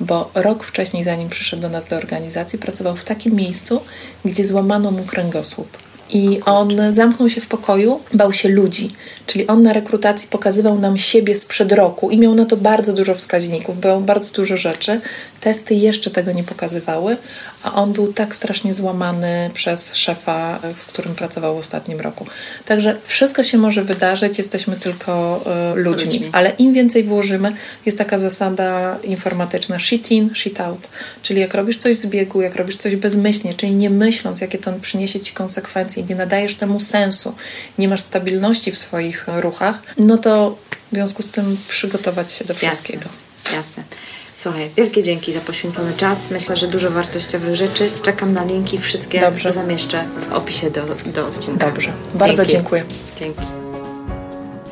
bo 0.00 0.30
rok 0.34 0.64
wcześniej, 0.64 1.04
zanim 1.04 1.28
przyszedł 1.28 1.62
do 1.62 1.68
nas 1.68 1.84
do 1.84 1.96
organizacji, 1.96 2.58
pracował 2.58 2.96
w 2.96 3.04
takim 3.04 3.34
miejscu, 3.34 3.80
gdzie 4.24 4.44
złamano 4.44 4.90
mu 4.90 5.04
kręgosłup. 5.04 5.89
I 6.12 6.40
on 6.44 6.92
zamknął 6.92 7.30
się 7.30 7.40
w 7.40 7.46
pokoju, 7.46 8.00
bał 8.14 8.32
się 8.32 8.48
ludzi. 8.48 8.90
Czyli 9.26 9.46
on 9.46 9.62
na 9.62 9.72
rekrutacji 9.72 10.28
pokazywał 10.28 10.78
nam 10.78 10.98
siebie 10.98 11.36
sprzed 11.36 11.72
roku 11.72 12.10
i 12.10 12.18
miał 12.18 12.34
na 12.34 12.44
to 12.44 12.56
bardzo 12.56 12.92
dużo 12.92 13.14
wskaźników, 13.14 13.80
było 13.80 14.00
bardzo 14.00 14.32
dużo 14.32 14.56
rzeczy. 14.56 15.00
Testy 15.40 15.74
jeszcze 15.74 16.10
tego 16.10 16.32
nie 16.32 16.44
pokazywały, 16.44 17.16
a 17.62 17.74
on 17.74 17.92
był 17.92 18.12
tak 18.12 18.34
strasznie 18.34 18.74
złamany 18.74 19.50
przez 19.54 19.94
szefa, 19.94 20.58
z 20.78 20.86
którym 20.86 21.14
pracował 21.14 21.54
w 21.54 21.58
ostatnim 21.58 22.00
roku. 22.00 22.26
Także 22.64 22.96
wszystko 23.02 23.42
się 23.42 23.58
może 23.58 23.84
wydarzyć, 23.84 24.38
jesteśmy 24.38 24.76
tylko 24.76 25.44
y, 25.72 25.82
ludźmi. 25.82 26.04
ludźmi. 26.04 26.30
Ale 26.32 26.50
im 26.50 26.72
więcej 26.72 27.04
włożymy, 27.04 27.52
jest 27.86 27.98
taka 27.98 28.18
zasada 28.18 28.98
informatyczna 29.04 29.78
shit 29.78 30.10
in, 30.10 30.30
shit 30.34 30.60
out. 30.60 30.88
Czyli 31.22 31.40
jak 31.40 31.54
robisz 31.54 31.76
coś 31.76 31.96
z 31.96 32.06
biegu, 32.06 32.40
jak 32.40 32.56
robisz 32.56 32.76
coś 32.76 32.96
bezmyślnie, 32.96 33.54
czyli 33.54 33.72
nie 33.72 33.90
myśląc, 33.90 34.40
jakie 34.40 34.58
to 34.58 34.72
przyniesie 34.72 35.20
ci 35.20 35.32
konsekwencje, 35.32 36.02
nie 36.02 36.14
nadajesz 36.14 36.54
temu 36.54 36.80
sensu, 36.80 37.34
nie 37.78 37.88
masz 37.88 38.00
stabilności 38.00 38.72
w 38.72 38.78
swoich 38.78 39.26
ruchach, 39.36 39.82
no 39.98 40.18
to 40.18 40.58
w 40.92 40.94
związku 40.94 41.22
z 41.22 41.28
tym 41.28 41.56
przygotować 41.68 42.32
się 42.32 42.44
do 42.44 42.54
wszystkiego. 42.54 43.04
Jasne. 43.44 43.56
Jasne. 43.56 44.09
Słuchaj, 44.42 44.70
wielkie 44.76 45.02
dzięki 45.02 45.32
za 45.32 45.40
poświęcony 45.40 45.92
czas. 45.96 46.30
Myślę, 46.30 46.56
że 46.56 46.68
dużo 46.68 46.90
wartościowych 46.90 47.54
rzeczy. 47.54 47.90
Czekam 48.02 48.32
na 48.32 48.44
linki, 48.44 48.78
wszystkie 48.78 49.20
Dobrze. 49.20 49.52
zamieszczę 49.52 50.04
w 50.30 50.32
opisie 50.32 50.70
do, 50.70 50.82
do 51.06 51.26
odcinka. 51.26 51.66
Dobrze, 51.66 51.92
bardzo 52.14 52.44
dzięki. 52.44 52.52
dziękuję. 52.52 52.84
Dzięki. 53.16 53.40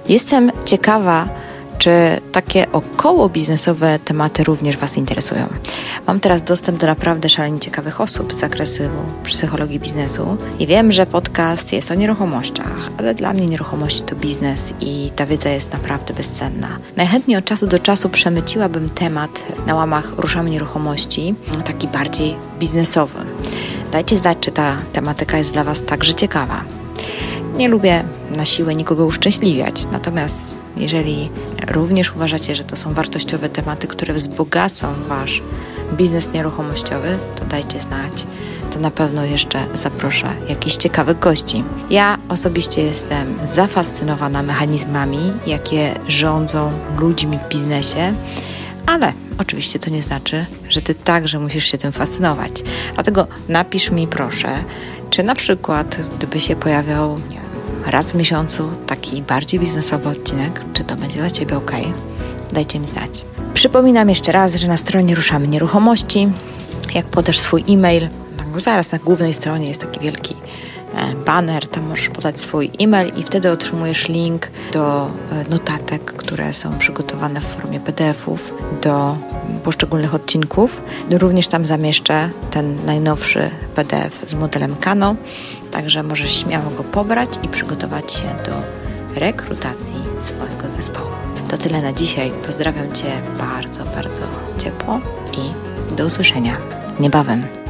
Jestem 0.08 0.52
ciekawa, 0.64 1.28
czy 1.78 2.20
takie 2.32 2.72
około 2.72 3.28
biznesowe 3.28 3.98
tematy 3.98 4.44
również 4.44 4.76
Was 4.76 4.96
interesują? 4.96 5.46
Mam 6.06 6.20
teraz 6.20 6.42
dostęp 6.42 6.78
do 6.78 6.86
naprawdę 6.86 7.28
szalenie 7.28 7.60
ciekawych 7.60 8.00
osób 8.00 8.34
z 8.34 8.38
zakresu 8.38 8.82
psychologii 9.24 9.80
biznesu 9.80 10.36
i 10.58 10.66
wiem, 10.66 10.92
że 10.92 11.06
podcast 11.06 11.72
jest 11.72 11.90
o 11.90 11.94
nieruchomościach, 11.94 12.90
ale 12.98 13.14
dla 13.14 13.32
mnie 13.32 13.46
nieruchomości 13.46 14.02
to 14.02 14.16
biznes 14.16 14.72
i 14.80 15.10
ta 15.16 15.26
wiedza 15.26 15.48
jest 15.48 15.72
naprawdę 15.72 16.14
bezcenna. 16.14 16.68
Najchętniej 16.96 17.36
od 17.36 17.44
czasu 17.44 17.66
do 17.66 17.78
czasu 17.78 18.08
przemyciłabym 18.08 18.90
temat 18.90 19.46
na 19.66 19.74
łamach 19.74 20.12
Ruszamy 20.16 20.50
Nieruchomości, 20.50 21.34
taki 21.64 21.88
bardziej 21.88 22.36
biznesowy. 22.58 23.18
Dajcie 23.92 24.16
znać, 24.16 24.38
czy 24.40 24.50
ta 24.50 24.76
tematyka 24.92 25.38
jest 25.38 25.52
dla 25.52 25.64
Was 25.64 25.82
także 25.82 26.14
ciekawa. 26.14 26.64
Nie 27.56 27.68
lubię 27.68 28.04
na 28.36 28.44
siłę 28.44 28.74
nikogo 28.74 29.06
uszczęśliwiać, 29.06 29.86
natomiast 29.92 30.54
jeżeli 30.78 31.30
również 31.70 32.12
uważacie, 32.14 32.54
że 32.54 32.64
to 32.64 32.76
są 32.76 32.94
wartościowe 32.94 33.48
tematy, 33.48 33.86
które 33.86 34.14
wzbogacą 34.14 34.86
Wasz 35.08 35.42
biznes 35.92 36.32
nieruchomościowy, 36.32 37.18
to 37.36 37.44
dajcie 37.44 37.80
znać. 37.80 38.26
To 38.70 38.80
na 38.80 38.90
pewno 38.90 39.24
jeszcze 39.24 39.66
zaproszę 39.74 40.26
jakichś 40.48 40.76
ciekawych 40.76 41.18
gości. 41.18 41.64
Ja 41.90 42.18
osobiście 42.28 42.82
jestem 42.82 43.38
zafascynowana 43.44 44.42
mechanizmami, 44.42 45.32
jakie 45.46 45.94
rządzą 46.08 46.72
ludźmi 46.98 47.38
w 47.38 47.48
biznesie, 47.48 48.14
ale 48.86 49.12
oczywiście 49.38 49.78
to 49.78 49.90
nie 49.90 50.02
znaczy, 50.02 50.46
że 50.68 50.82
Ty 50.82 50.94
także 50.94 51.38
musisz 51.38 51.64
się 51.64 51.78
tym 51.78 51.92
fascynować. 51.92 52.62
Dlatego 52.94 53.26
napisz 53.48 53.90
mi 53.90 54.06
proszę, 54.06 54.48
czy 55.10 55.22
na 55.22 55.34
przykład, 55.34 56.00
gdyby 56.16 56.40
się 56.40 56.56
pojawiał 56.56 57.18
raz 57.90 58.10
w 58.10 58.14
miesiącu 58.14 58.70
taki 58.86 59.22
bardziej 59.22 59.60
biznesowy 59.60 60.08
odcinek, 60.08 60.60
czy 60.72 60.84
to 60.84 60.96
będzie 60.96 61.18
dla 61.18 61.30
Ciebie 61.30 61.56
ok? 61.56 61.72
Dajcie 62.52 62.80
mi 62.80 62.86
znać. 62.86 63.24
Przypominam 63.54 64.08
jeszcze 64.08 64.32
raz, 64.32 64.54
że 64.54 64.68
na 64.68 64.76
stronie 64.76 65.14
Ruszamy 65.14 65.48
Nieruchomości, 65.48 66.28
jak 66.94 67.06
podasz 67.06 67.38
swój 67.38 67.64
e-mail, 67.68 68.08
zaraz 68.56 68.92
na 68.92 68.98
głównej 68.98 69.34
stronie 69.34 69.68
jest 69.68 69.80
taki 69.80 70.00
wielki 70.00 70.36
banner, 71.26 71.68
tam 71.68 71.88
możesz 71.88 72.08
podać 72.08 72.40
swój 72.40 72.70
e-mail 72.80 73.12
i 73.16 73.22
wtedy 73.22 73.50
otrzymujesz 73.50 74.08
link 74.08 74.48
do 74.72 75.10
e, 75.32 75.50
notatek, 75.50 76.04
które 76.04 76.52
są 76.52 76.78
przygotowane 76.78 77.40
w 77.40 77.44
formie 77.44 77.80
PDF-ów 77.80 78.54
do 78.82 79.16
poszczególnych 79.64 80.14
odcinków. 80.14 80.82
Również 81.10 81.48
tam 81.48 81.66
zamieszczę 81.66 82.30
ten 82.50 82.84
najnowszy 82.86 83.50
PDF 83.74 84.22
z 84.28 84.34
modelem 84.34 84.76
Kano 84.76 85.16
Także 85.70 86.02
możesz 86.02 86.40
śmiało 86.40 86.70
go 86.70 86.84
pobrać 86.84 87.28
i 87.42 87.48
przygotować 87.48 88.12
się 88.12 88.24
do 88.46 88.52
rekrutacji 89.20 89.94
swojego 90.26 90.70
zespołu. 90.70 91.10
To 91.50 91.58
tyle 91.58 91.82
na 91.82 91.92
dzisiaj. 91.92 92.32
Pozdrawiam 92.46 92.92
Cię 92.92 93.22
bardzo, 93.38 93.84
bardzo 93.84 94.22
ciepło 94.58 95.00
i 95.32 95.94
do 95.94 96.06
usłyszenia 96.06 96.56
niebawem. 97.00 97.67